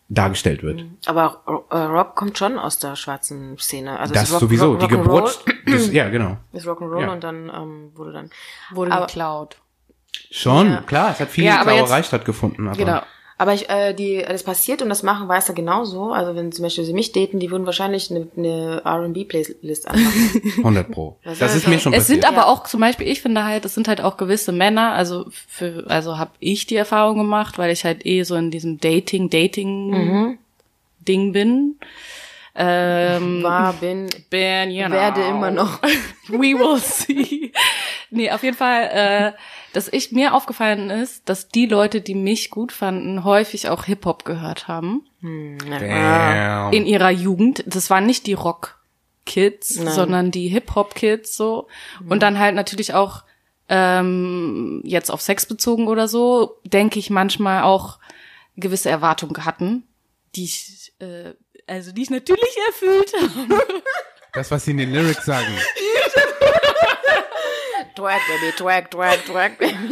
dargestellt 0.07 0.61
wird. 0.63 0.85
Aber 1.05 1.41
äh, 1.69 1.75
Rock 1.77 2.15
kommt 2.15 2.37
schon 2.37 2.57
aus 2.57 2.79
der 2.79 2.95
schwarzen 2.95 3.57
Szene. 3.57 3.99
Also 3.99 4.13
das 4.13 4.31
Rock, 4.31 4.39
sowieso, 4.41 4.71
Rock, 4.73 4.79
die 4.81 4.87
Geburt, 4.87 5.43
das, 5.65 5.91
ja 5.91 6.09
genau. 6.09 6.37
ist 6.53 6.65
Rock'n'Roll 6.67 7.01
Ja. 7.01 7.13
und 7.13 7.23
dann 7.23 7.49
ähm, 7.53 7.91
wurde 7.95 8.11
dann 8.13 8.29
wurde 8.73 8.91
aber- 8.91 9.05
geklaut. 9.07 9.57
Schon, 10.29 10.71
Ja. 10.71 10.81
klar, 10.81 11.11
es 11.11 11.19
hat 11.19 11.29
viel 11.29 11.43
Ja, 11.45 11.63
jetzt- 11.71 12.07
stattgefunden. 12.07 12.67
Aber 12.67 12.77
Genau. 12.77 13.01
Aber 13.37 13.55
ich, 13.55 13.67
äh, 13.71 13.93
die, 13.95 14.23
das 14.27 14.43
passiert 14.43 14.83
und 14.83 14.89
das 14.89 15.01
machen 15.01 15.27
Weißer 15.27 15.53
genauso. 15.55 16.11
Also 16.11 16.35
wenn 16.35 16.51
zum 16.51 16.61
Beispiel 16.61 16.83
sie 16.83 16.93
mich 16.93 17.11
daten, 17.11 17.39
die 17.39 17.49
würden 17.49 17.65
wahrscheinlich 17.65 18.11
eine, 18.11 18.27
eine 18.37 18.81
R&B-Playlist 18.85 19.87
anmachen. 19.87 20.41
100 20.59 20.91
pro. 20.91 21.17
Was 21.23 21.39
Das 21.39 21.49
soll 21.53 21.57
ist 21.57 21.67
mir 21.67 21.73
das? 21.73 21.81
schon 21.81 21.93
Es 21.93 22.05
sind 22.05 22.21
passiert. 22.21 22.37
aber 22.37 22.47
auch 22.47 22.65
zum 22.65 22.81
Beispiel, 22.81 23.07
ich 23.07 23.19
finde 23.23 23.43
halt, 23.43 23.65
es 23.65 23.73
sind 23.73 23.87
halt 23.87 23.99
auch 24.01 24.17
gewisse 24.17 24.51
Männer, 24.51 24.91
also 24.91 25.25
für, 25.47 25.85
also 25.87 26.19
habe 26.19 26.31
ich 26.39 26.67
die 26.67 26.75
Erfahrung 26.75 27.17
gemacht, 27.17 27.57
weil 27.57 27.71
ich 27.71 27.83
halt 27.83 28.05
eh 28.05 28.21
so 28.21 28.35
in 28.35 28.51
diesem 28.51 28.79
Dating, 28.79 29.31
Dating 29.31 30.37
Ding 31.07 31.31
bin. 31.31 31.79
Ähm, 32.53 33.41
War, 33.43 33.73
bin, 33.73 34.07
bin, 34.29 34.69
you 34.71 34.85
know. 34.85 34.93
werde 34.93 35.21
immer 35.21 35.49
noch. 35.51 35.81
We 36.27 36.53
will 36.59 36.77
see. 36.83 37.51
Nee, 38.13 38.29
auf 38.29 38.43
jeden 38.43 38.57
Fall, 38.57 38.83
äh, 38.91 39.31
dass 39.73 39.87
ich 39.87 40.11
mir 40.11 40.33
aufgefallen 40.33 40.89
ist, 40.89 41.27
dass 41.29 41.47
die 41.47 41.65
Leute, 41.65 42.01
die 42.01 42.13
mich 42.13 42.49
gut 42.49 42.73
fanden, 42.73 43.23
häufig 43.23 43.69
auch 43.69 43.85
Hip-Hop 43.85 44.25
gehört 44.25 44.67
haben. 44.67 45.07
Ah, 45.23 45.79
Damn. 45.79 46.73
In 46.73 46.85
ihrer 46.85 47.09
Jugend. 47.09 47.63
Das 47.65 47.89
waren 47.89 48.05
nicht 48.05 48.27
die 48.27 48.33
Rock-Kids, 48.33 49.77
Nein. 49.77 49.93
sondern 49.93 50.31
die 50.31 50.49
Hip-Hop-Kids 50.49 51.35
so. 51.35 51.67
Und 52.07 52.21
dann 52.21 52.37
halt 52.37 52.53
natürlich 52.53 52.93
auch 52.93 53.23
ähm, 53.69 54.81
jetzt 54.83 55.09
auf 55.09 55.21
Sex 55.21 55.45
bezogen 55.45 55.87
oder 55.87 56.09
so, 56.09 56.59
denke 56.65 56.99
ich 56.99 57.09
manchmal 57.09 57.63
auch 57.63 57.97
gewisse 58.57 58.89
Erwartungen 58.89 59.45
hatten, 59.45 59.87
die 60.35 60.43
ich 60.43 60.93
äh, 60.99 61.33
also 61.67 61.93
die 61.93 62.01
ich 62.01 62.09
natürlich 62.09 62.57
erfüllt 62.67 63.13
habe. 63.21 63.81
Das, 64.33 64.51
was 64.51 64.65
sie 64.65 64.71
in 64.71 64.77
den 64.77 64.93
Lyrics 64.93 65.25
sagen. 65.25 65.47
Twerk, 67.95 68.21
baby, 68.27 68.51
twerk, 68.57 68.91
twerk, 68.91 69.25
twerk, 69.25 69.57
baby. 69.57 69.89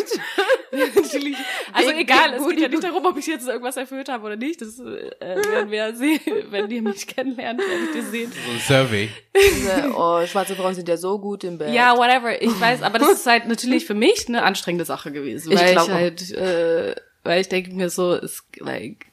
natürlich. 0.95 1.37
Also 1.73 1.89
Big, 1.89 1.99
egal, 1.99 2.31
big 2.31 2.39
es 2.39 2.47
geht 2.47 2.59
ja 2.59 2.67
nicht 2.67 2.83
darum, 2.83 3.05
ob 3.05 3.17
ich 3.17 3.27
jetzt 3.27 3.47
irgendwas 3.47 3.77
erfüllt 3.77 4.09
habe 4.09 4.25
oder 4.25 4.35
nicht. 4.35 4.61
Das 4.61 4.79
äh, 4.79 5.11
werden 5.19 5.71
wir 5.71 5.77
ja 5.77 5.93
sehen, 5.93 6.19
wenn 6.49 6.69
ihr 6.69 6.81
mich 6.81 7.07
kennenlernt, 7.07 7.59
werdet 7.59 7.95
ihr 7.95 8.03
sehen. 8.03 8.31
So 8.31 8.51
ein 8.51 8.59
Survey. 8.59 9.09
Diese, 9.35 9.91
oh, 9.95 10.25
schwarze 10.25 10.55
Frauen 10.55 10.75
sind 10.75 10.87
ja 10.87 10.97
so 10.97 11.19
gut 11.19 11.43
im 11.43 11.57
Bett. 11.57 11.73
Ja, 11.73 11.97
whatever. 11.97 12.41
Ich 12.41 12.59
weiß, 12.59 12.81
aber 12.83 12.99
das 12.99 13.11
ist 13.13 13.25
halt 13.25 13.47
natürlich 13.47 13.85
für 13.85 13.93
mich 13.93 14.27
eine 14.27 14.43
anstrengende 14.43 14.85
Sache 14.85 15.11
gewesen, 15.11 15.51
Ich 15.51 15.59
weil 15.59 15.65
ich, 15.67 15.71
glaub 15.73 15.89
auch. 15.89 15.93
halt, 15.93 16.31
äh, 16.31 16.95
weil 17.23 17.41
ich 17.41 17.49
denke 17.49 17.71
mir 17.73 17.89
so, 17.89 18.13
ist 18.13 18.43
like, 18.59 19.05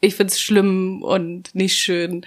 ich 0.00 0.14
find's 0.14 0.40
schlimm 0.40 1.02
und 1.02 1.54
nicht 1.54 1.76
schön, 1.76 2.24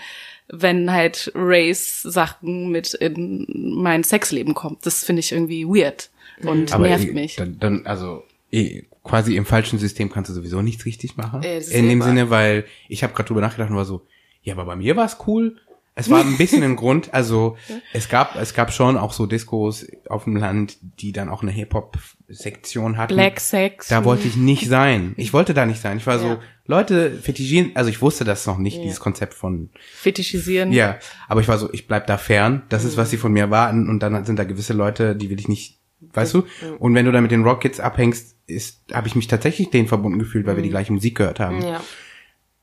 wenn 0.47 0.91
halt 0.91 1.31
Race-Sachen 1.33 2.69
mit 2.69 2.93
in 2.93 3.47
mein 3.47 4.03
Sexleben 4.03 4.53
kommt. 4.53 4.85
Das 4.85 5.03
finde 5.03 5.21
ich 5.21 5.31
irgendwie 5.31 5.65
weird 5.65 6.09
und 6.43 6.73
Aber 6.73 6.87
nervt 6.87 7.07
eh, 7.07 7.13
mich. 7.13 7.35
Dann, 7.35 7.59
dann 7.59 7.85
also 7.85 8.23
eh, 8.51 8.83
quasi 9.03 9.35
im 9.35 9.45
falschen 9.45 9.79
System 9.79 10.11
kannst 10.11 10.29
du 10.29 10.33
sowieso 10.33 10.61
nichts 10.61 10.85
richtig 10.85 11.17
machen. 11.17 11.43
Ist 11.43 11.71
In 11.71 11.87
dem 11.87 12.01
Sinne, 12.01 12.29
weil 12.29 12.65
ich 12.89 13.03
habe 13.03 13.13
gerade 13.13 13.27
drüber 13.27 13.41
nachgedacht 13.41 13.69
und 13.69 13.77
war 13.77 13.85
so, 13.85 14.05
ja, 14.43 14.53
aber 14.53 14.65
bei 14.65 14.75
mir 14.75 14.95
war 14.95 15.05
es 15.05 15.17
cool. 15.27 15.57
Es 15.93 16.09
war 16.09 16.21
ein 16.21 16.37
bisschen 16.37 16.63
ein 16.63 16.75
Grund, 16.77 17.13
also 17.13 17.57
es 17.93 18.07
gab 18.07 18.35
es 18.37 18.53
gab 18.53 18.71
schon 18.71 18.97
auch 18.97 19.11
so 19.11 19.25
Diskos 19.25 19.85
auf 20.07 20.23
dem 20.23 20.35
Land, 20.37 20.77
die 20.81 21.11
dann 21.11 21.27
auch 21.29 21.41
eine 21.41 21.51
Hip-Hop-Sektion 21.51 22.97
hatten. 22.97 23.13
Black 23.13 23.39
Sex. 23.39 23.87
Da 23.89 24.05
wollte 24.05 24.27
ich 24.27 24.35
nicht 24.35 24.67
sein. 24.69 25.13
Ich 25.17 25.33
wollte 25.33 25.53
da 25.53 25.65
nicht 25.65 25.81
sein. 25.81 25.97
Ich 25.97 26.07
war 26.07 26.19
so, 26.19 26.27
Ja. 26.27 26.39
Leute 26.65 27.11
fetischieren, 27.11 27.71
also 27.73 27.89
ich 27.89 28.01
wusste 28.01 28.23
das 28.23 28.45
noch 28.47 28.57
nicht, 28.57 28.81
dieses 28.81 29.01
Konzept 29.01 29.33
von 29.33 29.69
fetischisieren. 29.93 30.71
ja, 30.71 30.99
aber 31.27 31.41
ich 31.41 31.47
war 31.49 31.57
so, 31.57 31.69
ich 31.73 31.85
bleib 31.87 32.07
da 32.07 32.17
fern. 32.17 32.63
Das 32.69 32.85
ist, 32.85 32.95
was 32.95 33.09
sie 33.09 33.17
von 33.17 33.33
mir 33.33 33.49
warten. 33.49 33.89
Und 33.89 33.99
dann 33.99 34.23
sind 34.23 34.39
da 34.39 34.45
gewisse 34.45 34.71
Leute, 34.73 35.15
die 35.15 35.29
will 35.29 35.39
ich 35.39 35.49
nicht, 35.49 35.79
weißt 36.13 36.33
du? 36.35 36.43
Und 36.79 36.95
wenn 36.95 37.05
du 37.05 37.11
dann 37.11 37.23
mit 37.23 37.31
den 37.31 37.43
Rockets 37.43 37.81
abhängst, 37.81 38.37
ist, 38.47 38.83
habe 38.93 39.07
ich 39.07 39.15
mich 39.15 39.27
tatsächlich 39.27 39.69
denen 39.69 39.89
verbunden 39.89 40.19
gefühlt, 40.19 40.45
weil 40.45 40.55
wir 40.55 40.63
die 40.63 40.69
gleiche 40.69 40.93
Musik 40.93 41.17
gehört 41.17 41.41
haben. 41.41 41.61
Ja. 41.61 41.81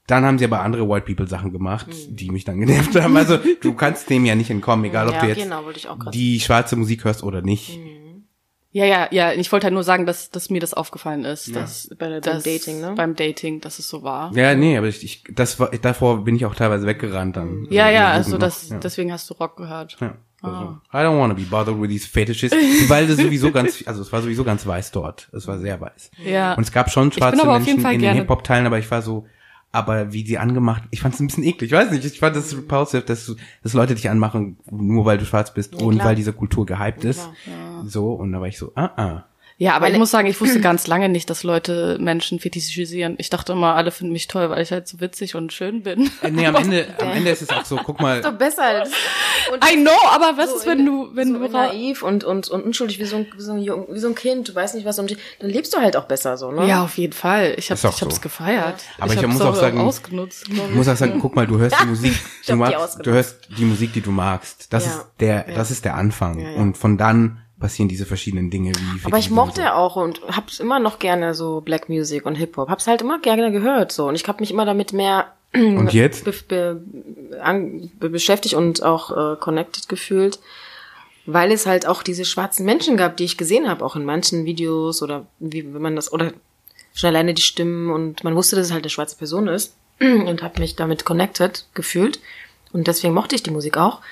Dann 0.08 0.24
haben 0.24 0.38
sie 0.38 0.46
aber 0.46 0.62
andere 0.62 0.88
White 0.88 1.06
People 1.06 1.28
Sachen 1.28 1.52
gemacht, 1.52 1.86
die 2.08 2.30
mich 2.30 2.44
dann 2.44 2.58
genervt 2.58 3.00
haben. 3.00 3.16
Also 3.16 3.38
du 3.60 3.74
kannst 3.74 4.10
dem 4.10 4.24
ja 4.24 4.34
nicht 4.34 4.50
entkommen, 4.50 4.84
egal 4.86 5.06
ob 5.06 5.14
Ja, 5.14 5.20
du 5.20 5.26
jetzt 5.28 5.42
genau, 5.42 5.64
die 6.12 6.40
schwarze 6.40 6.76
Musik 6.76 7.04
hörst 7.04 7.22
oder 7.22 7.42
nicht. 7.42 7.78
Ja, 8.70 8.84
ja, 8.84 9.08
ja. 9.10 9.32
Ich 9.32 9.50
wollte 9.52 9.64
halt 9.64 9.74
nur 9.74 9.82
sagen, 9.82 10.06
dass, 10.06 10.30
dass 10.30 10.50
mir 10.50 10.60
das 10.60 10.74
aufgefallen 10.74 11.24
ist. 11.24 11.54
Dass, 11.54 11.90
Bei- 11.98 12.20
beim 12.20 12.42
Dating, 12.42 12.80
ne? 12.80 12.92
Beim 12.96 13.16
Dating, 13.16 13.60
dass 13.60 13.78
es 13.78 13.88
so 13.88 14.02
war. 14.02 14.34
Ja, 14.34 14.54
nee, 14.54 14.76
aber 14.76 14.88
ich, 14.88 15.02
ich 15.04 15.24
das 15.30 15.58
war, 15.60 15.70
davor 15.70 16.24
bin 16.24 16.36
ich 16.36 16.44
auch 16.44 16.54
teilweise 16.54 16.86
weggerannt 16.86 17.36
dann. 17.36 17.66
Ja, 17.70 17.88
in 17.88 17.94
ja, 17.94 18.08
also 18.10 18.38
das, 18.38 18.68
ja. 18.68 18.78
deswegen 18.78 19.12
hast 19.12 19.28
du 19.30 19.34
Rock 19.34 19.56
gehört. 19.56 19.96
Ja. 20.00 20.16
Also, 20.40 20.78
I 20.92 20.98
don't 20.98 21.18
want 21.18 21.36
to 21.36 21.42
be 21.42 21.48
bothered 21.48 21.80
with 21.80 21.90
these 21.90 22.06
fetishes, 22.06 22.52
weil 22.88 23.08
das 23.08 23.16
sowieso 23.16 23.50
ganz, 23.50 23.82
also 23.86 24.02
es 24.02 24.12
war 24.12 24.22
sowieso 24.22 24.44
ganz 24.44 24.64
weiß 24.64 24.92
dort. 24.92 25.28
Es 25.32 25.48
war 25.48 25.58
sehr 25.58 25.80
weiß. 25.80 26.12
Ja. 26.24 26.54
Und 26.54 26.62
es 26.62 26.70
gab 26.70 26.90
schon 26.90 27.10
schwarze 27.10 27.44
Menschen 27.44 27.84
in 27.84 28.00
den 28.00 28.14
Hip-Hop-Teilen, 28.14 28.66
aber 28.66 28.78
ich 28.78 28.88
war 28.90 29.02
so, 29.02 29.26
aber 29.72 30.12
wie 30.12 30.24
die 30.24 30.38
angemacht, 30.38 30.82
ich 30.90 31.00
fand 31.00 31.14
es 31.14 31.20
ein 31.20 31.26
bisschen 31.26 31.44
eklig, 31.44 31.70
ich 31.70 31.76
weiß 31.76 31.90
nicht, 31.90 32.04
ich 32.04 32.18
fand 32.18 32.34
das 32.36 32.56
repulsive, 32.56 33.02
dass, 33.02 33.26
du- 33.26 33.36
dass 33.62 33.74
Leute 33.74 33.94
dich 33.94 34.08
anmachen, 34.08 34.56
nur 34.70 35.04
weil 35.04 35.18
du 35.18 35.24
schwarz 35.26 35.52
bist 35.52 35.74
und 35.74 35.94
klar. 35.96 36.08
weil 36.08 36.14
diese 36.16 36.32
Kultur 36.32 36.64
gehypt 36.66 37.04
ist. 37.04 37.28
klar, 37.44 37.84
So, 37.86 38.12
und 38.12 38.32
da 38.32 38.40
war 38.40 38.48
ich 38.48 38.58
so, 38.58 38.72
ah, 38.74 38.90
ah. 38.96 39.24
Ja, 39.60 39.72
aber 39.72 39.86
Meine- 39.86 39.94
ich 39.94 39.98
muss 39.98 40.12
sagen, 40.12 40.28
ich 40.28 40.40
wusste 40.40 40.60
ganz 40.62 40.86
lange 40.86 41.08
nicht, 41.08 41.28
dass 41.30 41.42
Leute 41.42 41.98
Menschen 42.00 42.38
fetischisieren. 42.38 43.16
Ich 43.18 43.28
dachte 43.28 43.52
immer, 43.54 43.74
alle 43.74 43.90
finden 43.90 44.12
mich 44.12 44.28
toll, 44.28 44.48
weil 44.50 44.62
ich 44.62 44.70
halt 44.70 44.86
so 44.86 45.00
witzig 45.00 45.34
und 45.34 45.52
schön 45.52 45.82
bin. 45.82 46.08
Äh, 46.22 46.30
Nee, 46.30 46.46
am 46.46 46.54
Ende, 46.62 46.86
am 47.00 47.08
Ende 47.10 47.30
ist 47.30 47.42
es 47.42 47.50
auch 47.50 47.64
so, 47.64 47.74
guck 47.76 48.00
mal, 48.00 48.20
Doch 48.20 48.32
besser. 48.34 48.62
Das, 48.80 48.90
und 49.52 49.64
I 49.68 49.74
know, 49.76 49.90
aber 50.12 50.36
was 50.36 50.50
so 50.50 50.56
ist, 50.58 50.66
wenn 50.66 50.78
in- 50.78 50.86
du, 50.86 51.08
wenn 51.12 51.32
so 51.32 51.40
du 51.40 51.48
naiv 51.48 52.04
und, 52.04 52.22
und, 52.22 52.48
und 52.48 52.62
unschuldig 52.62 53.00
wie 53.00 53.04
so, 53.04 53.16
ein, 53.16 53.26
wie, 53.36 53.40
so 53.42 53.50
ein 53.52 53.60
Jung, 53.60 53.86
wie 53.90 53.98
so 53.98 54.06
ein 54.06 54.14
Kind, 54.14 54.48
du 54.48 54.54
weißt 54.54 54.76
nicht, 54.76 54.84
was 54.84 54.96
um 55.00 55.08
dich, 55.08 55.18
dann 55.40 55.50
lebst 55.50 55.74
du 55.74 55.78
halt 55.78 55.96
auch 55.96 56.04
besser 56.04 56.36
so, 56.36 56.52
ne? 56.52 56.64
Ja, 56.68 56.84
auf 56.84 56.96
jeden 56.96 57.12
Fall. 57.12 57.54
Ich 57.56 57.70
habe 57.70 57.74
Ist 57.74 57.84
ich 57.96 58.02
hab's 58.02 58.14
so. 58.14 58.20
gefeiert. 58.20 58.76
Aber 59.00 59.12
ich 59.12 59.18
hab's 59.22 59.32
muss 59.32 59.42
auch 59.42 59.56
sagen- 59.56 59.80
ausgenutzt. 59.80 60.44
Ich 60.48 60.74
muss 60.74 60.86
auch 60.86 60.96
sagen, 60.96 61.18
guck 61.20 61.34
mal, 61.34 61.48
du 61.48 61.58
hörst 61.58 61.74
die 61.82 61.86
Musik, 61.88 62.12
Ich 62.42 62.46
du, 62.46 62.54
magst, 62.54 62.76
ausgenutzt. 62.76 63.06
du 63.06 63.10
hörst 63.10 63.48
die 63.58 63.64
Musik, 63.64 63.92
die 63.92 64.02
du 64.02 64.12
magst. 64.12 64.72
Das 64.72 64.84
Ja. 64.86 64.90
ist 64.92 65.04
der, 65.18 65.42
das 65.52 65.72
ist 65.72 65.84
der 65.84 65.96
Anfang. 65.96 66.38
Ja, 66.38 66.50
ja. 66.50 66.56
Und 66.58 66.78
von 66.78 66.96
dann 66.96 67.42
passieren 67.58 67.88
diese 67.88 68.06
verschiedenen 68.06 68.50
Dinge 68.50 68.72
wie 68.72 69.04
Aber 69.04 69.18
ich 69.18 69.30
mochte 69.30 69.56
so. 69.56 69.62
ja 69.62 69.74
auch 69.74 69.96
und 69.96 70.20
hab's 70.28 70.60
immer 70.60 70.78
noch 70.78 70.98
gerne 70.98 71.34
so 71.34 71.60
Black 71.60 71.88
Music 71.88 72.24
und 72.24 72.36
Hip 72.36 72.56
Hop. 72.56 72.68
Hab's 72.68 72.86
halt 72.86 73.02
immer 73.02 73.18
gerne 73.20 73.50
gehört 73.52 73.92
so 73.92 74.08
und 74.08 74.14
ich 74.14 74.26
habe 74.26 74.40
mich 74.40 74.50
immer 74.50 74.64
damit 74.64 74.92
mehr 74.92 75.32
Und 75.54 75.94
jetzt? 75.94 76.24
be 76.24 76.34
be 76.46 77.40
an, 77.40 77.90
be 77.98 78.10
beschäftigt 78.10 78.54
und 78.54 78.82
auch 78.82 79.10
äh, 79.32 79.36
connected 79.36 79.88
gefühlt, 79.88 80.40
weil 81.24 81.50
es 81.52 81.64
halt 81.64 81.86
auch 81.86 82.02
diese 82.02 82.26
schwarzen 82.26 82.66
Menschen 82.66 82.98
gab, 82.98 83.16
die 83.16 83.24
ich 83.24 83.38
gesehen 83.38 83.66
habe, 83.66 83.82
auch 83.82 83.96
in 83.96 84.04
manchen 84.04 84.44
Videos 84.44 85.02
oder 85.02 85.24
wie 85.38 85.64
wenn 85.72 85.80
man 85.80 85.96
das 85.96 86.12
oder 86.12 86.32
schon 86.94 87.08
alleine 87.08 87.32
die 87.32 87.40
Stimmen 87.40 87.90
und 87.90 88.24
man 88.24 88.36
wusste, 88.36 88.56
dass 88.56 88.66
es 88.66 88.72
halt 88.72 88.84
eine 88.84 88.90
schwarze 88.90 89.16
Person 89.16 89.48
ist 89.48 89.74
und 90.00 90.42
habe 90.42 90.60
mich 90.60 90.76
damit 90.76 91.06
connected 91.06 91.66
gefühlt 91.72 92.20
und 92.72 92.86
deswegen 92.86 93.14
mochte 93.14 93.34
ich 93.34 93.42
die 93.42 93.50
Musik 93.50 93.78
auch 93.78 94.02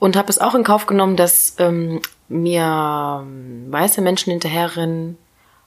und 0.00 0.16
habe 0.16 0.30
es 0.30 0.40
auch 0.40 0.56
in 0.56 0.64
Kauf 0.64 0.86
genommen, 0.86 1.14
dass 1.14 1.54
ähm, 1.58 2.00
mir 2.32 3.22
ähm, 3.22 3.66
weiße 3.70 4.00
Menschen 4.00 4.30
hinterherrennen, 4.30 5.18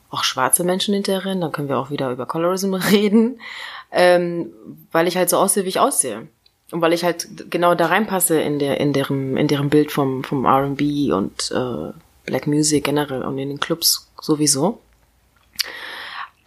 auch 0.10 0.24
schwarze 0.24 0.64
Menschen 0.64 0.94
hinterherrennen, 0.94 1.42
dann 1.42 1.52
können 1.52 1.70
wir 1.70 1.78
auch 1.78 1.90
wieder 1.90 2.12
über 2.12 2.26
Colorism 2.26 2.74
reden, 2.92 3.40
ähm, 3.92 4.52
weil 4.92 5.08
ich 5.08 5.18
halt 5.18 5.30
so 5.30 5.38
aussehe, 5.38 5.66
wie 5.66 5.70
ich 5.70 5.80
aussehe. 5.80 6.28
Und 6.72 6.82
weil 6.82 6.94
ich 6.94 7.04
halt 7.04 7.52
genau 7.52 7.76
da 7.76 7.88
reinpasse 7.88 8.42
in 8.42 8.58
der, 8.58 8.80
in 8.80 8.92
deren, 8.92 9.38
in 9.38 9.48
deren 9.48 9.70
Bild 9.70 9.92
vom, 9.92 10.24
vom 10.24 10.46
R&B 10.46 11.12
und 11.12 11.52
äh, 11.52 11.94
Black 12.26 12.48
Music 12.48 12.84
generell 12.84 13.22
und 13.22 13.38
in 13.38 13.50
den 13.50 13.60
Clubs 13.60 14.10
sowieso. 14.20 14.80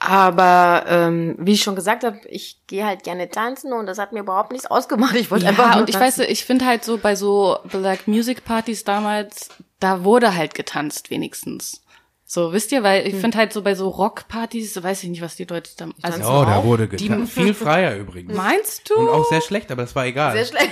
Aber 0.01 0.85
ähm, 0.89 1.35
wie 1.39 1.53
ich 1.55 1.63
schon 1.63 1.75
gesagt 1.75 2.05
habe, 2.05 2.19
ich 2.29 2.61
gehe 2.69 2.87
halt 2.87 3.03
gerne 3.03 3.29
tanzen 3.31 3.73
und 3.73 3.87
das 3.87 3.99
hat 3.99 4.13
mir 4.13 4.21
überhaupt 4.21 4.53
nichts 4.53 4.67
ausgemacht. 4.67 5.17
Ich 5.17 5.31
wollte 5.31 5.47
einfach 5.49 5.65
Ja, 5.65 5.73
nur 5.73 5.81
und 5.83 5.89
ich 5.89 5.97
tanzen. 5.97 6.21
weiß, 6.23 6.29
ich 6.31 6.45
finde 6.45 6.67
halt 6.67 6.85
so 6.85 6.99
bei 6.99 7.17
so 7.17 7.59
Black 7.65 8.07
Music 8.07 8.45
Partys 8.45 8.85
damals, 8.85 9.49
da 9.81 10.05
wurde 10.05 10.37
halt 10.37 10.55
getanzt 10.55 11.11
wenigstens. 11.11 11.83
So, 12.31 12.53
wisst 12.53 12.73
ihr, 12.73 12.83
weil 12.83 13.07
ich 13.07 13.15
Hm. 13.15 13.21
finde 13.23 13.39
halt 13.39 13.53
so 13.55 13.63
bei 13.63 13.75
so 13.75 13.89
Rockpartys, 13.89 14.75
so 14.75 14.83
weiß 14.83 15.03
ich 15.03 15.09
nicht, 15.09 15.23
was 15.23 15.35
die 15.37 15.45
Leute 15.47 15.71
da, 15.79 15.89
also, 16.03 16.21
Oh, 16.31 16.45
da 16.45 16.63
wurde 16.63 16.87
getan. 16.87 17.27
Viel 17.27 17.55
freier 17.55 17.97
übrigens. 17.97 18.37
meinst 18.37 18.91
du? 18.91 18.95
Und 18.97 19.09
auch 19.09 19.25
sehr 19.25 19.41
schlecht, 19.41 19.73
aber 19.73 19.83
das 19.83 19.97
war 19.97 20.05
egal. 20.05 20.33
Sehr 20.35 20.45
schlecht. 20.45 20.71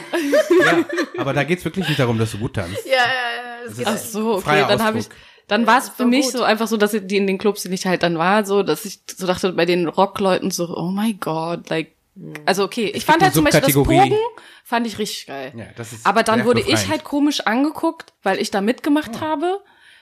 Ja, 0.65 0.85
aber 1.19 1.33
da 1.33 1.45
geht's 1.45 1.65
wirklich 1.65 1.89
nicht 1.89 1.99
darum, 1.99 2.19
dass 2.19 2.33
du 2.33 2.39
gut 2.39 2.55
tanzt. 2.55 2.85
ja, 2.85 2.93
ja, 2.93 3.75
ja. 3.75 3.85
Ach 3.87 3.97
so, 3.97 4.35
okay, 4.35 4.65
dann 4.69 4.83
habe 4.85 4.99
ich, 4.99 5.07
Dann 5.49 5.67
war 5.67 5.79
es 5.79 5.89
für 5.89 6.07
mich 6.07 6.25
gut. 6.25 6.33
so 6.33 6.43
einfach 6.43 6.67
so, 6.67 6.77
dass 6.77 6.93
ich 6.93 7.07
die 7.07 7.17
in 7.17 7.27
den 7.27 7.39
Clubs, 7.39 7.63
die 7.63 7.73
ich 7.73 7.87
halt 7.87 8.03
dann 8.03 8.19
war, 8.19 8.45
so, 8.45 8.63
dass 8.63 8.85
ich 8.85 9.01
so 9.17 9.27
dachte 9.27 9.53
bei 9.53 9.65
den 9.65 9.87
Rockleuten 9.87 10.51
so, 10.51 10.77
oh 10.77 10.91
my 10.91 11.15
God, 11.15 11.71
like, 11.71 11.93
also 12.47 12.65
okay, 12.65 12.91
ich 12.95 13.05
fand 13.05 13.23
halt 13.23 13.35
zum 13.35 13.45
Beispiel 13.45 13.61
das. 13.61 13.75
Pogen, 13.75 14.15
fand 14.65 14.87
ich 14.87 14.99
richtig 14.99 15.27
geil. 15.27 15.53
Ja, 15.57 15.67
das 15.77 15.93
ist 15.93 16.07
Aber 16.07 16.23
dann 16.23 16.45
wurde 16.45 16.61
ich 16.61 16.67
befreiend. 16.67 16.91
halt 16.91 17.05
komisch 17.05 17.41
angeguckt, 17.41 18.13
weil 18.23 18.41
ich 18.41 18.51
da 18.51 18.61
mitgemacht 18.61 19.21
habe, 19.21 19.61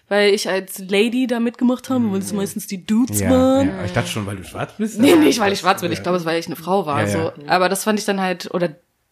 weil 0.09 0.33
ich 0.33 0.49
als 0.49 0.79
Lady 0.79 1.27
da 1.27 1.41
mitgemacht 1.41 1.91
habe, 1.91 2.11
weil 2.13 2.21
es 2.21 2.33
meistens 2.33 2.67
die 2.67 2.87
Dudes 2.87 3.21
ja, 3.21 3.31
waren. 3.31 3.69
ja, 3.69 3.85
ich 3.85 3.93
dachte 3.93 4.09
schon, 4.09 4.27
weil 4.27 4.37
du 4.37 4.45
schwarz 4.45 4.73
bist. 4.79 4.99
Nee, 4.99 5.17
nicht, 5.17 5.41
weil 5.41 5.53
ich 5.53 5.59
schwarz 5.59 5.81
bin. 5.81 5.93
Ich 5.93 6.03
glaube, 6.03 6.17
es 6.17 6.25
war, 6.25 6.33
weil 6.33 6.41
ich 6.41 6.47
eine 6.47 6.57
Frau 6.57 6.87
war. 6.87 7.01
Ja, 7.01 7.09
so. 7.09 7.19
ja. 7.19 7.33
Aber 7.49 7.69
das 7.69 7.85
fand 7.85 7.99
ich 7.99 8.05
dann 8.05 8.21
halt, 8.21 8.55
oder 8.55 8.71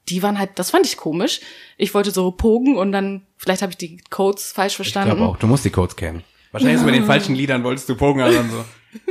die 0.09 0.23
waren 0.23 0.39
halt, 0.39 0.51
das 0.57 0.71
fand 0.71 0.87
ich 0.87 0.97
komisch. 0.97 1.41
Ich 1.77 1.95
wollte 1.95 2.11
so 2.11 2.31
pogen 2.33 2.77
und 2.77 2.93
dann, 2.93 3.27
vielleicht 3.37 3.63
habe 3.63 3.71
ich 3.73 3.79
die 3.79 3.99
Codes 4.11 4.53
falsch 4.53 4.73
Ich 4.73 4.77
verstanden. 4.77 5.17
glaube 5.17 5.31
auch, 5.33 5.37
du 5.37 5.47
musst 5.47 5.65
die 5.65 5.71
Codes 5.71 5.97
kennen. 5.97 6.23
Wahrscheinlich 6.51 6.81
so 6.81 6.85
bei 6.87 6.93
den 6.93 7.05
falschen 7.07 7.35
Liedern 7.35 7.65
wolltest 7.65 7.89
du 7.89 7.95
Pogen, 7.97 8.21
aber 8.21 8.33
dann 8.33 8.51
so. 8.51 8.65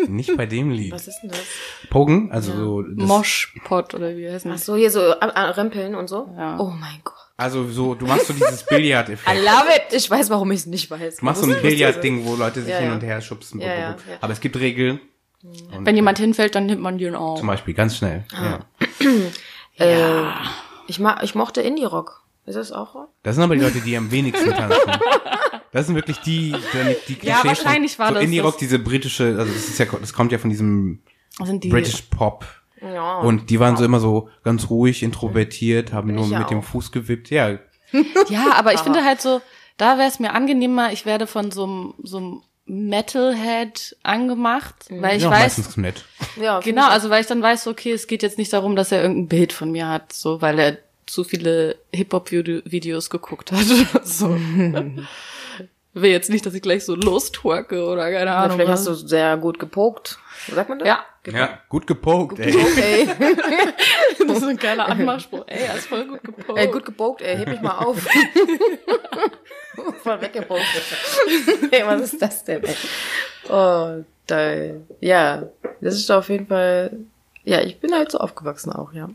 Nicht 0.08 0.38
bei 0.38 0.46
dem 0.46 0.70
Lied. 0.70 0.92
Was 0.92 1.08
ist 1.08 1.20
denn 1.24 1.32
das? 1.32 1.40
Pogen, 1.90 2.32
also 2.32 2.54
so. 2.56 2.82
Das, 2.84 3.08
Moshpot 3.08 3.96
oder 3.96 4.16
wie 4.16 4.30
heißt 4.30 4.46
Ach 4.48 4.52
das? 4.52 4.66
so, 4.66 4.76
hier 4.76 4.92
so 4.92 5.00
äh, 5.00 5.14
äh, 5.20 5.40
Rempeln 5.40 5.96
und 5.96 6.08
so? 6.08 6.30
Ja. 6.38 6.60
Oh 6.60 6.70
mein 6.70 7.00
Gott. 7.04 7.16
also 7.38 7.68
so, 7.68 7.96
du 7.96 8.06
machst 8.06 8.28
so 8.28 8.34
dieses 8.34 8.64
Billard-Effekt. 8.70 9.36
I 9.36 9.42
love 9.44 9.66
it. 9.76 9.92
Ich 9.96 10.08
weiß, 10.08 10.30
warum 10.30 10.52
ich 10.52 10.60
es 10.60 10.66
nicht 10.68 10.92
weiß. 10.92 11.16
Du 11.18 11.26
machst 11.26 11.42
so 11.44 11.50
ein 11.52 11.60
Billard-Ding, 11.64 12.26
wo 12.26 12.36
Leute 12.36 12.62
sich 12.62 12.70
Ja, 12.70 12.78
hin 12.78 12.90
ja. 12.90 12.94
und 12.94 13.02
her 13.02 13.22
schubsen. 13.22 13.60
Ja, 13.60 13.68
ja, 13.74 13.80
ja. 13.80 13.96
Aber 14.22 14.34
es 14.34 14.40
gibt 14.40 14.56
Regeln. 14.60 15.00
Wenn 15.80 15.96
jemand 15.96 16.20
hinfällt, 16.20 16.54
dann 16.54 16.68
nimmt 16.68 16.82
man 16.84 17.00
den 17.00 17.14
Zum 17.14 17.22
auch. 17.24 17.42
Beispiel, 17.44 17.74
ganz 17.74 17.98
schnell. 17.98 18.24
Ah. 18.36 18.60
Ja. 19.80 19.86
Äh, 19.86 20.32
ich, 20.88 21.00
ma 21.00 21.22
ich 21.24 21.36
mochte 21.36 21.62
Indie-Rock. 21.62 22.24
Ist 22.46 22.56
das 22.56 22.72
auch 22.72 22.96
Rock? 22.96 23.10
Das 23.24 23.36
sind 23.36 23.44
aber 23.44 23.56
die 23.56 23.62
Leute, 23.62 23.82
die 23.82 23.96
am 23.96 24.12
wenigsten 24.12 24.50
tanzen. 24.52 24.92
Das 25.72 25.86
sind 25.86 25.96
wirklich 25.96 26.18
die, 26.20 26.54
die, 27.08 27.16
die. 27.16 27.28
Ja, 27.28 27.42
wahrscheinlich 27.44 27.98
war 27.98 28.10
so 28.10 28.16
das 28.16 28.24
Indie-Rock, 28.24 28.58
diese 28.58 28.78
britische, 28.80 29.36
also 29.38 29.52
das 29.54 29.70
ist 29.70 29.80
ja, 29.80 29.86
das 29.86 30.12
kommt 30.12 30.32
ja 30.32 30.38
von 30.38 30.50
diesem 30.50 31.02
Das 31.38 31.48
sind 31.48 31.64
die, 31.64 31.70
British 31.70 32.02
Pop. 32.04 32.46
Ja. 32.82 33.20
Und 33.20 33.50
die 33.50 33.60
waren 33.60 33.78
so 33.78 33.86
immer 33.86 34.00
so 34.00 34.28
ganz 34.44 34.70
ruhig, 34.70 35.04
introvertiert, 35.04 35.94
haben 35.94 36.14
nur 36.14 36.26
ich 36.26 36.32
ja 36.32 36.40
mit 36.40 36.50
dem 36.50 36.60
auch. 36.60 36.64
Fuß 36.64 36.92
gewippt. 36.92 37.30
Ja, 37.30 37.60
ja, 38.30 38.54
aber 38.54 38.74
ich 38.74 38.80
finde 38.80 39.04
halt 39.04 39.22
so, 39.22 39.42
da 39.78 39.98
wäre 39.98 40.08
es 40.08 40.20
mir 40.20 40.34
angenehmer, 40.34 40.92
ich 40.92 41.06
werde 41.06 41.28
von 41.28 41.52
so 41.52 41.64
einem, 41.64 41.94
so 42.04 42.18
einem 42.18 42.42
Metalhead 42.72 43.96
angemacht, 44.04 44.76
weil 44.90 45.18
ich 45.18 45.24
ja, 45.24 45.30
weiß, 45.32 45.58
meistens 45.58 45.78
nett. 45.78 46.06
ja, 46.42 46.60
Genau, 46.62 46.88
also 46.88 47.10
weil 47.10 47.22
ich 47.22 47.28
dann 47.28 47.42
weiß, 47.42 47.68
okay, 47.68 47.92
es 47.92 48.08
geht 48.08 48.24
jetzt 48.24 48.38
nicht 48.38 48.54
darum, 48.54 48.76
dass 48.76 48.92
er 48.92 49.02
irgendein 49.02 49.28
Bild 49.28 49.54
von 49.54 49.72
mir 49.72 49.88
hat, 49.90 50.14
so 50.14 50.42
weil 50.42 50.58
er 50.60 50.78
zu 51.06 51.24
viele 51.24 51.78
Hip-Hop-Videos 51.94 53.10
geguckt 53.10 53.52
hat 53.52 53.66
oder 53.66 54.02
so. 54.06 54.30
Will 55.94 56.12
jetzt 56.12 56.30
nicht, 56.30 56.46
dass 56.46 56.54
ich 56.54 56.62
gleich 56.62 56.86
so 56.86 56.96
lostwerke 56.96 57.84
oder 57.86 58.10
keine 58.10 58.32
Ja, 58.32 58.38
Ahnung. 58.44 58.56
vielleicht 58.56 58.72
hast 58.72 58.88
du 58.88 58.94
sehr 58.94 59.36
gut 59.36 59.60
gepokt. 59.60 60.20
Sagt 60.50 60.70
man 60.70 60.80
das? 60.80 60.88
ja, 60.88 61.04
Ja, 61.28 61.60
gut 61.70 61.86
gepokt, 61.86 62.40
ey. 62.40 62.56
Okay. 62.56 63.08
das 64.28 64.38
ist 64.38 64.44
ein 64.44 64.58
geiler 64.58 64.88
Anmachspruch. 64.88 65.44
Ey, 65.46 65.66
er 65.66 65.76
ist 65.76 65.86
voll 65.88 66.08
gut 66.08 66.24
gepokt. 66.24 66.58
Ey, 66.58 66.68
gut 66.68 66.86
gepokt, 66.86 67.22
ey, 67.22 67.38
heb 67.38 67.50
mich 67.50 67.62
mal 67.62 67.78
auf. 67.78 67.98
Voll 70.04 70.22
weggepokt. 70.22 70.62
ey, 71.72 71.86
was 71.86 72.02
ist 72.02 72.22
das 72.22 72.44
denn, 72.44 72.64
ey? 72.64 72.76
Oh, 73.50 74.04
da, 74.28 74.54
ja, 75.00 75.44
das 75.80 75.96
ist 75.96 76.12
auf 76.12 76.30
jeden 76.30 76.48
Fall, 76.48 76.98
ja, 77.44 77.62
ich 77.62 77.80
bin 77.80 77.94
halt 77.94 78.12
so 78.12 78.18
aufgewachsen 78.18 78.72
auch, 78.72 78.92
ja. 78.94 79.10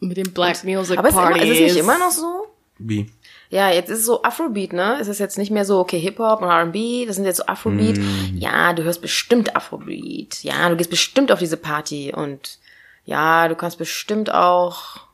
Mit 0.00 0.16
dem 0.16 0.32
Black 0.32 0.62
Music 0.64 0.98
Aber 0.98 1.08
ist, 1.08 1.14
immer, 1.14 1.30
Parties. 1.30 1.44
ist 1.44 1.50
es 1.50 1.60
nicht 1.60 1.76
immer 1.78 1.98
noch 1.98 2.10
so? 2.10 2.46
Wie? 2.78 3.10
Ja, 3.50 3.70
jetzt 3.70 3.88
ist 3.88 4.00
es 4.00 4.06
so 4.06 4.22
Afrobeat, 4.22 4.74
ne? 4.74 4.98
Es 5.00 5.08
ist 5.08 5.18
jetzt 5.18 5.38
nicht 5.38 5.50
mehr 5.50 5.64
so, 5.64 5.78
okay, 5.78 5.98
Hip-Hop 5.98 6.42
und 6.42 6.48
R&B, 6.48 7.06
das 7.06 7.16
sind 7.16 7.24
jetzt 7.24 7.38
so 7.38 7.46
Afrobeat. 7.46 7.98
Ja, 8.34 8.74
du 8.74 8.82
hörst 8.82 9.00
bestimmt 9.00 9.56
Afrobeat. 9.56 10.42
Ja, 10.42 10.68
du 10.68 10.76
gehst 10.76 10.90
bestimmt 10.90 11.32
auf 11.32 11.38
diese 11.38 11.56
Party 11.56 12.12
und 12.14 12.58
ja, 13.06 13.48
du 13.48 13.54
kannst 13.54 13.78
bestimmt 13.78 14.32
auch, 14.32 15.07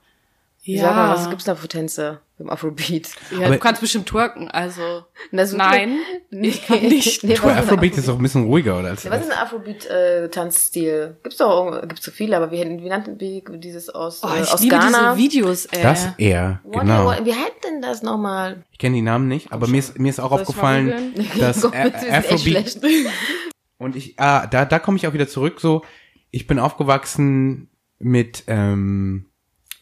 Ja. 0.67 0.83
sag 0.85 0.97
mal, 0.97 1.11
was 1.15 1.29
gibt's 1.29 1.45
da 1.45 1.55
für 1.55 1.69
Tänze 1.69 2.21
im 2.39 2.49
Afrobeat? 2.49 3.11
Ja, 3.31 3.47
Aber- 3.47 3.55
du 3.55 3.59
kannst 3.61 3.81
bestimmt 3.83 4.07
twerken, 4.07 4.51
also. 4.51 5.05
Nein, 5.31 5.99
Nee, 6.31 6.49
ich 6.49 6.67
kann 6.67 6.81
nicht. 6.81 7.23
Nee, 7.23 7.37
Afrobeat 7.39 7.99
ist 7.99 8.09
doch 8.09 8.17
ein 8.17 8.23
bisschen 8.23 8.45
ruhiger, 8.47 8.79
oder? 8.79 8.89
Als 8.89 9.05
Ja, 9.05 9.11
was 9.11 9.21
ist 9.27 9.31
ein 9.31 9.39
Afrobeat-Tanzstil? 9.39 11.17
Gibt's 11.23 11.39
doch, 11.39 11.81
gibt's 11.83 12.05
so 12.05 12.11
viele, 12.11 12.37
aber 12.37 12.51
wie, 12.51 12.63
wie 12.63 12.89
nannten 12.89 13.21
wie 13.21 13.43
dieses 13.59 13.91
aus, 13.91 14.23
Oh, 14.25 14.29
äh, 14.29 14.43
ich 14.43 14.51
aus 14.53 14.61
liebe 14.63 14.77
Ghana? 14.77 15.15
diese 15.15 15.17
Videos, 15.25 15.67
ey. 15.67 15.83
das 15.83 16.09
eher, 16.19 16.61
What- 16.65 16.81
genau. 16.81 17.05
what- 17.07 17.25
Wie 17.25 17.35
heißt 17.35 17.53
denn 17.65 17.83
das 17.83 18.03
nochmal? 18.03 18.65
Ich 18.73 18.79
kenne 18.79 18.97
die 18.97 19.03
Namen 19.03 19.29
nicht, 19.29 19.53
aber 19.53 19.67
mir 19.69 19.79
ist, 19.79 19.99
mir 19.99 20.09
ist 20.11 20.19
auch 20.21 20.31
Soll 20.31 20.41
aufgefallen, 20.41 21.15
dass 21.39 21.61
Gott, 21.63 21.73
wir 21.75 21.95
Afrobeat 22.15 22.41
schlecht. 22.41 22.81
und 23.79 23.97
ich, 23.97 24.19
ah, 24.19 24.47
da, 24.47 24.65
da 24.65 24.79
komme 24.79 24.97
ich 24.97 25.07
auch 25.07 25.13
wieder 25.13 25.29
zurück. 25.29 25.61
So, 25.61 25.83
ich 26.31 26.47
bin 26.47 26.59
aufgewachsen 26.59 27.69
mit, 27.99 28.45
ähm, 28.47 29.27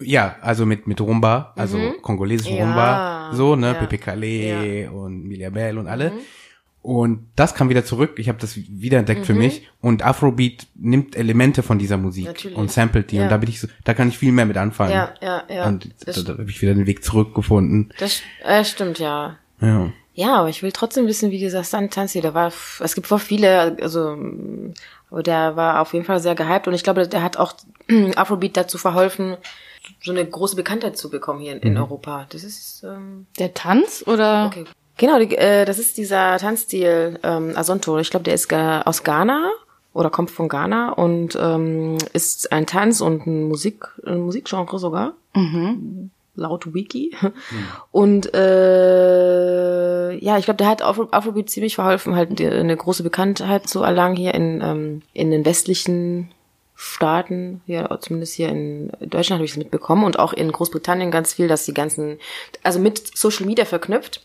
ja, 0.00 0.37
also 0.40 0.66
mit 0.66 0.87
mit 0.87 1.00
Rumba, 1.00 1.52
also 1.57 1.78
kongolesischen 2.02 2.55
Mhm. 2.55 2.59
Ja, 2.59 2.64
Rumba, 2.64 3.31
so 3.35 3.57
ne, 3.57 3.68
ja. 3.68 3.74
Pepe 3.74 3.98
Kale 3.98 4.90
und 4.90 5.24
Milia 5.24 5.50
Bell 5.50 5.78
und 5.78 5.87
alle. 5.88 6.12
Und 6.81 7.28
das 7.37 7.55
kam 7.55 7.68
wieder 7.68 7.85
zurück. 7.85 8.14
Ich 8.18 8.28
habe 8.28 8.38
das 8.40 8.57
wiederentdeckt 8.57 9.24
für 9.24 9.35
mich. 9.35 9.68
Und 9.81 10.02
Afrobeat 10.05 10.66
nimmt 10.74 11.14
Elemente 11.14 11.62
von 11.62 11.78
dieser 11.78 11.96
Musik 11.96 12.24
Mhm. 12.24 12.31
Natürlich. 12.31 12.59
und 12.59 12.72
samplet 12.72 13.12
die. 13.12 13.16
Ja. 13.18 13.22
Und 13.22 13.28
da 13.31 13.37
bin 13.37 13.48
ich 13.48 13.61
so, 13.61 13.68
da 13.85 13.94
kann 13.94 14.09
ich 14.09 14.18
viel 14.18 14.33
mehr 14.33 14.46
mit 14.46 14.57
anfangen. 14.57 14.90
Ja, 14.90 15.14
ja, 15.22 15.44
ja. 15.48 15.66
Und 15.68 15.85
da, 15.85 15.90
Das, 16.07 16.24
da 16.24 16.33
habe 16.33 16.50
ich 16.50 16.61
wieder 16.61 16.74
den 16.74 16.87
Weg 16.87 17.05
zurückgefunden. 17.05 17.92
das 18.00 18.20
äh, 18.44 18.64
stimmt, 18.64 18.98
ja. 18.98 19.37
Ja. 19.61 19.92
Ja, 20.14 20.35
aber 20.40 20.48
ich 20.48 20.62
will 20.64 20.72
trotzdem 20.72 21.07
wissen, 21.07 21.31
wie 21.31 21.38
dieser 21.38 21.62
Stan 21.62 21.88
Tanzi, 21.88 22.20
da 22.20 22.35
war, 22.35 22.52
es 22.81 22.94
gibt 22.96 23.07
voll 23.07 23.20
viele, 23.20 23.76
also, 23.81 24.16
der 25.24 25.57
war 25.57 25.81
auf 25.81 25.92
jeden 25.94 26.05
Fall 26.05 26.20
sehr 26.20 26.35
gehypt 26.35 26.66
und 26.68 26.74
ich 26.74 26.83
glaube, 26.83 27.07
der 27.09 27.22
hat 27.22 27.37
auch 27.37 27.55
Afrobeat 28.16 28.57
dazu 28.57 28.76
verholfen, 28.76 29.37
so 30.02 30.12
eine 30.12 30.24
große 30.24 30.56
Bekanntheit 30.56 30.96
zu 30.96 31.10
bekommen 31.10 31.40
hier 31.40 31.52
in, 31.52 31.60
in 31.60 31.76
Europa. 31.76 32.26
Das 32.30 32.44
ist, 32.44 32.82
ähm, 32.84 33.26
Der 33.38 33.54
Tanz 33.54 34.04
oder? 34.06 34.46
okay. 34.46 34.64
Genau, 34.98 35.18
die, 35.18 35.36
äh, 35.36 35.64
das 35.64 35.78
ist 35.78 35.96
dieser 35.96 36.36
Tanzstil 36.38 37.18
ähm, 37.22 37.52
Asonto. 37.56 37.98
Ich 37.98 38.10
glaube, 38.10 38.24
der 38.24 38.34
ist 38.34 38.48
ga, 38.48 38.82
aus 38.82 39.02
Ghana 39.04 39.50
oder 39.94 40.10
kommt 40.10 40.30
von 40.30 40.48
Ghana 40.48 40.90
und 40.92 41.36
ähm, 41.40 41.98
ist 42.12 42.52
ein 42.52 42.66
Tanz 42.66 43.00
und 43.00 43.26
ein 43.26 43.44
Musik, 43.44 43.86
ein 44.06 44.20
Musikgenre 44.20 44.78
sogar. 44.78 45.14
Laut 46.34 46.74
Wiki. 46.74 47.14
Und 47.90 48.34
äh, 48.34 50.14
ja, 50.18 50.38
ich 50.38 50.44
glaube, 50.44 50.58
der 50.58 50.68
hat 50.68 50.82
Afro 50.82 51.08
Afrobeat 51.10 51.50
ziemlich 51.50 51.74
verholfen, 51.74 52.14
halt 52.14 52.40
eine 52.40 52.76
große 52.76 53.02
Bekanntheit 53.02 53.68
zu 53.68 53.82
erlangen 53.82 54.16
hier 54.16 54.34
in, 54.34 54.60
ähm, 54.62 55.02
in 55.14 55.30
den 55.30 55.44
westlichen 55.44 56.30
Staaten, 56.74 57.61
hier, 57.66 57.96
zumindest 58.00 58.35
hier 58.35 58.48
in 58.48 58.90
Deutschland 59.00 59.38
habe 59.38 59.44
ich 59.44 59.52
es 59.52 59.56
mitbekommen 59.56 60.04
und 60.04 60.18
auch 60.18 60.32
in 60.32 60.50
Großbritannien 60.50 61.11
ganz 61.11 61.35
viel, 61.35 61.48
dass 61.48 61.64
die 61.64 61.74
ganzen, 61.74 62.18
also 62.62 62.78
mit 62.78 63.16
Social 63.16 63.46
Media 63.46 63.64
verknüpft, 63.64 64.24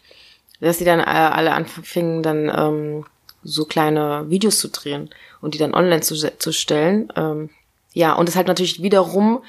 dass 0.59 0.79
die 0.79 0.85
dann 0.85 0.99
äh, 0.99 1.03
alle 1.03 1.53
anfingen, 1.53 2.23
dann 2.23 2.51
ähm, 2.55 3.05
so 3.43 3.65
kleine 3.65 4.25
Videos 4.29 4.59
zu 4.59 4.69
drehen 4.69 5.09
und 5.39 5.53
die 5.53 5.59
dann 5.59 5.75
online 5.75 6.01
zu, 6.01 6.15
zu 6.15 6.51
stellen. 6.51 7.13
Ähm, 7.15 7.49
ja, 7.93 8.13
und 8.13 8.27
es 8.27 8.35
hat 8.35 8.47
natürlich 8.47 8.81
wiederum 8.81 9.43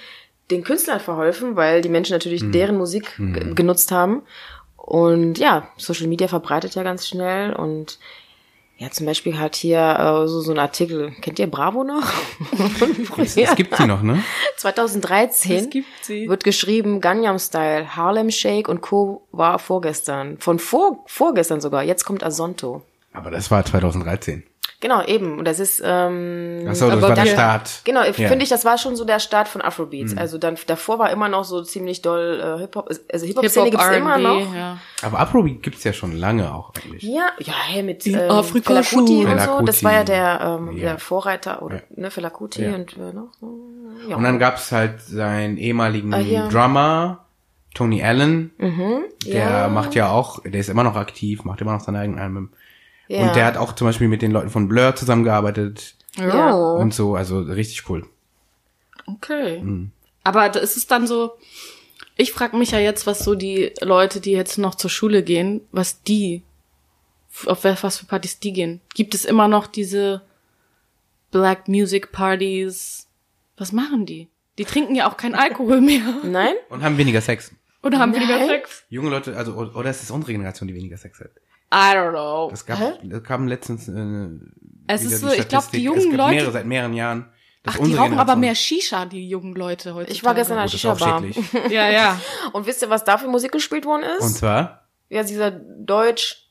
den 0.50 0.64
Künstlern 0.64 1.00
verholfen, 1.00 1.56
weil 1.56 1.80
die 1.80 1.88
Menschen 1.88 2.12
natürlich 2.12 2.42
deren 2.50 2.76
Musik 2.76 3.16
ge- 3.16 3.54
genutzt 3.54 3.90
haben. 3.90 4.22
Und 4.76 5.38
ja, 5.38 5.68
Social 5.76 6.06
Media 6.06 6.28
verbreitet 6.28 6.74
ja 6.74 6.82
ganz 6.82 7.06
schnell 7.06 7.52
und 7.54 7.98
ja, 8.80 8.92
zum 8.92 9.06
Beispiel 9.06 9.38
hat 9.38 9.56
hier 9.56 9.80
äh, 9.80 10.28
so, 10.28 10.40
so 10.40 10.52
ein 10.52 10.58
Artikel, 10.58 11.10
kennt 11.20 11.40
ihr 11.40 11.48
Bravo 11.48 11.82
noch? 11.82 12.04
Es, 13.18 13.36
es 13.36 13.56
gibt 13.56 13.76
sie 13.76 13.86
noch, 13.86 14.02
ne? 14.02 14.22
2013 14.56 15.56
Es 15.56 15.70
gibt 15.70 15.88
sie. 16.02 16.28
wird 16.28 16.44
geschrieben 16.44 17.00
Gangnam 17.00 17.38
Style, 17.40 17.96
Harlem 17.96 18.30
Shake 18.30 18.68
und 18.68 18.80
Co. 18.80 19.22
war 19.32 19.58
vorgestern. 19.58 20.38
Von 20.38 20.60
vor, 20.60 21.02
vorgestern 21.06 21.60
sogar. 21.60 21.82
Jetzt 21.82 22.04
kommt 22.04 22.22
Asonto. 22.22 22.82
Aber 23.12 23.32
das 23.32 23.50
war 23.50 23.64
2013. 23.64 24.44
Genau, 24.80 25.02
eben. 25.04 25.38
Und 25.40 25.44
das 25.44 25.58
ist, 25.58 25.82
ähm, 25.84 26.64
Ach 26.68 26.74
so, 26.76 26.86
das 26.86 26.98
Aber 26.98 27.08
war 27.08 27.14
der 27.16 27.26
Start. 27.26 27.80
Genau. 27.82 28.02
Mhm. 28.06 28.12
finde 28.14 28.42
ich, 28.44 28.48
das 28.48 28.64
war 28.64 28.78
schon 28.78 28.94
so 28.94 29.04
der 29.04 29.18
Start 29.18 29.48
von 29.48 29.60
Afrobeats. 29.60 30.16
Also 30.16 30.38
dann 30.38 30.56
davor 30.68 31.00
war 31.00 31.10
immer 31.10 31.28
noch 31.28 31.42
so 31.42 31.62
ziemlich 31.62 32.00
doll 32.00 32.40
äh, 32.40 32.60
Hip-Hop. 32.60 32.88
Also 33.12 33.26
Hip-Hop-Szene 33.26 33.70
gibt's 33.70 33.88
immer 33.88 34.18
noch. 34.18 34.54
Ja. 34.54 34.78
Aber 35.02 35.18
Afrobeat 35.18 35.64
gibt's 35.64 35.82
ja 35.82 35.92
schon 35.92 36.12
lange 36.16 36.54
auch 36.54 36.72
eigentlich. 36.76 37.02
Ja, 37.02 37.32
ja, 37.40 37.54
hey, 37.66 37.82
mit 37.82 38.06
In 38.06 38.14
ähm, 38.20 38.30
Afrika 38.30 38.68
Fela 38.68 38.82
Kuti 38.82 39.22
schon. 39.22 39.26
und 39.32 39.40
Fela 39.40 39.58
so. 39.58 39.64
Das 39.64 39.82
war 39.82 39.92
ja 39.92 40.04
der, 40.04 40.40
ähm, 40.60 40.76
Ja. 40.76 40.82
der 40.90 40.98
Vorreiter 41.00 41.62
oder 41.62 41.76
Ja. 41.76 41.82
ne, 41.96 42.10
Fela 42.12 42.30
Kuti 42.30 42.62
Ja. 42.62 42.74
und 42.76 42.96
äh, 42.96 43.12
noch 43.12 43.32
so. 43.40 43.58
Ja. 44.08 44.14
Und 44.16 44.22
dann 44.22 44.38
gab's 44.38 44.70
halt 44.70 45.00
seinen 45.00 45.56
ehemaligen 45.56 46.14
Ah, 46.14 46.20
ja. 46.20 46.46
Drummer, 46.48 47.24
Tony 47.74 48.02
Allen. 48.04 48.52
Der 49.26 49.34
Ja. 49.34 49.68
macht 49.68 49.96
ja 49.96 50.10
auch, 50.10 50.40
der 50.44 50.60
ist 50.60 50.68
immer 50.68 50.84
noch 50.84 50.94
aktiv, 50.94 51.44
macht 51.44 51.60
immer 51.60 51.72
noch 51.72 51.80
seine 51.80 51.98
eigenen 51.98 52.20
Alben. 52.20 52.52
Ja. 53.08 53.26
Und 53.26 53.36
der 53.36 53.44
hat 53.46 53.56
auch 53.56 53.74
zum 53.74 53.86
Beispiel 53.86 54.08
mit 54.08 54.22
den 54.22 54.30
Leuten 54.30 54.50
von 54.50 54.68
Blur 54.68 54.94
zusammengearbeitet 54.94 55.94
Ja. 56.16 56.52
und 56.54 56.94
so, 56.94 57.14
also 57.16 57.40
richtig 57.40 57.88
cool. 57.90 58.06
Okay. 59.06 59.60
Mhm. 59.62 59.90
Aber 60.24 60.48
da 60.50 60.60
ist 60.60 60.76
es 60.76 60.86
dann 60.86 61.06
so, 61.06 61.32
ich 62.16 62.32
frage 62.32 62.56
mich 62.56 62.72
ja 62.72 62.78
jetzt, 62.78 63.06
was 63.06 63.20
so 63.20 63.34
die 63.34 63.72
Leute, 63.80 64.20
die 64.20 64.32
jetzt 64.32 64.58
noch 64.58 64.74
zur 64.74 64.90
Schule 64.90 65.22
gehen, 65.22 65.62
was 65.72 66.02
die, 66.02 66.42
auf 67.46 67.64
was 67.64 67.98
für 67.98 68.06
Partys 68.06 68.38
die 68.40 68.52
gehen. 68.52 68.80
Gibt 68.94 69.14
es 69.14 69.24
immer 69.24 69.48
noch 69.48 69.66
diese 69.66 70.22
Black 71.30 71.68
Music 71.68 72.12
Partys? 72.12 73.06
Was 73.56 73.72
machen 73.72 74.04
die? 74.06 74.28
Die 74.58 74.64
trinken 74.64 74.94
ja 74.94 75.08
auch 75.08 75.16
kein 75.16 75.34
Alkohol 75.34 75.80
mehr. 75.80 76.02
Nein? 76.24 76.54
Und 76.68 76.82
haben 76.82 76.98
weniger 76.98 77.20
Sex. 77.20 77.52
Oder 77.82 77.98
haben 78.00 78.12
weniger 78.14 78.38
Nein. 78.38 78.48
Sex? 78.48 78.84
Junge 78.90 79.10
Leute, 79.10 79.36
also, 79.36 79.54
oder 79.54 79.88
ist 79.88 80.02
es 80.02 80.10
unsere 80.10 80.32
Generation, 80.32 80.66
die 80.66 80.74
weniger 80.74 80.96
Sex 80.96 81.20
hat? 81.20 81.30
I 81.72 81.92
don't 81.94 82.10
know. 82.12 82.48
Das 82.50 82.64
gab, 82.64 82.78
das 83.02 83.22
kam 83.24 83.46
letztens, 83.48 83.88
äh, 83.88 84.28
Es 84.86 85.02
ist 85.04 85.20
so, 85.20 85.28
ich 85.28 85.48
glaube, 85.48 85.66
die 85.72 85.82
jungen 85.82 85.98
es 85.98 86.04
gibt 86.04 86.16
Leute- 86.16 86.34
mehrere, 86.34 86.52
seit 86.52 86.66
mehreren 86.66 86.94
Jahren. 86.94 87.26
Ach, 87.66 87.74
die 87.76 87.94
rauchen 87.94 88.12
aber 88.14 88.34
Generation- 88.34 88.40
mehr 88.40 88.54
Shisha, 88.54 89.04
die 89.04 89.28
jungen 89.28 89.54
Leute 89.54 89.94
heutzutage. 89.94 90.12
Ich 90.16 90.24
war 90.24 90.34
gestern 90.34 90.56
an 90.58 90.68
Oh, 90.72 90.76
der 90.76 90.90
auch 90.92 90.98
Shisha-Bar. 90.98 91.70
Ja, 91.70 91.90
ja. 91.90 92.20
Und 92.52 92.66
wisst 92.66 92.80
ihr, 92.82 92.88
was 92.88 93.04
da 93.04 93.18
für 93.18 93.28
Musik 93.28 93.52
gespielt 93.52 93.84
worden 93.84 94.04
ist? 94.04 94.22
Und 94.22 94.30
zwar? 94.30 94.88
Ja, 95.10 95.22
dieser 95.22 95.50
Deutsch, 95.50 96.48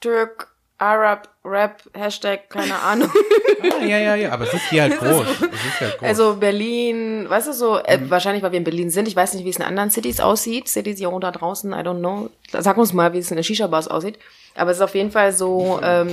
Türk, 0.00 0.48
Arab, 0.78 1.28
Rap, 1.44 1.82
Hashtag, 1.92 2.48
keine 2.48 2.78
Ahnung. 2.78 3.10
Ah, 3.64 3.82
ja, 3.82 3.96
ja, 3.98 4.14
ja, 4.14 4.30
aber 4.32 4.44
es 4.44 4.52
ist 4.52 4.68
hier 4.68 4.82
halt 4.82 4.98
groß. 4.98 5.26
Es 5.26 5.40
ist 5.40 5.80
halt 5.80 5.98
groß. 5.98 6.06
Also 6.08 6.36
Berlin, 6.36 7.24
weißt 7.30 7.48
du 7.48 7.52
so, 7.54 7.78
äh, 7.78 7.98
wahrscheinlich, 8.10 8.42
weil 8.42 8.52
wir 8.52 8.58
in 8.58 8.64
Berlin 8.64 8.90
sind. 8.90 9.08
Ich 9.08 9.16
weiß 9.16 9.32
nicht, 9.32 9.44
wie 9.46 9.48
es 9.48 9.56
in 9.56 9.62
anderen 9.62 9.90
Cities 9.90 10.20
aussieht. 10.20 10.68
Cities 10.68 10.98
hier 10.98 11.10
da 11.18 11.30
draußen, 11.30 11.72
I 11.72 11.76
don't 11.76 12.00
know. 12.00 12.28
Sag 12.52 12.76
uns 12.76 12.92
mal, 12.92 13.14
wie 13.14 13.18
es 13.18 13.30
in 13.30 13.36
den 13.38 13.44
Shisha-Bars 13.44 13.88
aussieht. 13.88 14.18
Aber 14.54 14.70
es 14.70 14.76
ist 14.78 14.82
auf 14.82 14.94
jeden 14.94 15.10
Fall 15.10 15.32
so 15.32 15.80
ähm, 15.82 16.10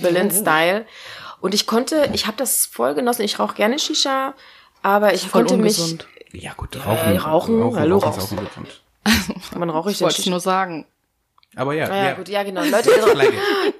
Berlin-Style. 0.00 0.86
Und 1.40 1.54
ich 1.54 1.66
konnte, 1.66 2.08
ich 2.12 2.26
habe 2.26 2.36
das 2.36 2.66
voll 2.66 2.94
genossen. 2.94 3.22
Ich 3.22 3.38
rauche 3.38 3.54
gerne 3.54 3.78
Shisha, 3.78 4.34
aber 4.82 5.12
ich 5.14 5.22
Voll 5.28 5.42
konnte 5.42 5.54
ungesund. 5.54 6.06
ja, 6.32 6.52
gut, 6.54 6.76
rauchen. 6.86 7.16
Rauchen, 7.18 7.76
hallo, 7.76 7.98
rauchen 7.98 8.18
ist 8.18 8.24
rauchen. 8.32 8.38
auch 8.38 8.40
ungesund. 8.56 8.80
mich, 9.52 9.58
man 9.58 9.70
rauche 9.70 9.90
ich 9.90 9.98
den 9.98 10.04
Wollte 10.04 10.20
ich 10.20 10.26
nur 10.30 10.40
sagen. 10.40 10.86
Aber 11.54 11.74
ja, 11.74 11.84
Ah, 11.86 11.96
ja, 11.96 12.04
ja. 12.04 12.14
gut, 12.14 12.28
ja, 12.30 12.42
genau. 12.44 12.62
Leute, 12.64 12.88
also, 13.04 13.20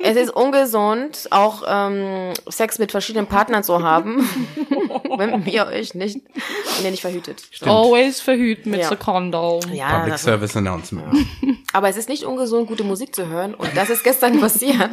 es 0.00 0.16
ist 0.16 0.30
ungesund, 0.30 1.28
auch 1.30 1.62
ähm, 1.66 2.34
Sex 2.48 2.78
mit 2.78 2.90
verschiedenen 2.90 3.26
Partnern 3.28 3.64
zu 3.64 3.82
haben, 3.82 4.28
wenn 5.16 5.46
ihr 5.46 5.66
euch 5.68 5.94
nicht, 5.94 6.20
wenn 6.76 6.84
ihr 6.84 6.90
nicht 6.90 7.00
verhütet. 7.00 7.42
Stimmt. 7.50 7.70
Always 7.70 8.20
verhüten 8.20 8.72
mit 8.72 8.80
Ja. 8.82 8.88
so 8.90 8.96
Condom. 8.96 9.60
Ja, 9.72 9.88
Public 10.00 10.12
das, 10.14 10.22
Service 10.24 10.54
Announcement. 10.56 11.06
Aber 11.72 11.88
es 11.88 11.96
ist 11.96 12.08
nicht 12.08 12.24
ungesund, 12.24 12.68
gute 12.68 12.84
Musik 12.84 13.14
zu 13.14 13.28
hören. 13.28 13.54
Und 13.54 13.76
das 13.76 13.90
ist 13.90 14.04
gestern 14.04 14.40
passiert. 14.40 14.90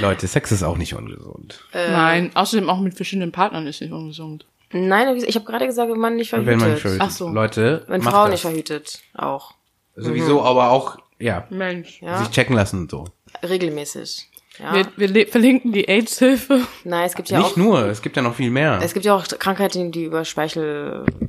Leute, 0.00 0.26
Sex 0.26 0.50
ist 0.52 0.62
auch 0.62 0.76
nicht 0.76 0.94
ungesund. 0.94 1.60
Nein, 1.72 2.30
außerdem 2.34 2.68
auch 2.68 2.80
mit 2.80 2.94
verschiedenen 2.94 3.32
Partnern 3.32 3.66
ist 3.66 3.80
nicht 3.80 3.92
ungesund. 3.92 4.46
Nein, 4.72 5.16
ich 5.24 5.36
habe 5.36 5.44
gerade 5.46 5.66
gesagt, 5.66 5.90
wenn 5.90 6.00
man 6.00 6.16
nicht 6.16 6.30
verhütet. 6.30 6.50
Wenn 6.52 6.58
man 6.58 6.72
nicht 6.72 6.80
verhütet. 6.82 7.06
Ach 7.06 7.10
so. 7.10 7.28
Leute, 7.28 7.84
Wenn 7.86 8.02
macht 8.02 8.12
Frau 8.12 8.22
das. 8.22 8.32
nicht 8.32 8.40
verhütet, 8.40 8.98
auch. 9.14 9.54
Sowieso, 9.94 10.42
aber 10.42 10.70
auch, 10.70 10.98
ja, 11.20 11.46
Mensch. 11.50 12.02
Ja, 12.02 12.18
sich 12.18 12.30
checken 12.30 12.56
lassen 12.56 12.80
und 12.80 12.90
so. 12.90 13.04
regelmäßig. 13.44 14.28
Ja. 14.58 14.86
Wir, 14.96 15.14
wir 15.14 15.26
verlinken 15.26 15.72
die 15.72 15.88
AIDS-Hilfe. 15.88 16.60
Nein, 16.84 17.06
es 17.06 17.14
gibt 17.16 17.28
ja 17.28 17.38
Nicht 17.38 17.52
auch 17.52 17.56
nur, 17.56 17.86
es 17.86 18.02
gibt 18.02 18.16
ja 18.16 18.22
noch 18.22 18.36
viel 18.36 18.50
mehr. 18.50 18.78
es 18.82 18.94
gibt 18.94 19.04
ja 19.04 19.16
auch 19.16 19.26
Krankheiten, 19.26 19.90
die 19.90 20.04
über 20.04 20.24
Speichel 20.24 21.04
äh, 21.08 21.24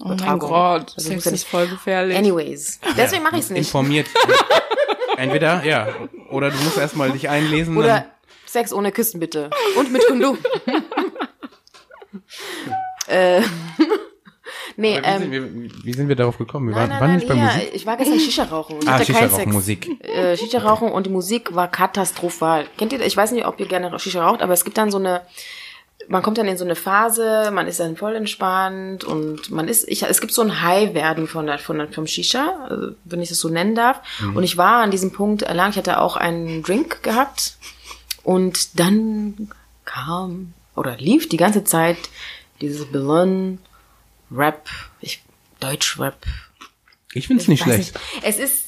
Oh 0.00 0.04
Übertragung. 0.04 0.50
Gott, 0.50 0.92
Also 0.96 1.10
ja 1.10 1.16
ist 1.16 1.30
nicht- 1.32 1.48
voll 1.48 1.66
gefährlich. 1.66 2.16
Anyways, 2.16 2.78
deswegen 2.96 3.22
mache 3.22 3.36
ich 3.36 3.42
es 3.42 3.50
nicht. 3.50 3.66
Informiert. 3.68 4.06
Entweder, 5.16 5.64
ja, 5.64 5.88
oder 6.30 6.50
du 6.50 6.56
musst 6.58 6.78
erstmal 6.78 7.10
dich 7.10 7.28
einlesen. 7.28 7.76
Oder 7.76 8.06
Sex 8.46 8.72
ohne 8.72 8.92
Küssen 8.92 9.18
bitte 9.18 9.50
und 9.76 9.90
mit 9.90 10.06
Kondom. 10.06 10.38
äh, 13.08 13.40
nee, 14.78 14.94
wie, 14.94 15.04
ähm, 15.04 15.20
sind 15.20 15.32
wir, 15.32 15.84
wie 15.84 15.92
sind 15.92 16.08
wir 16.08 16.16
darauf 16.16 16.38
gekommen? 16.38 16.68
Wir 16.68 16.76
nein, 16.76 16.88
waren, 16.88 16.90
nein, 16.90 17.00
waren 17.00 17.08
nein, 17.10 17.16
nicht 17.18 17.28
bei 17.28 17.34
ja, 17.34 17.44
Musik. 17.44 17.70
ich 17.74 17.86
war 17.86 17.96
gestern 17.96 18.20
Shisha 18.20 18.44
rauchen. 18.44 18.76
Ich 18.80 18.88
Ah, 18.88 19.04
Shisha 19.04 19.26
rauchen. 19.26 19.52
Musik. 19.52 20.04
Äh, 20.04 20.36
Shisha 20.36 20.58
rauchen 20.58 20.90
und 20.90 21.04
die 21.06 21.10
Musik 21.10 21.54
war 21.54 21.68
katastrophal. 21.70 22.66
Kennt 22.78 22.92
ihr, 22.92 23.00
ich 23.04 23.16
weiß 23.16 23.32
nicht, 23.32 23.46
ob 23.46 23.60
ihr 23.60 23.66
gerne 23.66 23.96
Shisha 23.98 24.26
raucht, 24.26 24.40
aber 24.40 24.54
es 24.54 24.64
gibt 24.64 24.78
dann 24.78 24.90
so 24.90 24.98
eine, 24.98 25.20
man 26.08 26.22
kommt 26.22 26.38
dann 26.38 26.48
in 26.48 26.56
so 26.56 26.64
eine 26.64 26.74
Phase, 26.74 27.50
man 27.52 27.66
ist 27.66 27.80
dann 27.80 27.96
voll 27.96 28.14
entspannt 28.16 29.04
und 29.04 29.50
man 29.50 29.68
ist, 29.68 29.86
ich, 29.88 30.02
es 30.02 30.20
gibt 30.20 30.32
so 30.32 30.42
ein 30.42 30.62
High-Werden 30.62 31.26
von 31.26 31.46
der, 31.46 31.58
von 31.58 31.78
der, 31.78 31.88
vom 31.88 32.06
Shisha, 32.06 32.66
also, 32.68 32.92
wenn 33.04 33.20
ich 33.20 33.28
das 33.28 33.40
so 33.40 33.48
nennen 33.48 33.74
darf. 33.74 34.00
Und 34.34 34.42
ich 34.42 34.56
war 34.56 34.82
an 34.82 34.90
diesem 34.90 35.12
Punkt 35.12 35.42
erlangt, 35.42 35.72
ich 35.72 35.78
hatte 35.78 36.00
auch 36.00 36.16
einen 36.16 36.62
Drink 36.62 37.02
gehabt 37.02 37.58
und 38.22 38.78
dann 38.78 39.50
kam 39.84 40.52
oder 40.76 40.96
lief 40.96 41.28
die 41.28 41.36
ganze 41.36 41.64
Zeit 41.64 41.98
dieses 42.60 42.86
Berlin 42.86 43.58
Rap, 44.30 44.68
ich, 45.00 45.22
Deutsch-Rap, 45.60 46.16
Ich 47.14 47.26
find's 47.26 47.48
nicht 47.48 47.66
weiß 47.66 47.74
schlecht. 47.74 47.94
nicht. 47.94 48.24
Es 48.24 48.38
ist. 48.38 48.66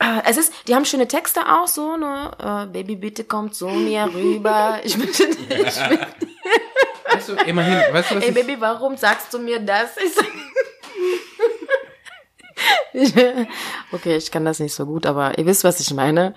äh, 0.00 0.22
Es 0.24 0.36
ist, 0.36 0.52
die 0.68 0.74
haben 0.74 0.84
schöne 0.84 1.06
Texte 1.08 1.40
auch 1.48 1.68
so, 1.68 1.96
ne? 1.96 2.30
Äh, 2.38 2.72
Baby, 2.72 2.96
bitte 2.96 3.24
komm 3.24 3.52
zu 3.52 3.68
mir 3.68 4.08
rüber. 4.12 4.80
Ich 4.84 4.96
möchte 4.96 5.28
dich. 5.28 5.76
Weißt 7.10 7.28
du, 7.28 7.32
immerhin, 7.46 7.74
weißt 7.94 8.10
du, 8.10 8.14
was 8.16 8.24
Ey, 8.24 8.30
ich, 8.30 8.34
Baby, 8.34 8.60
warum 8.60 8.96
sagst 8.96 9.32
du 9.34 9.38
mir 9.38 9.60
das? 9.60 9.90
Ich 9.96 10.14
okay, 13.92 14.16
ich 14.16 14.30
kann 14.30 14.44
das 14.44 14.60
nicht 14.60 14.74
so 14.74 14.86
gut, 14.86 15.06
aber 15.06 15.36
ihr 15.38 15.46
wisst, 15.46 15.64
was 15.64 15.80
ich 15.80 15.92
meine. 15.92 16.34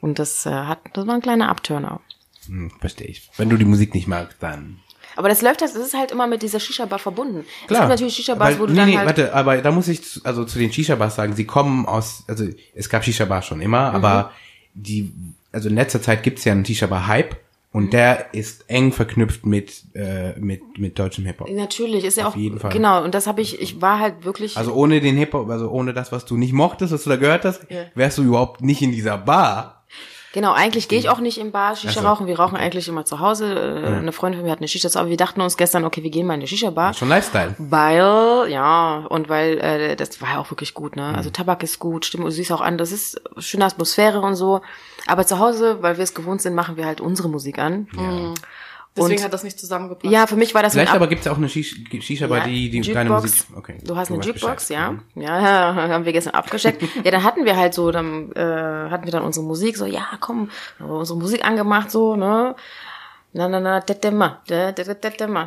Und 0.00 0.18
das 0.18 0.44
äh, 0.46 0.50
hat, 0.50 0.80
das 0.94 1.06
war 1.06 1.14
ein 1.14 1.22
kleiner 1.22 1.48
Abturner. 1.48 2.00
hm, 2.46 2.72
verstehe 2.80 3.06
ich. 3.06 3.30
Wenn 3.36 3.48
du 3.48 3.56
die 3.56 3.64
Musik 3.64 3.94
nicht 3.94 4.08
magst, 4.08 4.38
dann. 4.42 4.80
Aber 5.16 5.28
das 5.28 5.42
läuft, 5.42 5.60
das 5.62 5.74
ist 5.74 5.94
halt 5.94 6.10
immer 6.12 6.26
mit 6.26 6.42
dieser 6.42 6.60
Shisha-Bar 6.60 6.98
verbunden. 6.98 7.44
Es 7.62 7.66
Klar. 7.68 7.80
gibt 7.80 7.90
natürlich 7.90 8.14
Shisha-Bars, 8.16 8.58
wo 8.58 8.66
du 8.66 8.72
nee, 8.72 8.78
dann 8.78 8.88
nee, 8.88 8.96
halt. 8.96 9.06
warte, 9.06 9.34
aber 9.34 9.58
da 9.58 9.70
muss 9.70 9.88
ich 9.88 10.02
zu, 10.02 10.20
also 10.24 10.44
zu 10.44 10.58
den 10.58 10.72
Shisha-Bars 10.72 11.14
sagen, 11.16 11.34
sie 11.34 11.44
kommen 11.44 11.86
aus, 11.86 12.24
also 12.28 12.46
es 12.74 12.88
gab 12.88 13.04
Shisha-Bars 13.04 13.46
schon 13.46 13.60
immer, 13.60 13.90
Mhm. 13.90 13.96
aber 13.96 14.32
die, 14.74 15.12
also 15.52 15.68
in 15.68 15.74
letzter 15.74 16.00
Zeit 16.00 16.22
gibt's 16.22 16.44
ja 16.44 16.52
einen 16.52 16.64
Shisha-Bar-Hype 16.64 17.36
und 17.72 17.84
Mhm. 17.84 17.90
der 17.90 18.34
ist 18.34 18.64
eng 18.68 18.92
verknüpft 18.92 19.44
mit, 19.46 19.82
äh, 19.94 20.38
mit, 20.38 20.60
mit 20.78 20.98
deutschem 20.98 21.24
Hip-Hop. 21.26 21.48
Natürlich, 21.50 22.04
ist 22.04 22.16
ja 22.18 22.26
Auf 22.26 22.34
auch. 22.34 22.36
jeden 22.38 22.58
Fall. 22.58 22.70
Genau, 22.72 23.02
und 23.02 23.14
das 23.14 23.26
habe 23.26 23.40
ich, 23.42 23.60
ich 23.60 23.80
war 23.80 23.98
halt 23.98 24.24
wirklich. 24.24 24.56
Also 24.56 24.72
ohne 24.74 25.00
den 25.00 25.16
Hip-Hop, 25.16 25.48
also 25.50 25.68
ohne 25.70 25.92
das, 25.92 26.12
was 26.12 26.24
du 26.24 26.36
nicht 26.36 26.52
mochtest, 26.52 26.92
was 26.92 27.04
du 27.04 27.10
da 27.10 27.16
gehört 27.16 27.44
hast, 27.44 27.62
wärst 27.94 28.18
du 28.18 28.22
überhaupt 28.22 28.62
nicht 28.62 28.80
in 28.82 28.92
dieser 28.92 29.18
Bar. 29.18 29.81
Genau, 30.32 30.52
eigentlich 30.52 30.88
gehe 30.88 30.98
ich 30.98 31.10
auch 31.10 31.18
nicht 31.18 31.38
im 31.38 31.52
Bar 31.52 31.76
Shisha 31.76 32.00
so. 32.00 32.06
rauchen. 32.08 32.26
Wir 32.26 32.38
rauchen 32.38 32.56
eigentlich 32.56 32.88
immer 32.88 33.04
zu 33.04 33.20
Hause. 33.20 33.52
Äh, 33.54 33.98
Eine 33.98 34.12
Freundin 34.12 34.40
von 34.40 34.46
mir 34.46 34.52
hat 34.52 34.60
eine 34.60 34.68
Shisha 34.68 34.88
zu, 34.88 34.98
aber 34.98 35.10
wir 35.10 35.16
dachten 35.18 35.40
uns 35.42 35.56
gestern, 35.56 35.84
okay, 35.84 36.02
wir 36.02 36.10
gehen 36.10 36.26
mal 36.26 36.34
in 36.34 36.40
eine 36.40 36.46
Shisha-Bar. 36.46 36.94
Schon 36.94 37.10
Lifestyle. 37.10 37.54
Weil, 37.58 38.50
ja, 38.50 39.04
und 39.08 39.28
weil, 39.28 39.58
äh, 39.58 39.96
das 39.96 40.20
war 40.22 40.30
ja 40.30 40.38
auch 40.38 40.50
wirklich 40.50 40.72
gut, 40.72 40.96
ne? 40.96 41.10
Mhm. 41.10 41.14
Also 41.16 41.30
Tabak 41.30 41.62
ist 41.62 41.78
gut, 41.78 42.06
Stimmung, 42.06 42.26
du 42.26 42.32
siehst 42.32 42.50
auch 42.50 42.62
an, 42.62 42.78
das 42.78 42.92
ist 42.92 43.20
schöne 43.38 43.66
Atmosphäre 43.66 44.20
und 44.20 44.34
so. 44.34 44.62
Aber 45.06 45.26
zu 45.26 45.38
Hause, 45.38 45.78
weil 45.82 45.98
wir 45.98 46.04
es 46.04 46.14
gewohnt 46.14 46.40
sind, 46.40 46.54
machen 46.54 46.76
wir 46.76 46.86
halt 46.86 47.00
unsere 47.00 47.28
Musik 47.28 47.58
an. 47.58 47.86
Deswegen 48.94 49.18
Und- 49.20 49.24
hat 49.24 49.32
das 49.32 49.42
nicht 49.42 49.58
zusammengepasst. 49.58 50.12
Ja, 50.12 50.26
für 50.26 50.36
mich 50.36 50.54
war 50.54 50.62
das 50.62 50.74
Vielleicht 50.74 50.92
aber 50.92 51.06
gibt's 51.06 51.24
ja 51.24 51.32
auch 51.32 51.38
eine 51.38 51.48
Shish- 51.48 51.76
Shisha-Bar, 52.02 52.38
Ja, 52.40 52.44
die, 52.44 52.68
die 52.68 52.76
Jukebox. 52.78 52.94
deine 52.94 53.10
Musik, 53.10 53.44
okay. 53.56 53.78
Du 53.82 53.96
hast 53.96 54.10
eine 54.10 54.18
weißt 54.18 54.28
Jukebox, 54.28 54.68
ja. 54.68 54.92
Mhm. 54.92 55.00
ja. 55.14 55.40
Ja, 55.40 55.74
haben 55.88 56.04
wir 56.04 56.12
gestern 56.12 56.34
abgecheckt. 56.34 56.82
ja, 57.02 57.10
dann 57.10 57.22
hatten 57.24 57.44
wir 57.46 57.56
halt 57.56 57.72
so, 57.72 57.90
dann 57.90 58.32
äh, 58.32 58.40
hatten 58.90 59.04
wir 59.04 59.10
dann 59.12 59.22
unsere 59.22 59.46
Musik, 59.46 59.78
so, 59.78 59.86
ja, 59.86 60.06
komm, 60.20 60.50
unsere 60.78 61.18
Musik 61.18 61.42
angemacht, 61.44 61.90
so, 61.90 62.16
ne? 62.16 62.54
Na, 63.32 63.48
na, 63.48 63.60
na, 63.60 63.80
da, 63.80 63.94
tetema. 63.94 64.42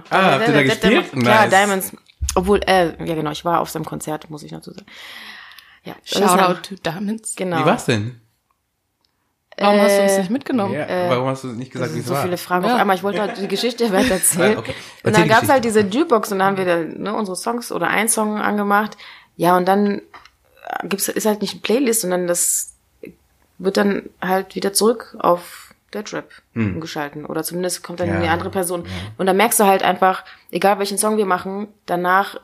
Ah, 0.10 0.32
habt 0.32 0.48
ihr 0.48 0.54
da 0.54 0.64
gespielt? 0.64 1.12
Klar. 1.12 1.48
Diamonds. 1.48 1.92
Obwohl, 2.34 2.60
äh, 2.66 2.88
ja 3.06 3.14
genau, 3.14 3.30
ich 3.30 3.46
war 3.46 3.62
auf 3.62 3.70
seinem 3.70 3.86
Konzert, 3.86 4.28
muss 4.32 4.42
ich 4.42 4.50
dazu 4.50 4.72
sagen. 4.72 4.88
Ja, 5.84 5.94
Shoutout 6.04 6.62
to 6.68 6.76
Diamonds. 6.84 7.36
Genau. 7.36 7.60
Wie 7.60 7.66
war's 7.66 7.86
denn? 7.86 8.20
Warum 9.58 9.80
hast 9.82 9.98
du 9.98 10.02
uns 10.04 10.12
Äh, 10.14 10.20
nicht 10.20 10.30
mitgenommen? 10.32 10.74
Ja, 10.74 11.10
warum 11.10 11.28
hast 11.28 11.44
du 11.44 11.48
nicht 11.48 11.72
gesagt, 11.72 11.94
wie 11.96 12.00
es 12.00 12.06
so 12.08 12.14
war? 12.14 12.24
viele 12.24 12.38
Fragen 12.38 12.66
Ja. 12.66 12.74
auf 12.76 12.80
einmal. 12.82 12.96
Ich 12.96 13.04
wollte 13.04 13.22
halt 13.22 13.38
die 13.38 13.48
Geschichte 13.48 13.90
weiter 13.94 14.16
erzählen. 14.16 14.58
Ah, 14.58 14.60
okay. 14.60 14.72
Und 14.72 14.78
Erzähl 15.06 15.12
dann 15.14 15.24
die 15.24 15.30
gab's 15.30 15.50
halt 15.50 15.64
diese 15.66 15.82
Jukebox 15.82 16.32
und 16.32 16.40
dann 16.40 16.48
haben 16.50 16.58
wir 16.58 16.66
da, 16.66 16.78
ne, 16.78 17.14
unsere 17.16 17.36
Songs 17.38 17.72
oder 17.72 17.88
ein 17.88 18.10
Song 18.10 18.38
angemacht. 18.38 18.98
Ja, 19.38 19.56
und 19.58 19.66
dann 19.68 20.00
äh, 20.00 20.88
gibt's 20.88 21.08
ist 21.08 21.26
halt 21.26 21.42
nicht 21.42 21.54
eine 21.54 21.62
Playlist, 21.62 22.02
sondern 22.02 22.28
das 22.28 22.74
wird 23.58 23.78
dann 23.78 24.10
halt 24.22 24.56
wieder 24.56 24.74
zurück 24.74 25.16
auf 25.20 25.74
Deutschrap 25.92 26.30
umgeschalten. 26.54 27.26
Oder 27.26 27.44
zumindest 27.44 27.82
kommt 27.84 28.02
dann 28.02 28.08
Hm. 28.10 28.16
Ja, 28.16 28.22
eine 28.24 28.32
andere 28.32 28.50
Person. 28.50 28.86
Und 29.18 29.26
dann 29.28 29.38
merkst 29.38 29.60
du 29.62 29.66
halt 29.66 29.82
einfach, 29.84 30.26
egal 30.52 30.80
welchen 30.80 30.98
Song 30.98 31.16
wir 31.18 31.26
machen, 31.26 31.68
danach 31.86 32.38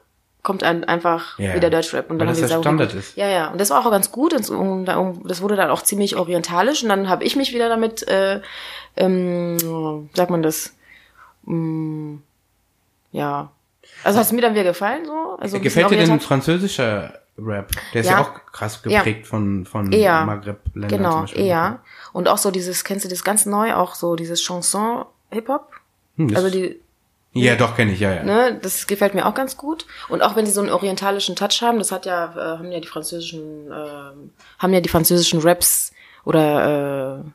kommt 0.43 0.63
ein, 0.63 0.83
einfach 0.83 1.37
Ja. 1.39 1.53
wieder 1.55 1.69
Deutschrap. 1.69 2.09
Und 2.09 2.17
dann 2.19 2.27
Weil 2.27 2.33
haben 2.35 2.41
das 2.41 2.41
wir 2.41 2.47
der 2.47 2.57
sauber 2.57 2.63
Standard 2.63 2.93
ist. 2.95 3.15
Ja, 3.15 3.27
ja. 3.27 3.47
Und 3.49 3.61
das 3.61 3.69
war 3.69 3.85
auch 3.85 3.91
ganz 3.91 4.11
gut. 4.11 4.33
Und 4.49 4.85
das 5.25 5.41
wurde 5.41 5.55
dann 5.55 5.69
auch 5.69 5.81
ziemlich 5.83 6.15
orientalisch. 6.15 6.81
Und 6.83 6.89
dann 6.89 7.09
habe 7.09 7.23
ich 7.23 7.35
mich 7.35 7.53
wieder 7.53 7.69
damit, 7.69 8.07
äh, 8.07 8.41
ähm, 8.97 10.09
sagt 10.13 10.31
man 10.31 10.41
das, 10.43 10.73
mm, 11.43 12.15
ja. 13.11 13.51
Also 14.03 14.19
hat 14.19 14.25
es 14.25 14.31
mir 14.31 14.41
dann 14.41 14.53
wieder 14.53 14.63
gefallen 14.63 15.05
so? 15.05 15.37
Also 15.39 15.59
Gefällt 15.59 15.87
dir 15.91 15.97
bisschen 15.97 16.17
denn 16.17 16.19
französischer 16.19 17.19
Rap? 17.37 17.71
Der 17.93 18.01
ist 18.01 18.07
ja, 18.07 18.13
Ja. 18.17 18.21
auch 18.21 18.33
krass 18.51 18.81
geprägt 18.81 19.27
von, 19.27 19.65
von 19.65 19.91
Eher. 19.91 20.25
Maghreb-Ländern 20.25 20.89
zum 20.89 20.97
Genau, 20.97 21.21
Beispiel. 21.21 21.45
eher. 21.45 21.79
Und 22.13 22.27
auch 22.27 22.37
so 22.37 22.51
dieses, 22.51 22.83
kennst 22.83 23.05
du 23.05 23.09
das 23.09 23.23
ganz 23.23 23.45
neu, 23.45 23.73
auch 23.75 23.95
so 23.95 24.15
dieses 24.15 24.41
Chanson-Hip-Hop? 24.41 25.71
Hm, 26.17 26.27
das- 26.29 26.37
Also 26.43 26.49
die, 26.57 26.79
Ja, 27.33 27.55
doch, 27.55 27.77
kenne 27.77 27.93
ich, 27.93 27.99
ja, 28.01 28.13
ja. 28.13 28.23
ne, 28.23 28.59
das 28.61 28.87
gefällt 28.87 29.13
mir 29.13 29.25
auch 29.25 29.33
ganz 29.33 29.55
gut. 29.55 29.85
Und 30.09 30.21
auch 30.21 30.35
wenn 30.35 30.45
sie 30.45 30.51
so 30.51 30.59
einen 30.59 30.69
orientalischen 30.69 31.35
Touch 31.37 31.61
haben, 31.61 31.79
das 31.79 31.91
hat 31.91 32.05
ja, 32.05 32.25
äh, 32.35 32.57
haben 32.59 32.71
ja 32.71 32.79
die 32.81 32.87
französischen, 32.87 33.67
ähm, 33.67 34.31
haben 34.59 34.73
ja 34.73 34.81
die 34.81 34.89
französischen 34.89 35.39
Raps 35.39 35.93
oder 36.25 37.23
äh, 37.23 37.29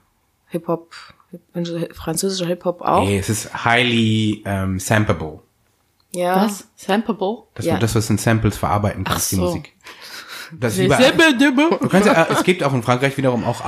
Hip-Hop, 0.48 0.92
Hip- 1.30 1.94
französischer 1.96 2.46
Hip-Hop 2.46 2.82
auch. 2.82 3.04
Nee, 3.04 3.18
es 3.18 3.30
ist 3.30 3.64
highly 3.64 4.42
ähm, 4.44 4.78
sampleable. 4.78 5.40
Ja. 6.12 6.44
Was? 6.44 6.68
Sampleable? 6.76 7.44
Das 7.54 7.64
Ja. 7.64 7.78
das, 7.78 7.94
was 7.94 8.11
in 8.11 8.18
Samples 8.18 8.56
verarbeiten 8.59 9.02
kannst, 9.04 9.32
die 9.32 9.37
so. 9.37 9.42
Musik. 9.42 9.74
Das 10.52 10.74
ist 10.74 10.85
überall. 10.85 11.12
Du 11.38 11.88
kannst 11.88 12.06
ja, 12.06 12.22
äh, 12.22 12.32
es 12.32 12.44
gibt 12.44 12.62
auch 12.62 12.72
in 12.72 12.82
Frankreich 12.82 13.16
wiederum 13.16 13.44
auch 13.44 13.62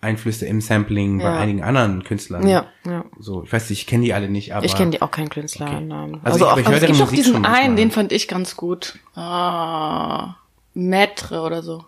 Afro-Einflüsse 0.00 0.46
im 0.46 0.60
Sampling 0.60 1.18
bei 1.18 1.24
Ja. 1.24 1.38
einigen 1.38 1.62
anderen 1.62 2.04
Künstlern. 2.04 2.46
Ja, 2.46 2.66
ja. 2.86 3.04
So, 3.18 3.42
ich 3.44 3.52
weiß 3.52 3.70
nicht, 3.70 3.80
ich 3.80 3.86
kenne 3.86 4.04
die 4.04 4.14
alle 4.14 4.28
nicht, 4.28 4.54
aber. 4.54 4.64
Ich 4.64 4.74
kenne 4.74 4.90
die 4.90 5.02
auch 5.02 5.10
keinen 5.10 5.28
Künstlernamen. 5.30 6.20
Also, 6.22 6.44
ich, 6.44 6.50
aber 6.50 6.60
ich 6.60 6.66
Aber 6.66 6.74
höre 6.76 6.82
es 6.82 6.86
gibt 6.86 7.00
doch 7.00 7.10
Musik 7.10 7.24
diesen 7.24 7.44
einen, 7.46 7.76
den 7.76 7.90
fand 7.90 8.12
ich 8.12 8.28
ganz 8.28 8.56
gut. 8.56 8.98
Ah, 9.14 10.36
Maître 10.74 11.40
oder 11.42 11.62
so. 11.62 11.84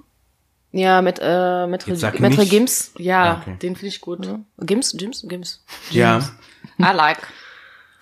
Ja, 0.73 1.01
mit, 1.01 1.19
äh, 1.23 1.67
mit, 1.67 1.87
mit 1.87 2.51
Gims. 2.51 2.93
Ja, 2.99 3.25
Ah, 3.25 3.39
okay. 3.41 3.57
den 3.63 3.75
finde 3.75 3.89
ich 3.89 4.01
gut. 4.03 4.29
Gims, 4.59 4.93
Gims, 4.97 5.25
Gims. 5.27 5.65
Ja. 5.91 6.19
I 6.79 6.93
like. 6.95 7.27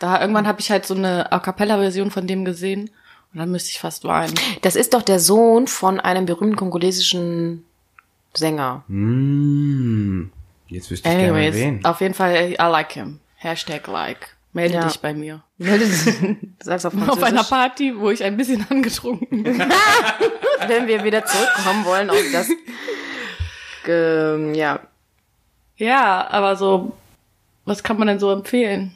Da 0.00 0.20
irgendwann 0.20 0.46
habe 0.46 0.60
ich 0.60 0.70
halt 0.70 0.84
so 0.84 0.94
eine 0.94 1.30
A 1.32 1.38
cappella-Version 1.38 2.10
von 2.10 2.26
dem 2.26 2.44
gesehen 2.44 2.90
und 3.32 3.38
dann 3.38 3.50
müsste 3.50 3.70
ich 3.70 3.78
fast 3.78 4.04
weinen. 4.04 4.34
Das 4.62 4.74
ist 4.76 4.94
doch 4.94 5.02
der 5.02 5.20
Sohn 5.20 5.68
von 5.68 6.00
einem 6.00 6.26
berühmten 6.26 6.56
kongolesischen 6.56 7.64
Sänger. 8.36 8.84
Hm. 8.88 10.30
Jetzt 10.68 10.90
wüsste 10.90 11.08
ich 11.08 11.14
gerne 11.16 11.32
Anyways, 11.32 11.54
wen. 11.54 11.84
auf 11.84 12.00
jeden 12.00 12.14
Fall, 12.14 12.34
I 12.52 12.56
like 12.58 12.92
him. 12.92 13.20
Hashtag 13.36 13.86
like. 13.86 14.36
Melde 14.52 14.74
Ja. 14.74 14.84
dich 14.86 14.98
bei 15.00 15.12
mir. 15.14 15.42
Sag's 16.62 16.84
auf 16.86 16.94
Auf 17.08 17.22
einer. 17.22 17.44
Party, 17.44 17.94
wo 17.98 18.10
ich 18.10 18.24
ein 18.24 18.36
bisschen 18.36 18.66
angetrunken 18.70 19.42
bin. 19.42 19.58
Wenn 20.66 20.86
wir 20.86 21.04
wieder 21.04 21.24
zurückkommen 21.24 21.84
wollen 21.84 22.08
auf 22.10 22.16
das, 22.32 22.48
ähm, 23.86 24.54
ja, 24.54 24.80
ja, 25.76 26.26
aber 26.30 26.56
so, 26.56 26.96
was 27.66 27.82
kann 27.82 27.98
man 27.98 28.08
denn 28.08 28.18
so 28.18 28.30
empfehlen? 28.32 28.94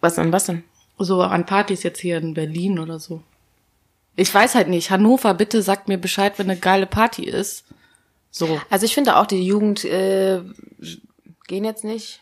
was 0.00 0.14
denn, 0.14 0.30
was 0.32 0.44
denn? 0.46 0.62
So 0.98 1.20
an 1.22 1.44
Partys 1.46 1.82
jetzt 1.82 1.98
hier 2.00 2.18
in 2.18 2.32
Berlin 2.34 2.78
oder 2.78 2.98
so. 3.00 3.22
Ich 4.14 4.32
weiß 4.32 4.54
halt 4.54 4.68
nicht. 4.68 4.90
Hannover, 4.90 5.34
bitte 5.34 5.60
sagt 5.62 5.88
mir 5.88 5.98
Bescheid, 5.98 6.38
wenn 6.38 6.48
eine 6.48 6.58
geile 6.58 6.86
Party 6.86 7.24
ist. 7.24 7.64
So. 8.36 8.60
Also 8.68 8.84
ich 8.84 8.92
finde 8.92 9.16
auch, 9.16 9.24
die 9.24 9.42
Jugend, 9.42 9.82
äh, 9.86 10.42
gehen 11.46 11.64
jetzt 11.64 11.84
nicht. 11.84 12.20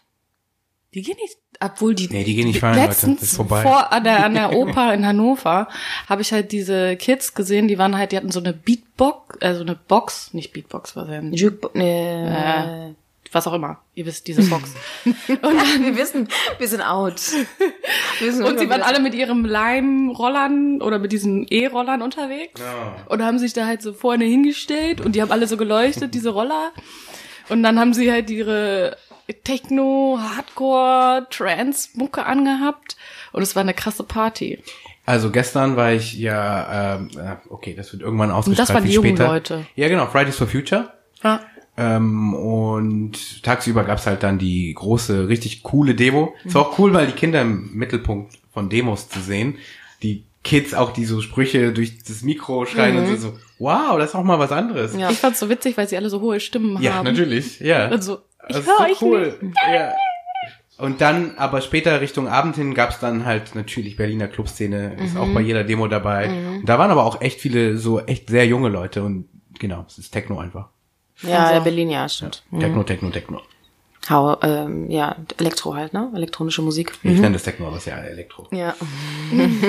Die 0.94 1.02
gehen 1.02 1.16
nicht, 1.20 1.38
obwohl 1.58 1.96
die. 1.96 2.08
Nee, 2.08 2.22
die 2.22 2.36
gehen 2.36 2.46
nicht 2.46 2.60
feiern, 2.60 2.76
Leute. 2.76 2.88
Letztens 2.90 3.18
Das 3.18 3.30
ist 3.30 3.36
vorbei. 3.36 3.62
vor 3.62 3.92
an 3.92 4.04
der, 4.04 4.24
an 4.24 4.34
der 4.34 4.52
Oper 4.52 4.94
in 4.94 5.04
Hannover 5.04 5.66
habe 6.08 6.22
ich 6.22 6.32
halt 6.32 6.52
diese 6.52 6.96
Kids 6.96 7.34
gesehen, 7.34 7.66
die 7.66 7.78
waren 7.78 7.98
halt, 7.98 8.12
die 8.12 8.16
hatten 8.16 8.30
so 8.30 8.38
eine 8.38 8.52
Beatbox, 8.52 9.38
also 9.42 9.62
eine 9.62 9.74
Box, 9.74 10.32
nicht 10.34 10.52
Beatbox, 10.52 10.94
was 10.94 11.08
ja 11.08 11.14
ein, 11.14 11.32
Juke, 11.32 11.70
nee. 11.74 12.28
äh, 12.28 12.94
was 13.34 13.46
auch 13.46 13.52
immer. 13.52 13.78
Ihr 13.94 14.06
wisst, 14.06 14.26
diese 14.26 14.42
Box. 14.42 14.74
wir 15.04 15.96
wissen, 15.96 16.28
wir 16.58 16.68
sind 16.68 16.82
out. 16.82 17.20
Wir 18.18 18.28
wissen 18.28 18.44
Und 18.44 18.58
sie 18.58 18.68
waren 18.68 18.82
alle 18.82 19.00
mit 19.00 19.14
ihrem 19.14 19.44
Leimrollern 19.44 20.80
oder 20.80 20.98
mit 20.98 21.12
diesen 21.12 21.46
E-Rollern 21.48 22.02
unterwegs 22.02 22.60
und 23.08 23.22
haben 23.22 23.38
sich 23.38 23.52
da 23.52 23.66
halt 23.66 23.82
so 23.82 23.92
vorne 23.92 24.24
hingestellt 24.24 25.00
und 25.00 25.14
die 25.14 25.22
haben 25.22 25.32
alle 25.32 25.46
so 25.46 25.56
geleuchtet, 25.56 26.14
diese 26.14 26.30
Roller. 26.30 26.72
Und 27.48 27.62
dann 27.62 27.78
haben 27.78 27.92
sie 27.92 28.10
halt 28.10 28.30
ihre 28.30 28.96
Techno, 29.44 30.18
Hardcore, 30.20 31.26
Trance-Mucke 31.30 32.24
angehabt 32.24 32.96
und 33.32 33.42
es 33.42 33.54
war 33.56 33.62
eine 33.62 33.74
krasse 33.74 34.04
Party. 34.04 34.62
Also 35.06 35.30
gestern 35.30 35.76
war 35.76 35.92
ich 35.92 36.14
ja, 36.14 36.96
ähm, 36.96 37.10
äh, 37.16 37.36
okay, 37.50 37.74
das 37.74 37.92
wird 37.92 38.02
irgendwann 38.02 38.30
ausgestrahlt. 38.30 38.68
das 38.68 38.74
waren 38.74 38.84
die 38.84 38.92
jungen 38.92 39.16
später. 39.16 39.26
Leute. 39.26 39.66
Ja, 39.76 39.88
genau, 39.88 40.06
Fridays 40.06 40.36
for 40.36 40.46
Future. 40.46 40.92
Ja. 41.22 41.40
Ähm, 41.76 42.34
und 42.34 43.42
tagsüber 43.42 43.84
gab's 43.84 44.06
halt 44.06 44.22
dann 44.22 44.38
die 44.38 44.72
große, 44.74 45.28
richtig 45.28 45.62
coole 45.62 45.94
Demo. 45.94 46.34
Es 46.44 46.54
war 46.54 46.62
auch 46.62 46.78
cool, 46.78 46.92
weil 46.94 47.06
die 47.06 47.12
Kinder 47.14 47.42
im 47.42 47.70
Mittelpunkt 47.74 48.34
von 48.52 48.68
Demos 48.68 49.08
zu 49.08 49.20
sehen. 49.20 49.56
Die 50.02 50.24
Kids 50.44 50.74
auch, 50.74 50.92
die 50.92 51.04
so 51.04 51.20
Sprüche 51.20 51.72
durch 51.72 52.02
das 52.04 52.22
Mikro 52.22 52.66
schreien 52.66 52.98
und 52.98 53.06
so, 53.06 53.16
so, 53.16 53.38
wow, 53.58 53.96
das 53.98 54.10
ist 54.10 54.14
auch 54.14 54.22
mal 54.24 54.38
was 54.38 54.52
anderes. 54.52 54.94
Ja. 54.96 55.10
Ich 55.10 55.18
fand's 55.18 55.40
so 55.40 55.48
witzig, 55.48 55.76
weil 55.76 55.88
sie 55.88 55.96
alle 55.96 56.10
so 56.10 56.20
hohe 56.20 56.38
Stimmen 56.38 56.80
Ja, 56.82 56.94
haben. 56.94 57.04
natürlich, 57.06 57.60
ja. 57.60 57.88
Also, 57.88 58.18
ich 58.46 58.54
Das 58.54 58.64
ist 58.64 58.80
euch 58.80 58.98
so 58.98 59.06
cool. 59.06 59.38
Ja. 59.72 59.94
Und 60.76 61.00
dann, 61.00 61.34
aber 61.38 61.60
später 61.60 62.00
Richtung 62.00 62.28
Abend 62.28 62.56
hin 62.56 62.74
gab's 62.74 62.98
dann 62.98 63.24
halt 63.24 63.54
natürlich 63.54 63.96
Berliner 63.96 64.26
Clubszene, 64.28 64.96
ist 65.04 65.16
auch 65.16 65.28
bei 65.32 65.40
jeder 65.40 65.64
Demo 65.64 65.86
dabei. 65.86 66.28
Und 66.60 66.68
da 66.68 66.78
waren 66.78 66.90
aber 66.90 67.04
auch 67.04 67.20
echt 67.20 67.40
viele 67.40 67.78
so 67.78 68.00
echt 68.00 68.28
sehr 68.28 68.46
junge 68.46 68.68
Leute 68.68 69.02
und 69.04 69.26
genau, 69.58 69.84
es 69.88 69.98
ist 69.98 70.10
Techno 70.10 70.38
einfach. 70.38 70.68
Ja, 71.22 71.52
ja, 71.52 71.60
Berlin, 71.60 71.90
ja, 71.90 72.08
stimmt. 72.08 72.42
Techno, 72.58 72.82
Techno, 72.82 73.10
Techno. 73.10 73.40
Hau, 74.10 74.36
ähm, 74.42 74.90
ja, 74.90 75.16
Elektro 75.38 75.74
halt, 75.74 75.94
ne? 75.94 76.10
Elektronische 76.14 76.60
Musik. 76.60 76.92
Ich 77.02 77.18
nenne 77.20 77.32
das 77.32 77.44
Techno, 77.44 77.68
aber 77.68 77.76
es 77.76 77.86
ist 77.86 77.92
ja 77.92 77.98
Elektro. 77.98 78.46
Ja. 78.50 78.74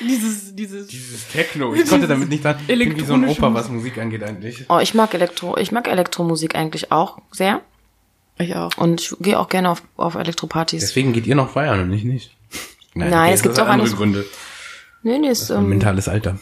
Dieses, 0.00 0.54
dieses. 0.54 0.88
Dieses 0.88 1.28
Techno, 1.28 1.74
ich 1.74 1.88
konnte 1.88 2.06
damit 2.06 2.28
nicht 2.28 2.42
sagen, 2.42 2.60
ich 2.60 2.78
bin 2.78 2.96
wie 2.96 3.00
so 3.00 3.14
ein 3.14 3.24
Elektronische 3.24 3.40
Opa, 3.40 3.54
was 3.54 3.70
Musik 3.70 3.96
angeht 3.96 4.22
eigentlich. 4.22 4.66
Oh, 4.68 4.78
ich 4.78 4.92
mag 4.92 5.14
Elektro, 5.14 5.56
ich 5.56 5.72
mag 5.72 5.88
Elektromusik 5.88 6.54
eigentlich 6.54 6.92
auch 6.92 7.18
sehr. 7.30 7.62
Ich 8.38 8.54
auch. 8.56 8.76
Und 8.76 9.00
ich 9.00 9.16
gehe 9.20 9.38
auch 9.38 9.48
gerne 9.48 9.70
auf, 9.70 9.82
auf 9.96 10.14
Elektropartys. 10.16 10.80
Deswegen 10.80 11.12
geht 11.14 11.26
ihr 11.26 11.34
noch 11.34 11.50
feiern 11.50 11.80
und 11.80 11.92
ich 11.92 12.04
nicht. 12.04 12.36
Nein, 12.94 13.32
es 13.32 13.40
das 13.40 13.42
gibt 13.42 13.60
auch 13.60 13.68
andere 13.68 13.88
Gründe. 13.88 14.26
Nee, 15.02 15.18
nee, 15.18 15.28
ist, 15.28 15.50
Ein 15.50 15.64
ähm, 15.64 15.68
mentales 15.70 16.08
Alter. 16.08 16.38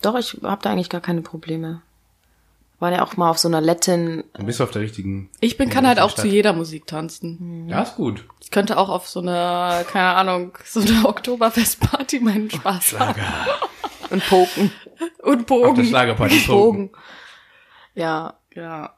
doch, 0.00 0.18
ich 0.18 0.38
habe 0.42 0.62
da 0.62 0.70
eigentlich 0.70 0.88
gar 0.88 1.00
keine 1.00 1.22
Probleme. 1.22 1.82
War 2.82 2.90
ja 2.90 3.04
auch 3.04 3.16
mal 3.16 3.30
auf 3.30 3.38
so 3.38 3.46
einer 3.46 3.60
Latin, 3.60 4.24
Dann 4.32 4.44
bist 4.44 4.58
du 4.58 4.64
auf 4.64 4.72
der 4.72 4.82
richtigen. 4.82 5.30
Ich 5.38 5.56
bin, 5.56 5.68
in 5.68 5.72
kann 5.72 5.86
halt 5.86 6.00
auch 6.00 6.06
richtigen 6.06 6.22
zu 6.22 6.26
Stadt. 6.26 6.34
jeder 6.34 6.52
Musik 6.52 6.84
tanzen. 6.88 7.68
Ja, 7.68 7.82
ist 7.82 7.94
gut. 7.94 8.24
Ich 8.40 8.50
könnte 8.50 8.76
auch 8.76 8.88
auf 8.88 9.08
so 9.08 9.20
einer, 9.20 9.84
keine 9.86 10.16
Ahnung, 10.16 10.58
so 10.64 10.80
einer 10.80 11.04
Oktoberfestparty 11.08 12.18
meinen 12.18 12.50
Spaß 12.50 12.98
haben. 12.98 13.20
und 14.10 14.28
Poken. 14.28 14.72
Und 15.22 15.30
Auf 15.30 15.36
der 15.36 15.44
Bogen. 15.44 15.84
Schlagerparty. 15.84 16.38
Bogen. 16.48 16.90
Ja. 17.94 18.34
Ja. 18.52 18.94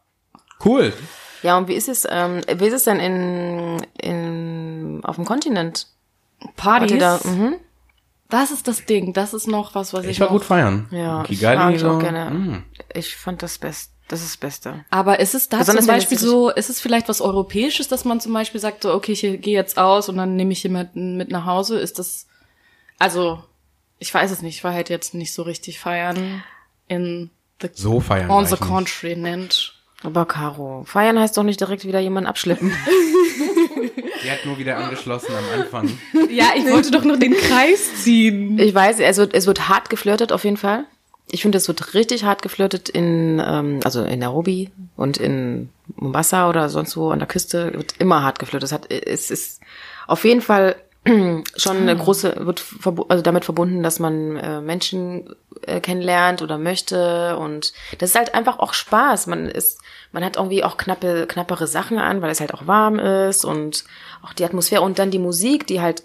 Cool. 0.64 0.94
Ja, 1.42 1.58
und 1.58 1.68
wie 1.68 1.74
ist 1.74 1.90
es, 1.90 2.06
ähm, 2.10 2.40
wie 2.56 2.66
ist 2.66 2.72
es 2.72 2.84
denn 2.84 3.00
in, 3.00 3.86
in, 4.00 5.00
auf 5.04 5.16
dem 5.16 5.26
Kontinent? 5.26 5.88
Partys. 6.56 6.98
da, 6.98 7.20
mhm. 7.22 7.56
Das 8.34 8.50
ist 8.50 8.66
das 8.66 8.84
Ding. 8.84 9.12
Das 9.12 9.32
ist 9.32 9.46
noch 9.46 9.76
was, 9.76 9.92
was 9.92 10.04
ich, 10.04 10.10
Ich 10.12 10.20
war 10.20 10.26
noch, 10.26 10.32
gut 10.32 10.44
feiern. 10.44 10.88
Ja, 10.90 11.22
ich 11.22 11.28
Kigali 11.28 11.56
mag 11.56 11.78
so. 11.78 11.90
auch 11.90 11.98
gerne. 12.00 12.30
Mm. 12.30 12.64
Ich 12.92 13.14
fand 13.14 13.42
das 13.44 13.58
best, 13.58 13.92
das 14.08 14.22
ist 14.22 14.30
das 14.30 14.36
Beste. 14.38 14.84
Aber 14.90 15.20
ist 15.20 15.36
es 15.36 15.48
da 15.48 15.58
Besonders 15.58 15.84
zum 15.84 15.94
Beispiel 15.94 16.18
so, 16.18 16.50
ist 16.50 16.68
es 16.68 16.80
vielleicht 16.80 17.08
was 17.08 17.20
Europäisches, 17.20 17.86
dass 17.86 18.04
man 18.04 18.18
zum 18.20 18.32
Beispiel 18.32 18.60
sagt, 18.60 18.82
so, 18.82 18.92
okay, 18.92 19.12
ich 19.12 19.20
gehe 19.20 19.54
jetzt 19.54 19.78
aus 19.78 20.08
und 20.08 20.16
dann 20.16 20.34
nehme 20.34 20.50
ich 20.52 20.64
jemanden 20.64 21.16
mit 21.16 21.30
nach 21.30 21.44
Hause? 21.46 21.78
Ist 21.78 22.00
das, 22.00 22.26
also, 22.98 23.42
ich 24.00 24.12
weiß 24.12 24.32
es 24.32 24.42
nicht, 24.42 24.56
ich 24.56 24.64
war 24.64 24.72
halt 24.72 24.90
jetzt 24.90 25.14
nicht 25.14 25.32
so 25.32 25.42
richtig 25.42 25.78
feiern 25.78 26.42
in 26.88 27.30
the, 27.62 27.68
So 27.72 28.00
feiern. 28.00 28.30
on 28.30 28.46
the 28.46 28.54
ich 28.54 28.60
nicht. 28.60 28.68
continent. 28.68 29.74
Aber 30.02 30.26
Caro, 30.26 30.82
feiern 30.86 31.18
heißt 31.20 31.36
doch 31.36 31.44
nicht 31.44 31.60
direkt 31.60 31.84
wieder 31.86 32.00
jemanden 32.00 32.28
abschleppen. 32.28 32.72
Die 34.22 34.30
hat 34.30 34.44
nur 34.44 34.58
wieder 34.58 34.76
angeschlossen 34.76 35.34
am 35.34 35.60
Anfang. 35.60 35.98
Ja, 36.30 36.46
ich 36.56 36.64
wollte 36.64 36.90
doch 36.90 37.04
nur 37.04 37.16
den 37.16 37.34
Kreis 37.34 38.02
ziehen. 38.02 38.58
Ich 38.58 38.74
weiß, 38.74 38.98
es 39.00 39.16
wird, 39.18 39.34
es 39.34 39.46
wird 39.46 39.68
hart 39.68 39.90
geflirtet 39.90 40.32
auf 40.32 40.44
jeden 40.44 40.56
Fall. 40.56 40.84
Ich 41.30 41.42
finde, 41.42 41.58
es 41.58 41.68
wird 41.68 41.94
richtig 41.94 42.24
hart 42.24 42.42
geflirtet 42.42 42.88
in, 42.88 43.42
ähm, 43.44 43.80
also 43.84 44.04
in 44.04 44.18
Nairobi 44.18 44.70
und 44.96 45.16
in 45.16 45.70
Mombasa 45.96 46.48
oder 46.48 46.68
sonst 46.68 46.96
wo 46.96 47.10
an 47.10 47.18
der 47.18 47.28
Küste 47.28 47.72
wird 47.74 47.94
immer 47.98 48.22
hart 48.22 48.38
geflirtet. 48.38 48.66
Es 48.66 48.72
hat, 48.72 48.90
es 48.90 49.30
ist 49.30 49.60
auf 50.06 50.24
jeden 50.24 50.42
Fall 50.42 50.76
schon 51.56 51.76
eine 51.76 51.96
große, 51.96 52.46
wird 52.46 52.60
verbu 52.60 53.04
also 53.08 53.22
damit 53.22 53.44
verbunden, 53.44 53.82
dass 53.82 53.98
man 53.98 54.36
äh, 54.36 54.60
Menschen 54.60 55.34
äh, 55.66 55.80
kennenlernt 55.80 56.42
oder 56.42 56.58
möchte 56.58 57.36
und 57.36 57.72
das 57.98 58.10
ist 58.10 58.16
halt 58.16 58.34
einfach 58.34 58.58
auch 58.58 58.72
Spaß. 58.72 59.26
Man 59.26 59.46
ist, 59.46 59.78
man 60.14 60.24
hat 60.24 60.36
irgendwie 60.36 60.64
auch 60.64 60.76
knappe, 60.78 61.26
knappere 61.26 61.66
Sachen 61.66 61.98
an, 61.98 62.22
weil 62.22 62.30
es 62.30 62.40
halt 62.40 62.54
auch 62.54 62.66
warm 62.66 62.98
ist 62.98 63.44
und 63.44 63.84
auch 64.22 64.32
die 64.32 64.44
Atmosphäre 64.44 64.80
und 64.82 64.98
dann 64.98 65.10
die 65.10 65.18
Musik, 65.18 65.66
die 65.66 65.80
halt 65.82 66.04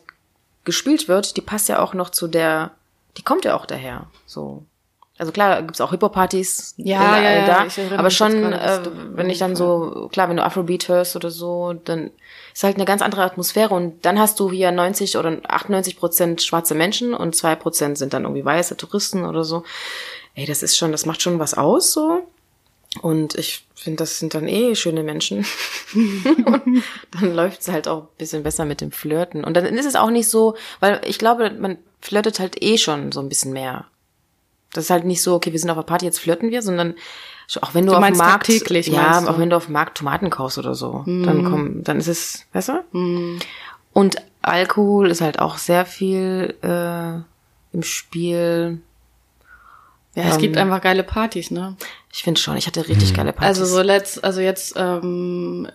gespielt 0.66 1.08
wird, 1.08 1.38
die 1.38 1.42
passt 1.42 1.70
ja 1.70 1.80
auch 1.80 1.94
noch 1.94 2.10
zu 2.10 2.28
der, 2.28 2.72
die 3.18 3.24
kommt 3.24 3.46
ja 3.46 3.56
auch 3.56 3.66
daher, 3.66 4.08
so. 4.26 4.64
Also 5.20 5.34
klar, 5.34 5.62
gibt's 5.64 5.82
auch 5.82 5.92
Hip-Hop-Partys 5.92 6.76
Ja, 6.78 7.18
in- 7.18 7.24
ja, 7.24 7.32
ja, 7.40 7.46
da, 7.46 7.66
erinnere 7.66 8.00
aber 8.00 8.10
schon, 8.10 8.54
äh, 8.54 8.80
wenn 9.16 9.30
ich 9.30 9.38
dann 9.38 9.56
so, 9.56 10.08
klar, 10.14 10.30
wenn 10.30 10.38
du 10.38 10.44
Afrobeat 10.46 10.88
hörst 10.88 11.16
oder 11.18 11.30
so, 11.30 11.74
dann 11.74 12.10
ist 12.54 12.64
halt 12.64 12.78
eine 12.78 12.86
ganz 12.86 13.02
andere 13.02 13.24
Atmosphäre 13.24 13.74
und 13.76 14.06
dann 14.06 14.18
hast 14.18 14.40
du 14.40 14.50
hier 14.50 14.72
90 14.72 15.18
oder 15.18 15.38
98 15.48 15.98
Prozent 15.98 16.42
schwarze 16.42 16.74
Menschen 16.74 17.14
und 17.14 17.36
zwei 17.36 17.56
Prozent 17.56 17.98
sind 17.98 18.14
dann 18.14 18.24
irgendwie 18.24 18.46
weiße 18.46 18.78
Touristen 18.78 19.26
oder 19.26 19.44
so. 19.44 19.64
Ey, 20.36 20.46
das 20.46 20.64
ist 20.64 20.78
schon, 20.78 20.94
das 20.94 21.06
macht 21.06 21.22
schon 21.22 21.38
was 21.38 21.54
aus, 21.54 21.92
so. 21.92 22.26
Und 23.02 23.36
ich 23.36 23.66
finde, 23.76 23.98
das 23.98 24.18
sind 24.18 24.34
dann 24.34 24.48
eh 24.48 24.76
schöne 24.76 25.04
Menschen. 25.04 25.46
Und 25.94 26.84
dann 27.12 27.36
läuft's 27.36 27.68
halt 27.68 27.88
auch 27.88 28.02
ein 28.04 28.18
bisschen 28.18 28.44
besser 28.44 28.66
mit 28.66 28.82
dem 28.82 28.92
Flirten. 28.92 29.44
Und 29.44 29.56
dann 29.56 29.66
ist 29.66 29.86
es 29.86 29.96
auch 29.96 30.10
nicht 30.10 30.28
so, 30.28 30.56
weil 30.80 31.00
ich 31.06 31.20
glaube, 31.20 31.52
man 31.52 31.78
flirtet 32.02 32.40
halt 32.40 32.62
eh 32.64 32.78
schon 32.78 33.12
so 33.12 33.20
ein 33.20 33.30
bisschen 33.30 33.54
mehr. 33.54 33.86
Das 34.74 34.86
ist 34.86 34.90
halt 34.90 35.06
nicht 35.06 35.22
so, 35.22 35.36
okay, 35.36 35.52
wir 35.52 35.60
sind 35.60 35.70
auf 35.70 35.78
einer 35.78 35.86
Party, 35.86 36.06
jetzt 36.06 36.20
flirten 36.20 36.50
wir, 36.52 36.62
sondern 36.62 36.96
auch 37.62 37.74
wenn 37.74 37.86
du, 37.86 37.92
Du 37.94 37.98
auf 37.98 38.04
dem 38.06 38.18
Markt, 38.18 38.46
tagtäglich, 38.48 38.88
ja, 38.88 39.28
auch 39.28 39.40
wenn 39.40 39.50
du 39.50 39.56
auf 39.56 39.66
dem 39.66 39.74
Markt 39.74 39.98
Tomaten 39.98 40.30
kaufst 40.30 40.58
oder 40.60 40.76
so, 40.76 41.04
dann 41.06 41.44
komm, 41.50 41.84
dann 41.84 41.98
ist 41.98 42.08
es, 42.08 42.46
weißt 42.54 42.70
du? 42.70 42.84
Und 43.94 44.16
Alkohol 44.44 45.10
ist 45.10 45.22
halt 45.22 45.40
auch 45.40 45.58
sehr 45.58 45.86
viel 45.86 46.56
äh, 46.62 47.14
im 47.76 47.84
Spiel. 47.84 48.82
Ja, 50.16 50.24
es 50.30 50.38
gibt 50.38 50.58
einfach 50.58 50.82
geile 50.82 51.04
Partys, 51.04 51.52
ne? 51.52 51.76
Ich 52.12 52.24
finde 52.24 52.40
schon, 52.40 52.58
ich 52.58 52.68
hatte 52.68 52.88
richtig 52.88 53.14
geile 53.14 53.32
Partys. 53.34 53.60
Also 53.60 53.66
so 53.66 53.82
letzt, 53.82 54.24
also 54.24 54.42
jetzt 54.42 54.74
ähm, 54.76 55.68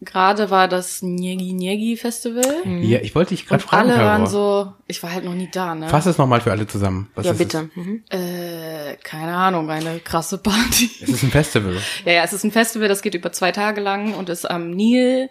gerade 0.00 0.50
war 0.50 0.66
das 0.66 1.02
Njegi 1.02 1.52
Njegi 1.52 1.96
Festival. 1.96 2.42
Ja, 2.80 3.00
ich 3.00 3.14
wollte 3.14 3.34
dich 3.34 3.46
gerade 3.46 3.62
fragen, 3.62 3.90
alle 3.90 4.02
waren 4.02 4.26
so, 4.26 4.72
ich 4.86 5.02
war 5.02 5.12
halt 5.12 5.24
noch 5.24 5.34
nie 5.34 5.48
da, 5.52 5.74
ne? 5.74 5.88
Fass 5.88 6.06
es 6.06 6.18
nochmal 6.18 6.40
für 6.40 6.50
alle 6.50 6.66
zusammen. 6.66 7.10
Was 7.14 7.26
ja, 7.26 7.32
ist 7.32 7.38
bitte. 7.38 7.68
Mhm. 7.74 8.02
Äh, 8.08 8.96
keine 9.02 9.36
Ahnung, 9.36 9.70
eine 9.70 9.98
krasse 10.00 10.38
Party. 10.38 10.90
Es? 11.00 11.08
es 11.08 11.14
ist 11.16 11.22
ein 11.24 11.30
Festival. 11.30 11.76
Ja, 12.04 12.12
ja, 12.12 12.24
es 12.24 12.32
ist 12.32 12.44
ein 12.44 12.50
Festival, 12.50 12.88
das 12.88 13.02
geht 13.02 13.14
über 13.14 13.32
zwei 13.32 13.52
Tage 13.52 13.80
lang 13.80 14.14
und 14.14 14.28
ist 14.28 14.50
am 14.50 14.70
Nil 14.70 15.28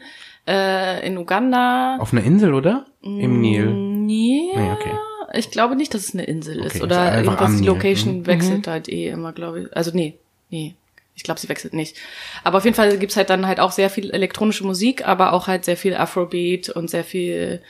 äh, 0.48 1.06
in 1.06 1.18
Uganda. 1.18 1.98
Auf 2.00 2.14
einer 2.14 2.24
Insel, 2.24 2.54
oder? 2.54 2.86
Im 3.02 3.42
Nil. 3.42 3.66
Nee, 3.66 4.52
Nee, 4.56 4.72
okay. 4.72 4.92
Ich 5.36 5.52
glaube 5.52 5.76
nicht, 5.76 5.94
dass 5.94 6.04
es 6.08 6.14
eine 6.14 6.24
Insel 6.24 6.60
Okay, 6.60 6.68
ist. 6.78 6.82
Oder 6.82 7.18
irgendwas, 7.24 7.58
die. 7.60 7.66
Location 7.66 8.20
Mhm. 8.20 8.28
wechselt 8.28 8.68
halt 8.68 8.90
eh 8.90 9.10
immer, 9.10 9.32
glaube 9.34 9.62
ich. 9.62 9.76
Also 9.78 9.92
nee, 9.94 10.16
nee. 10.50 10.76
Ich 11.14 11.24
glaube, 11.24 11.40
sie 11.42 11.50
wechselt 11.50 11.74
nicht. 11.74 11.98
Aber 12.44 12.58
auf 12.58 12.64
jeden 12.64 12.76
Fall 12.76 12.98
gibt's 12.98 13.18
halt 13.18 13.30
dann 13.30 13.46
halt 13.46 13.60
auch 13.60 13.72
sehr 13.72 13.90
viel 13.90 14.10
elektronische 14.12 14.64
Musik, 14.66 15.06
aber 15.08 15.34
auch 15.34 15.46
halt 15.48 15.66
sehr 15.66 15.76
viel 15.78 15.94
Afrobeat 15.94 16.70
und 16.70 16.90
sehr 16.90 17.04
viel 17.04 17.62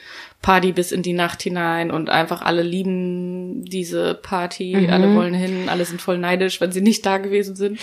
Party 0.43 0.71
bis 0.71 0.91
in 0.91 1.01
die 1.01 1.11
Nacht 1.13 1.41
hinein 1.41 1.91
und 1.91 2.09
einfach 2.09 2.43
alle 2.43 2.61
lieben 2.61 3.65
diese 3.65 4.13
Party, 4.13 4.75
Mhm. 4.77 4.89
alle 4.89 5.15
wollen 5.15 5.33
hin, 5.33 5.69
alle 5.69 5.85
sind 5.85 6.01
voll 6.01 6.17
neidisch, 6.19 6.61
wenn 6.61 6.71
sie 6.71 6.81
nicht 6.81 7.05
da 7.05 7.17
gewesen 7.17 7.55
sind. 7.55 7.79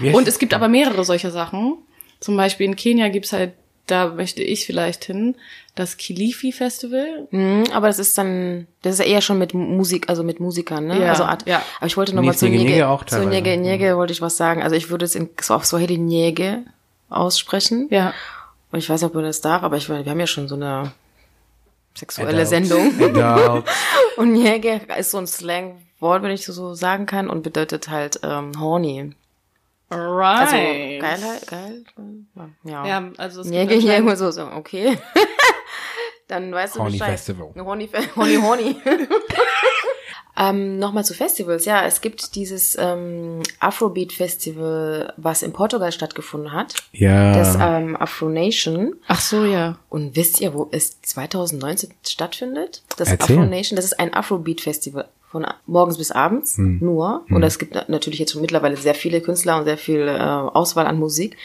Heißt 0.00 0.14
Und 0.14 0.28
es 0.28 0.38
gibt 0.38 0.54
aber 0.54 0.68
mehrere 0.68 1.04
solcher 1.04 1.30
Sachen. 1.30 1.78
Zum 2.20 2.36
Beispiel 2.36 2.66
in 2.66 2.76
Kenia 2.76 3.08
gibt's 3.08 3.32
halt, 3.32 3.52
da 3.90 4.08
möchte 4.08 4.42
ich 4.42 4.66
vielleicht 4.66 5.04
hin, 5.04 5.34
das 5.74 5.96
Kilifi 5.96 6.52
Festival. 6.52 7.28
Mhm, 7.30 7.64
aber 7.72 7.88
das 7.88 7.98
ist 7.98 8.16
dann, 8.18 8.66
das 8.82 8.94
ist 8.94 8.98
ja 9.00 9.06
eher 9.06 9.20
schon 9.20 9.38
mit 9.38 9.54
Musik, 9.54 10.08
also 10.08 10.22
mit 10.22 10.40
Musikern, 10.40 10.86
ne? 10.86 11.00
Ja, 11.00 11.10
also 11.10 11.24
Art, 11.24 11.46
ja. 11.46 11.62
Aber 11.78 11.86
ich 11.86 11.96
wollte 11.96 12.14
nochmal 12.14 12.34
zu 12.34 12.46
auch 12.46 13.04
zu 13.04 13.16
teilweise. 13.16 13.28
Nyege, 13.30 13.56
Nyege 13.56 13.96
wollte 13.96 14.12
ich 14.12 14.20
was 14.20 14.36
sagen. 14.36 14.62
Also 14.62 14.76
ich 14.76 14.90
würde 14.90 15.04
es 15.04 15.14
in, 15.14 15.28
so 15.40 15.54
auf 15.54 15.64
Swahili 15.64 15.98
Nyege 15.98 16.64
aussprechen. 17.08 17.88
Ja. 17.90 18.14
Und 18.72 18.78
ich 18.78 18.88
weiß 18.88 19.00
nicht, 19.00 19.08
ob 19.08 19.14
man 19.14 19.24
das 19.24 19.40
darf, 19.40 19.62
aber 19.62 19.76
ich 19.76 19.88
meine, 19.88 20.04
wir 20.04 20.10
haben 20.10 20.20
ja 20.20 20.26
schon 20.26 20.48
so 20.48 20.54
eine 20.54 20.92
sexuelle 21.94 22.30
Adult. 22.30 22.48
Sendung. 22.48 23.16
Adult. 23.16 23.64
Und 24.16 24.36
Jäger 24.36 24.96
ist 24.96 25.10
so 25.10 25.18
ein 25.18 25.26
Slangwort, 25.26 26.22
wenn 26.22 26.30
ich 26.30 26.44
so 26.44 26.74
sagen 26.74 27.06
kann, 27.06 27.28
und 27.28 27.42
bedeutet 27.42 27.88
halt 27.88 28.20
ähm, 28.22 28.52
horny. 28.60 29.12
Right. 29.90 31.02
Also 31.02 31.46
geil, 31.46 31.84
geil, 31.96 32.50
ja. 32.64 32.86
Ja, 32.86 33.10
also 33.18 33.40
es 33.40 33.46
gibt 33.50 33.56
Jäger, 33.56 33.74
anscheinend- 33.74 34.04
Jäger, 34.06 34.16
so, 34.16 34.30
so, 34.30 34.42
okay. 34.52 34.96
Dann 36.28 36.52
weißt 36.52 36.76
du 36.76 36.80
Horny 36.80 36.92
Bescheid. 36.92 37.10
Festival. 37.10 37.50
Horny, 37.58 37.88
Fe- 37.88 38.08
horny, 38.14 38.36
horny. 38.36 38.76
ähm, 40.38 40.78
Nochmal 40.78 41.04
zu 41.04 41.12
Festivals. 41.12 41.64
Ja, 41.64 41.84
es 41.84 42.00
gibt 42.00 42.36
dieses 42.36 42.76
ähm, 42.78 43.42
Afrobeat-Festival, 43.58 45.12
was 45.16 45.42
in 45.42 45.52
Portugal 45.52 45.90
stattgefunden 45.92 46.52
hat. 46.52 46.74
Ja. 46.92 47.32
Das 47.34 47.56
ähm, 47.60 47.96
Afro 47.96 48.28
Nation. 48.28 48.94
Ach 49.08 49.20
so, 49.20 49.44
ja. 49.44 49.78
Und 49.88 50.14
wisst 50.16 50.40
ihr, 50.40 50.54
wo 50.54 50.68
es 50.70 51.00
2019 51.02 51.92
stattfindet? 52.06 52.82
Das 52.96 53.08
Erzähl. 53.08 53.36
Afro 53.38 53.46
Nation, 53.48 53.76
das 53.76 53.84
ist 53.86 53.98
ein 53.98 54.14
Afrobeat-Festival 54.14 55.08
von 55.30 55.46
morgens 55.66 55.96
bis 55.98 56.10
abends 56.10 56.56
Hm. 56.56 56.78
nur. 56.80 57.24
Und 57.30 57.42
es 57.42 57.58
gibt 57.58 57.74
na- 57.74 57.84
natürlich 57.88 58.18
jetzt 58.18 58.32
schon 58.32 58.40
mittlerweile 58.42 58.76
sehr 58.76 58.94
viele 58.94 59.20
Künstler 59.20 59.56
und 59.58 59.64
sehr 59.64 59.78
viel 59.78 60.08
äh, 60.08 60.18
Auswahl 60.20 60.86
an 60.86 60.98
Musik. 60.98 61.36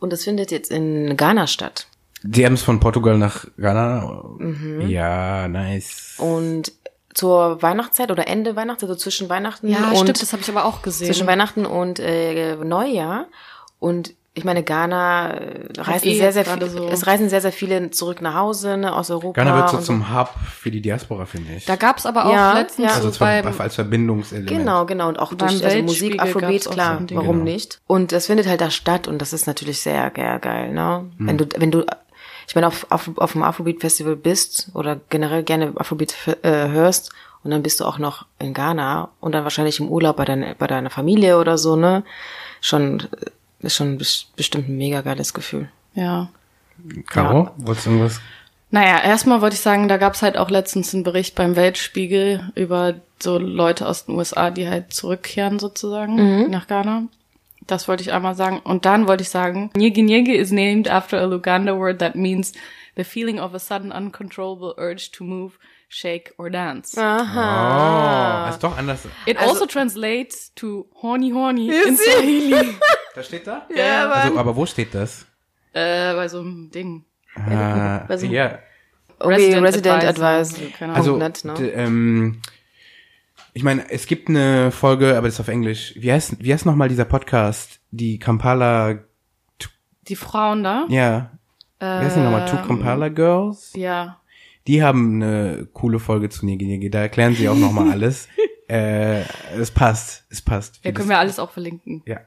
Und 0.00 0.12
das 0.12 0.24
findet 0.24 0.50
jetzt 0.50 0.70
in 0.70 1.16
Ghana 1.16 1.46
statt. 1.46 1.86
Die 2.22 2.44
haben 2.44 2.54
es 2.54 2.62
von 2.62 2.80
Portugal 2.80 3.16
nach 3.18 3.46
Ghana. 3.56 4.24
Mhm. 4.38 4.82
Ja, 4.88 5.48
nice. 5.48 6.14
Und 6.18 6.72
zur 7.14 7.62
Weihnachtszeit 7.62 8.10
oder 8.10 8.28
Ende 8.28 8.56
Weihnachten, 8.56 8.84
also 8.84 8.94
zwischen 8.94 9.28
Weihnachten 9.30 9.68
Ja, 9.68 9.88
und 9.90 9.96
stimmt, 9.96 10.20
das 10.20 10.32
habe 10.32 10.42
ich 10.42 10.50
aber 10.50 10.66
auch 10.66 10.82
gesehen. 10.82 11.06
zwischen 11.06 11.26
Weihnachten 11.26 11.64
und 11.64 11.98
äh, 11.98 12.56
Neujahr. 12.56 13.26
Und 13.78 14.14
ich 14.38 14.44
meine, 14.44 14.62
Ghana 14.62 15.30
äh, 15.30 15.68
reisen 15.78 16.08
eh 16.08 16.14
sehr, 16.18 16.30
sehr 16.32 16.44
viele, 16.44 16.68
so- 16.68 16.88
es 16.88 17.06
reisen 17.06 17.30
sehr, 17.30 17.40
sehr 17.40 17.52
viele 17.52 17.90
zurück 17.90 18.20
nach 18.20 18.34
Hause, 18.34 18.76
ne, 18.76 18.94
aus 18.94 19.10
Europa. 19.10 19.42
Ghana 19.42 19.56
wird 19.56 19.70
so 19.70 19.78
zum 19.78 20.14
Hub 20.14 20.28
für 20.52 20.70
die 20.70 20.82
Diaspora, 20.82 21.24
finde 21.24 21.54
ich. 21.54 21.64
Da 21.64 21.76
gab's 21.76 22.04
aber 22.04 22.26
auch 22.26 22.32
Ja, 22.34 22.52
letztens 22.52 22.88
ja. 22.90 22.94
also 22.96 23.10
so 23.10 23.18
beim, 23.20 23.46
als 23.58 23.74
Verbindungselement. 23.74 24.50
Genau, 24.50 24.84
genau. 24.84 25.08
Und 25.08 25.18
auch 25.18 25.32
Beim 25.32 25.48
durch 25.48 25.64
also 25.64 25.78
Musik, 25.82 26.20
Afrobeat, 26.22 26.68
klar, 26.70 27.00
warum 27.12 27.36
Genau. 27.38 27.44
nicht? 27.44 27.80
Und 27.86 28.12
das 28.12 28.26
findet 28.26 28.46
halt 28.46 28.60
da 28.60 28.70
statt 28.70 29.08
und 29.08 29.22
das 29.22 29.32
ist 29.32 29.46
natürlich 29.46 29.80
sehr, 29.80 30.12
sehr 30.14 30.38
geil, 30.38 30.70
ne? 30.72 31.06
Wenn 31.18 31.38
du, 31.38 31.46
wenn 31.56 31.70
du, 31.70 31.84
ich 32.46 32.54
meine, 32.54 32.66
auf, 32.66 32.86
auf, 32.90 33.10
auf 33.16 33.32
dem 33.32 33.42
Afrobeat-Festival 33.42 34.16
bist 34.16 34.68
oder 34.74 35.00
generell 35.08 35.42
gerne 35.44 35.72
Afrobeat 35.76 36.14
äh, 36.42 36.68
hörst 36.68 37.10
und 37.42 37.52
dann 37.52 37.62
bist 37.62 37.80
du 37.80 37.86
auch 37.86 37.96
noch 37.98 38.26
in 38.38 38.52
Ghana 38.52 39.08
und 39.20 39.32
dann 39.34 39.44
wahrscheinlich 39.44 39.80
im 39.80 39.88
Urlaub 39.88 40.16
bei, 40.16 40.26
deiner 40.26 40.54
bei 40.56 40.66
deiner 40.66 40.90
Familie 40.90 41.38
oder 41.38 41.56
so, 41.56 41.74
ne? 41.74 42.04
Schon, 42.60 43.00
äh, 43.00 43.06
ist 43.66 43.76
schon 43.76 43.98
bes- 43.98 44.26
bestimmt 44.36 44.68
ein 44.68 44.76
mega 44.78 45.00
geiles 45.02 45.34
Gefühl. 45.34 45.68
ja. 45.94 46.28
Caro, 47.06 47.50
wolltest 47.56 47.86
du 47.86 47.90
irgendwas? 47.90 48.20
Naja, 48.70 49.02
erstmal 49.02 49.40
wollte 49.40 49.54
ich 49.54 49.60
sagen, 49.62 49.88
da 49.88 49.96
gab's 49.96 50.20
halt 50.20 50.36
auch 50.36 50.50
letztens 50.50 50.92
einen 50.92 51.04
Bericht 51.04 51.34
beim 51.34 51.56
Weltspiegel 51.56 52.52
über 52.54 52.94
so 53.18 53.38
Leute 53.38 53.88
aus 53.88 54.04
den 54.04 54.14
USA, 54.14 54.50
die 54.50 54.68
halt 54.68 54.92
zurückkehren 54.92 55.58
sozusagen 55.58 56.50
nach 56.50 56.66
Ghana. 56.66 57.04
Das 57.66 57.88
wollte 57.88 58.02
ich 58.02 58.12
einmal 58.12 58.34
sagen. 58.34 58.60
Und 58.60 58.84
dann 58.84 59.08
wollte 59.08 59.22
ich 59.22 59.30
sagen, 59.30 59.70
Nyege 59.74 60.02
Nyege 60.02 60.34
is 60.36 60.50
named 60.52 60.90
after 60.90 61.18
a 61.18 61.24
Luganda 61.24 61.78
word 61.78 61.98
that 62.00 62.14
means 62.14 62.52
the 62.96 63.04
feeling 63.04 63.40
of 63.40 63.54
a 63.54 63.58
sudden 63.58 63.90
uncontrollable 63.90 64.74
urge 64.76 65.10
to 65.12 65.24
move, 65.24 65.54
shake 65.88 66.34
or 66.38 66.50
dance. 66.50 66.96
Oh, 66.98 68.48
ist 68.50 68.62
doch 68.62 68.76
anders. 68.76 69.00
It 69.26 69.38
Also- 69.38 69.50
also 69.52 69.66
translates 69.66 70.52
to 70.54 70.86
horny 71.02 71.30
horny 71.30 71.68
in 71.70 71.96
Swahili. 71.96 72.54
Das 73.14 73.26
steht 73.28 73.46
da? 73.46 73.66
Ja, 73.74 74.10
Also, 74.10 74.38
aber 74.38 74.54
wo 74.56 74.66
steht 74.66 74.94
das? 74.94 75.24
äh, 75.72 76.12
bei 76.14 76.28
so 76.28 76.40
einem 76.40 76.70
Ding. 76.70 77.04
Ah, 77.34 78.04
Also- 78.08 78.26
ja. 78.26 78.58
Okay, 79.18 79.34
Resident 79.34 79.66
Resident, 79.66 80.04
Advisor. 80.04 80.26
Advice. 80.28 80.72
Keine 80.78 80.92
Ahnung. 80.92 80.96
Also, 80.96 81.16
Net, 81.16 81.44
ne? 81.46 81.54
d- 81.54 81.70
ähm, 81.70 82.42
ich 83.54 83.62
meine, 83.62 83.90
es 83.90 84.06
gibt 84.06 84.28
eine 84.28 84.70
Folge, 84.70 85.16
aber 85.16 85.28
das 85.28 85.34
ist 85.36 85.40
auf 85.40 85.48
Englisch. 85.48 85.94
Wie 85.96 86.12
heißt, 86.12 86.44
wie 86.44 86.52
heißt 86.52 86.66
nochmal 86.66 86.90
dieser 86.90 87.06
Podcast? 87.06 87.80
Die 87.90 88.18
Kampala, 88.18 88.98
Die 90.08 90.16
Frauen 90.16 90.62
da? 90.62 90.84
ja. 90.90 91.30
Wie 91.78 91.84
heißt 91.86 92.16
die 92.16 92.20
nochmal? 92.20 92.46
Two 92.46 92.56
Ähm, 92.58 92.66
Kampala 92.66 93.08
Girls? 93.08 93.72
Ja. 93.74 94.20
Die 94.66 94.82
haben 94.82 95.22
eine 95.22 95.68
coole 95.72 95.98
Folge 95.98 96.28
zu 96.28 96.44
Nigi 96.44 96.66
Nigi. 96.66 96.90
Da 96.90 97.00
erklären 97.00 97.34
sie 97.34 97.48
auch 97.48 97.56
nochmal 97.56 97.90
alles. 97.90 98.28
äh, 98.68 99.20
es 99.58 99.70
passt, 99.70 100.24
es 100.30 100.42
passt. 100.42 100.80
Ja, 100.84 100.92
können 100.92 101.08
wir 101.08 101.18
alles 101.18 101.38
auch 101.38 101.50
verlinken. 101.50 102.02
Ja. 102.06 102.20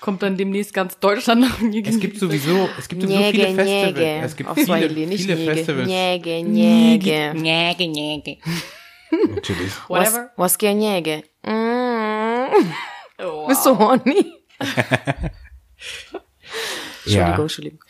Kommt 0.00 0.22
dann 0.22 0.36
demnächst 0.36 0.72
ganz 0.74 0.98
Deutschland 0.98 1.42
nach 1.42 1.60
Nyege 1.60 1.90
Es 1.90 2.00
gibt 2.00 2.18
sowieso, 2.18 2.68
es 2.78 2.88
gibt 2.88 3.02
sowieso 3.02 3.20
Njäge, 3.20 3.38
viele 3.38 3.54
Festivals. 3.54 3.94
Njäge. 3.96 4.20
Es 4.24 4.36
gibt 4.36 4.48
Auf 4.48 4.54
viele, 4.54 4.66
Swahili, 4.66 5.06
nicht 5.06 5.22
viele 5.22 5.36
Njäge. 5.36 5.54
Festivals. 5.54 5.88
Njäge, 5.88 6.42
Njäge. 6.42 7.34
Nyege, 7.34 7.88
Nyege. 7.88 8.38
Natürlich. 9.34 9.72
Whatever. 9.88 10.30
Was, 10.36 10.52
was 10.52 10.58
geht 10.58 10.76
Njäge? 10.76 11.22
Mm. 11.44 11.50
Wow. 13.18 13.48
Bist 13.48 13.66
du 13.66 13.78
horny? 13.78 14.32
Entschuldigung, 17.04 17.04
Ja. 17.04 17.38
Entschuldigung. 17.40 17.80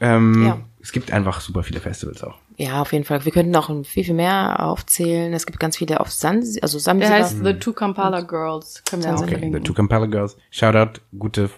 Ähm, 0.00 0.46
Ja. 0.46 0.67
Es 0.80 0.92
gibt 0.92 1.10
einfach 1.12 1.40
super 1.40 1.62
viele 1.64 1.80
Festivals 1.80 2.22
auch. 2.22 2.36
Ja, 2.56 2.80
auf 2.82 2.92
jeden 2.92 3.04
Fall. 3.04 3.24
Wir 3.24 3.32
könnten 3.32 3.54
auch 3.56 3.68
viel, 3.84 4.04
viel 4.04 4.14
mehr 4.14 4.64
aufzählen. 4.64 5.32
Es 5.32 5.44
gibt 5.44 5.58
ganz 5.58 5.76
viele 5.76 6.00
auf 6.00 6.10
Sansi, 6.10 6.60
also 6.60 6.78
Der 6.78 6.82
Sansibar. 6.82 7.12
heißt 7.18 7.36
The 7.44 7.54
Two 7.54 7.72
Kampala 7.72 8.20
Girls. 8.20 8.82
Können 8.84 9.02
wir 9.02 9.14
Okay, 9.14 9.50
the. 9.52 9.60
Two 9.60 9.74
Kampala 9.74 10.06
Girls. 10.06 10.36
Shoutout, 10.50 11.00
gute, 11.18 11.50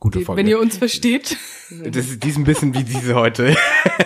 gute 0.00 0.20
Folge. 0.20 0.40
Wenn 0.40 0.48
ihr 0.48 0.58
uns 0.58 0.76
versteht. 0.78 1.36
das 1.70 2.06
ist, 2.06 2.22
die 2.24 2.28
ist 2.28 2.36
ein 2.38 2.44
bisschen 2.44 2.74
wie 2.74 2.82
diese 2.84 3.14
heute. 3.14 3.56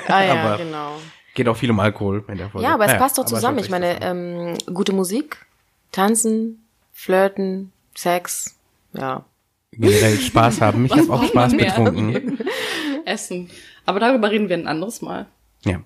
ah 0.08 0.22
ja, 0.24 0.34
aber- 0.34 0.62
genau. 0.62 0.92
Geht 1.34 1.48
auch 1.48 1.56
viel 1.56 1.70
um 1.70 1.78
Alkohol 1.78 2.24
in 2.28 2.38
der 2.38 2.50
Folge. 2.50 2.66
Ja, 2.66 2.74
aber 2.74 2.84
es 2.84 2.88
Naja, 2.90 3.00
passt 3.00 3.16
doch 3.16 3.22
aber 3.22 3.34
zusammen. 3.34 3.58
Ich 3.60 3.70
meine, 3.70 4.02
ähm, 4.02 4.58
gute 4.74 4.92
Musik, 4.92 5.46
Tanzen, 5.92 6.64
Flirten, 6.92 7.70
Sex, 7.94 8.56
ja. 8.92 9.24
generell 9.70 10.18
Spaß 10.18 10.60
haben. 10.60 10.86
Ich 10.86 10.92
habe 10.92 11.10
auch 11.12 11.22
Spaß 11.22 11.52
getrunken. 11.56 12.38
Essen. 13.04 13.48
Aber 13.90 13.98
darüber 13.98 14.30
reden 14.30 14.48
wir 14.48 14.56
ein 14.56 14.68
anderes 14.68 15.02
Mal. 15.02 15.26
Ja. 15.64 15.80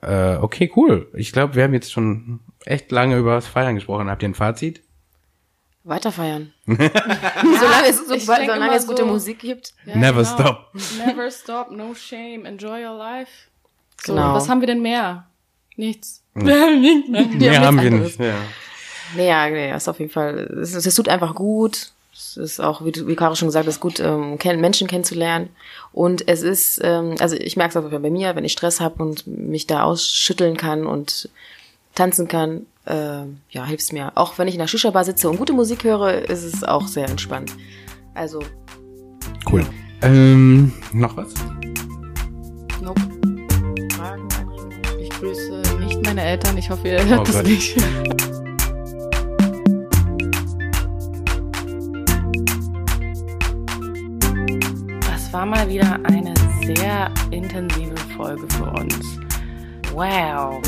Äh, 0.00 0.36
okay, 0.36 0.70
cool. 0.76 1.10
Ich 1.14 1.32
glaube, 1.32 1.56
wir 1.56 1.64
haben 1.64 1.74
jetzt 1.74 1.90
schon 1.90 2.38
echt 2.64 2.92
lange 2.92 3.16
über 3.18 3.34
das 3.34 3.48
Feiern 3.48 3.74
gesprochen. 3.74 4.08
Habt 4.08 4.22
ihr 4.22 4.28
ein 4.28 4.34
Fazit? 4.36 4.80
Weiter 5.82 6.12
feiern. 6.12 6.52
solange 6.66 7.88
es, 7.88 8.06
so, 8.06 8.16
solange 8.16 8.76
es 8.76 8.86
gute 8.86 9.02
so- 9.02 9.08
Musik 9.08 9.40
gibt. 9.40 9.74
Ja, 9.86 9.96
Never 9.96 10.22
genau. 10.22 10.34
stop. 10.36 10.74
Never 11.04 11.30
stop, 11.32 11.70
no 11.72 11.94
shame, 11.94 12.44
enjoy 12.44 12.86
your 12.86 12.96
life. 12.96 13.32
So, 14.00 14.14
Genau. 14.14 14.32
was 14.34 14.48
haben 14.48 14.60
wir 14.60 14.68
denn 14.68 14.82
mehr? 14.82 15.26
Nichts. 15.74 16.22
Mehr 16.34 17.60
haben 17.60 17.80
wir 17.82 17.90
nicht. 17.90 18.20
Ja. 18.20 18.34
Nee, 19.16 19.26
ja, 19.26 19.50
nee, 19.50 19.74
ist 19.74 19.88
auf 19.88 19.98
jeden 19.98 20.12
Fall, 20.12 20.38
es, 20.62 20.74
es 20.74 20.94
tut 20.94 21.08
einfach 21.08 21.34
gut. 21.34 21.90
Es 22.22 22.36
ist 22.36 22.60
auch, 22.60 22.84
wie, 22.84 22.92
du- 22.92 23.06
wie 23.08 23.16
Caro 23.16 23.34
schon 23.34 23.48
gesagt 23.48 23.66
hat, 23.66 23.72
es 23.72 23.80
gut, 23.80 23.98
ähm, 23.98 24.38
kenn, 24.38 24.60
Menschen 24.60 24.86
kennenzulernen. 24.88 25.48
Und 25.92 26.28
es 26.28 26.42
ist, 26.42 26.78
ähm, 26.84 27.14
also 27.18 27.34
ich 27.34 27.56
merke 27.56 27.78
es 27.78 27.84
auch 27.84 27.88
bei 27.90 28.10
mir, 28.10 28.36
wenn 28.36 28.44
ich 28.44 28.52
Stress 28.52 28.78
habe 28.78 29.02
und 29.02 29.26
mich 29.26 29.66
da 29.66 29.82
ausschütteln 29.84 30.56
kann 30.58 30.86
und 30.86 31.30
tanzen 31.94 32.28
kann, 32.28 32.66
äh, 32.84 33.22
ja, 33.50 33.64
hilft's 33.64 33.90
mir. 33.92 34.12
Auch 34.16 34.36
wenn 34.38 34.48
ich 34.48 34.54
in 34.54 34.60
der 34.60 34.66
Shisha-Bar 34.68 35.04
sitze 35.04 35.30
und 35.30 35.38
gute 35.38 35.54
Musik 35.54 35.82
höre, 35.82 36.28
ist 36.28 36.44
es 36.44 36.62
auch 36.62 36.86
sehr 36.88 37.08
entspannt. 37.08 37.52
Also, 38.14 38.40
Cool. 39.50 39.64
Ähm, 40.02 40.72
noch 40.92 41.16
was? 41.16 41.32
Nope. 42.82 43.00
Fragen, 43.96 44.28
Anregungen? 44.38 45.00
Ich 45.00 45.10
grüße 45.10 45.62
nicht 45.80 46.04
meine 46.04 46.22
Eltern. 46.22 46.56
Ich 46.58 46.68
hoffe, 46.70 46.86
ihr 46.86 47.04
hört 47.04 47.20
Oh 47.20 47.24
das 47.24 47.36
Gott. 47.36 47.46
nicht. 47.46 47.76
Das 55.30 55.38
war 55.38 55.46
mal 55.46 55.68
wieder 55.68 55.96
eine 56.02 56.34
sehr 56.64 57.08
intensive 57.30 57.96
Folge 58.16 58.48
für 58.52 58.64
uns. 58.64 59.16
Wow. 59.92 60.60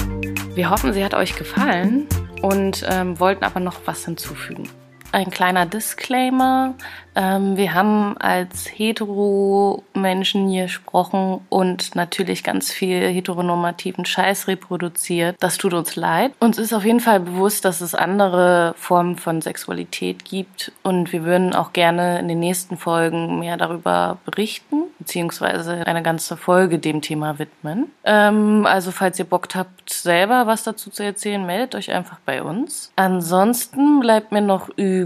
Wir 0.55 0.71
hoffen, 0.71 0.93
sie 0.93 1.05
hat 1.05 1.15
euch 1.15 1.35
gefallen 1.35 2.07
und 2.43 2.87
ähm, 2.89 3.19
wollten 3.19 3.43
aber 3.43 3.59
noch 3.59 3.81
was 3.87 4.05
hinzufügen. 4.05 4.69
Ein 5.13 5.31
kleiner 5.31 5.67
Disclaimer. 5.67 6.75
Ähm, 7.15 7.59
wir 7.59 7.75
haben 7.75 8.17
als 8.17 8.67
Hetero-Menschen 8.67 10.49
hier 10.49 10.65
gesprochen 10.65 11.41
und 11.51 11.95
natürlich 11.95 12.43
ganz 12.43 12.71
viel 12.71 13.09
heteronormativen 13.09 14.07
Scheiß 14.07 14.49
reproduziert. 14.49 15.37
Das 15.41 15.59
tut 15.59 15.75
uns 15.75 15.97
leid. 15.97 16.33
Uns 16.41 16.57
ist 16.57 16.73
auf 16.73 16.87
jeden 16.87 17.01
Fall 17.01 17.21
bewusst, 17.21 17.67
dass 17.67 17.83
es 17.83 17.95
andere 17.95 18.75
Formen 18.79 19.17
von 19.17 19.43
Sexualität 19.43 20.25
gibt 20.25 20.73
und 20.83 21.13
wir 21.13 21.25
würden 21.25 21.55
auch 21.55 21.75
gerne 21.75 22.19
in 22.19 22.29
den 22.29 22.41
nächsten 22.41 22.79
Folgen 22.79 23.39
mehr 23.39 23.59
darüber 23.59 24.17
berichten, 24.25 24.85
beziehungsweise 24.99 25.87
eine 25.87 26.03
ganze 26.03 26.39
Folge 26.39 26.79
dem 26.79 27.03
Thema 27.03 27.39
widmen. 27.39 27.91
Ähm, 28.05 28.65
also 28.65 28.91
falls 28.91 29.19
ihr 29.19 29.27
Bock 29.27 29.49
habt, 29.55 29.91
selber 29.91 30.47
was 30.47 30.63
dazu 30.63 30.89
zu 30.89 31.03
erzählen, 31.03 31.45
meldet 31.45 31.75
euch 31.75 31.93
einfach 31.93 32.19
bei 32.25 32.43
uns. 32.43 32.91
Ansonsten 32.97 34.01
bleibt 34.01 34.33
mir 34.33 34.41
noch 34.41 34.71
übrig, 34.71 35.02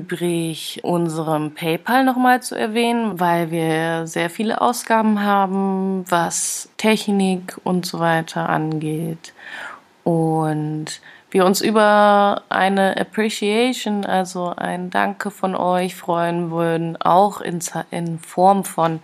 unserem 0.82 1.54
PayPal 1.54 2.04
nochmal 2.04 2.42
zu 2.42 2.54
erwähnen, 2.54 3.20
weil 3.20 3.50
wir 3.50 4.06
sehr 4.06 4.30
viele 4.30 4.60
Ausgaben 4.60 5.22
haben, 5.22 6.04
was 6.08 6.68
Technik 6.76 7.56
und 7.64 7.86
so 7.86 8.00
weiter 8.00 8.48
angeht. 8.48 9.32
Und 10.04 11.00
wir 11.30 11.44
uns 11.44 11.60
über 11.60 12.42
eine 12.48 12.96
Appreciation, 12.96 14.04
also 14.06 14.54
ein 14.56 14.90
Danke 14.90 15.30
von 15.30 15.54
euch 15.54 15.94
freuen 15.94 16.50
würden, 16.50 16.96
auch 17.00 17.40
in, 17.40 17.58
in 17.90 18.18
Form 18.18 18.64
von 18.64 19.00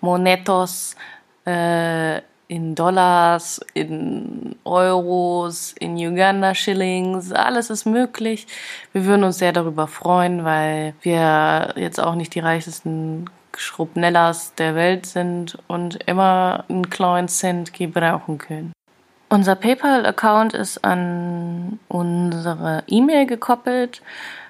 Monetos, 0.00 0.96
äh, 1.44 2.22
in 2.48 2.74
Dollars, 2.74 3.60
in 3.74 4.56
Euros, 4.64 5.74
in 5.78 5.96
Uganda 5.96 6.54
Shillings, 6.54 7.32
alles 7.32 7.70
ist 7.70 7.86
möglich. 7.86 8.46
Wir 8.92 9.04
würden 9.04 9.24
uns 9.24 9.38
sehr 9.38 9.52
darüber 9.52 9.86
freuen, 9.86 10.44
weil 10.44 10.94
wir 11.02 11.74
jetzt 11.76 12.00
auch 12.00 12.14
nicht 12.14 12.34
die 12.34 12.40
reichsten 12.40 13.26
Schrubnellas 13.56 14.54
der 14.54 14.74
Welt 14.74 15.06
sind 15.06 15.58
und 15.66 15.98
immer 16.06 16.64
einen 16.68 16.90
kleinen 16.90 17.28
Cent 17.28 17.72
gebrauchen 17.72 18.38
können. 18.38 18.72
Unser 19.28 19.56
PayPal-Account 19.56 20.54
ist 20.54 20.84
an 20.84 21.80
unsere 21.88 22.84
E-Mail 22.86 23.26
gekoppelt. 23.26 24.02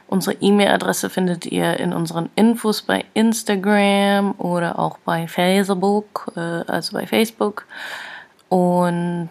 Unsere 0.09 0.37
E-Mail-Adresse 0.41 1.11
findet 1.11 1.47
ihr 1.47 1.81
in 1.81 1.93
unseren 1.93 2.31
Infos 2.37 2.83
bei 2.83 3.05
Instagram 3.15 4.35
oder 4.39 4.79
auch 4.79 4.99
bei 4.99 5.27
Facebook, 5.27 6.33
äh, 6.37 6.41
also 6.41 6.97
bei 6.97 7.07
Facebook. 7.07 7.67
Und 8.49 9.31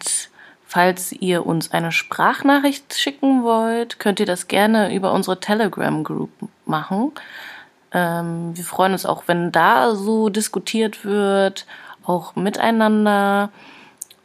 falls 0.65 1.13
ihr 1.13 1.45
uns 1.45 1.71
eine 1.71 1.93
Sprachnachricht 1.93 2.93
schicken 2.93 3.43
wollt, 3.43 3.99
könnt 3.99 4.19
ihr 4.19 4.25
das 4.25 4.47
gerne 4.47 4.93
über 4.93 5.13
unsere 5.13 5.39
Telegram-Group 5.39 6.31
machen. 6.65 7.13
Ähm, 7.93 8.51
wir 8.57 8.65
freuen 8.65 8.91
uns 8.91 9.05
auch, 9.05 9.23
wenn 9.27 9.53
da 9.53 9.95
so 9.95 10.27
diskutiert 10.27 11.05
wird, 11.05 11.65
auch 12.05 12.35
miteinander. 12.35 13.49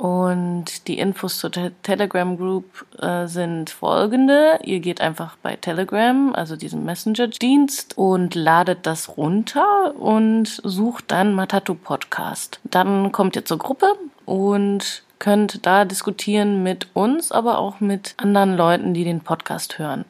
Und 0.00 0.88
die 0.88 0.98
Infos 0.98 1.36
zur 1.40 1.52
Te 1.52 1.72
Telegram 1.82 2.38
Group 2.38 2.86
äh, 3.02 3.26
sind 3.26 3.68
folgende. 3.68 4.58
Ihr 4.64 4.80
geht 4.80 5.02
einfach 5.02 5.36
bei 5.42 5.56
Telegram, 5.56 6.34
also 6.34 6.56
diesem 6.56 6.86
Messenger-Dienst, 6.86 7.98
und 7.98 8.34
ladet 8.34 8.86
das 8.86 9.18
runter 9.18 9.94
und 9.98 10.46
sucht 10.64 11.04
dann 11.08 11.34
Matatu 11.34 11.74
Podcast. 11.74 12.60
Dann 12.64 13.12
kommt 13.12 13.36
ihr 13.36 13.44
zur 13.44 13.58
Gruppe 13.58 13.94
und 14.24 15.02
könnt 15.18 15.66
da 15.66 15.84
diskutieren 15.84 16.62
mit 16.62 16.86
uns, 16.94 17.30
aber 17.30 17.58
auch 17.58 17.80
mit 17.80 18.14
anderen 18.16 18.56
Leuten, 18.56 18.94
die 18.94 19.04
den 19.04 19.20
Podcast 19.20 19.78
hören. 19.78 20.06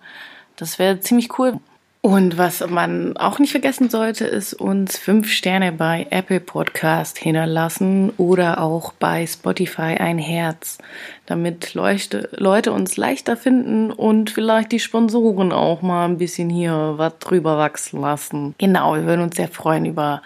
Das 0.54 0.78
wäre 0.78 1.00
ziemlich 1.00 1.36
cool. 1.36 1.58
Und 2.02 2.38
was 2.38 2.66
man 2.66 3.18
auch 3.18 3.38
nicht 3.38 3.50
vergessen 3.50 3.90
sollte, 3.90 4.24
ist 4.24 4.54
uns 4.54 4.96
fünf 4.96 5.30
Sterne 5.30 5.70
bei 5.70 6.06
Apple 6.08 6.40
Podcast 6.40 7.18
hinterlassen 7.18 8.10
oder 8.16 8.62
auch 8.62 8.94
bei 8.94 9.26
Spotify 9.26 9.98
ein 9.98 10.16
Herz, 10.16 10.78
damit 11.26 11.74
Leuchte, 11.74 12.30
Leute 12.32 12.72
uns 12.72 12.96
leichter 12.96 13.36
finden 13.36 13.90
und 13.90 14.30
vielleicht 14.30 14.72
die 14.72 14.80
Sponsoren 14.80 15.52
auch 15.52 15.82
mal 15.82 16.06
ein 16.06 16.16
bisschen 16.16 16.48
hier 16.48 16.94
was 16.96 17.18
drüber 17.18 17.58
wachsen 17.58 18.00
lassen. 18.00 18.54
Genau, 18.56 18.94
wir 18.94 19.04
würden 19.04 19.20
uns 19.20 19.36
sehr 19.36 19.48
freuen 19.48 19.84
über 19.84 20.22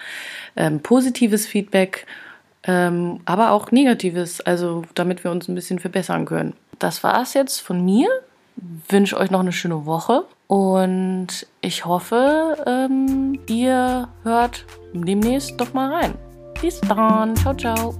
ähm, 0.54 0.78
positives 0.78 1.44
Feedback, 1.44 2.06
ähm, 2.62 3.18
aber 3.24 3.50
auch 3.50 3.72
negatives, 3.72 4.40
also 4.40 4.84
damit 4.94 5.24
wir 5.24 5.32
uns 5.32 5.48
ein 5.48 5.56
bisschen 5.56 5.80
verbessern 5.80 6.24
können. 6.24 6.52
Das 6.78 7.02
war's 7.02 7.34
jetzt 7.34 7.58
von 7.58 7.84
mir. 7.84 8.08
Wünsche 8.88 9.16
euch 9.16 9.32
noch 9.32 9.40
eine 9.40 9.50
schöne 9.50 9.86
Woche 9.86 10.24
und 10.54 11.48
ich 11.62 11.84
hoffe, 11.84 12.56
ähm, 12.64 13.40
ihr 13.48 14.06
hört 14.22 14.64
demnächst 14.92 15.60
doch 15.60 15.74
mal 15.74 15.92
rein. 15.92 16.14
Bis 16.60 16.80
dann. 16.82 17.34
Ciao, 17.34 17.54
ciao. 17.54 17.94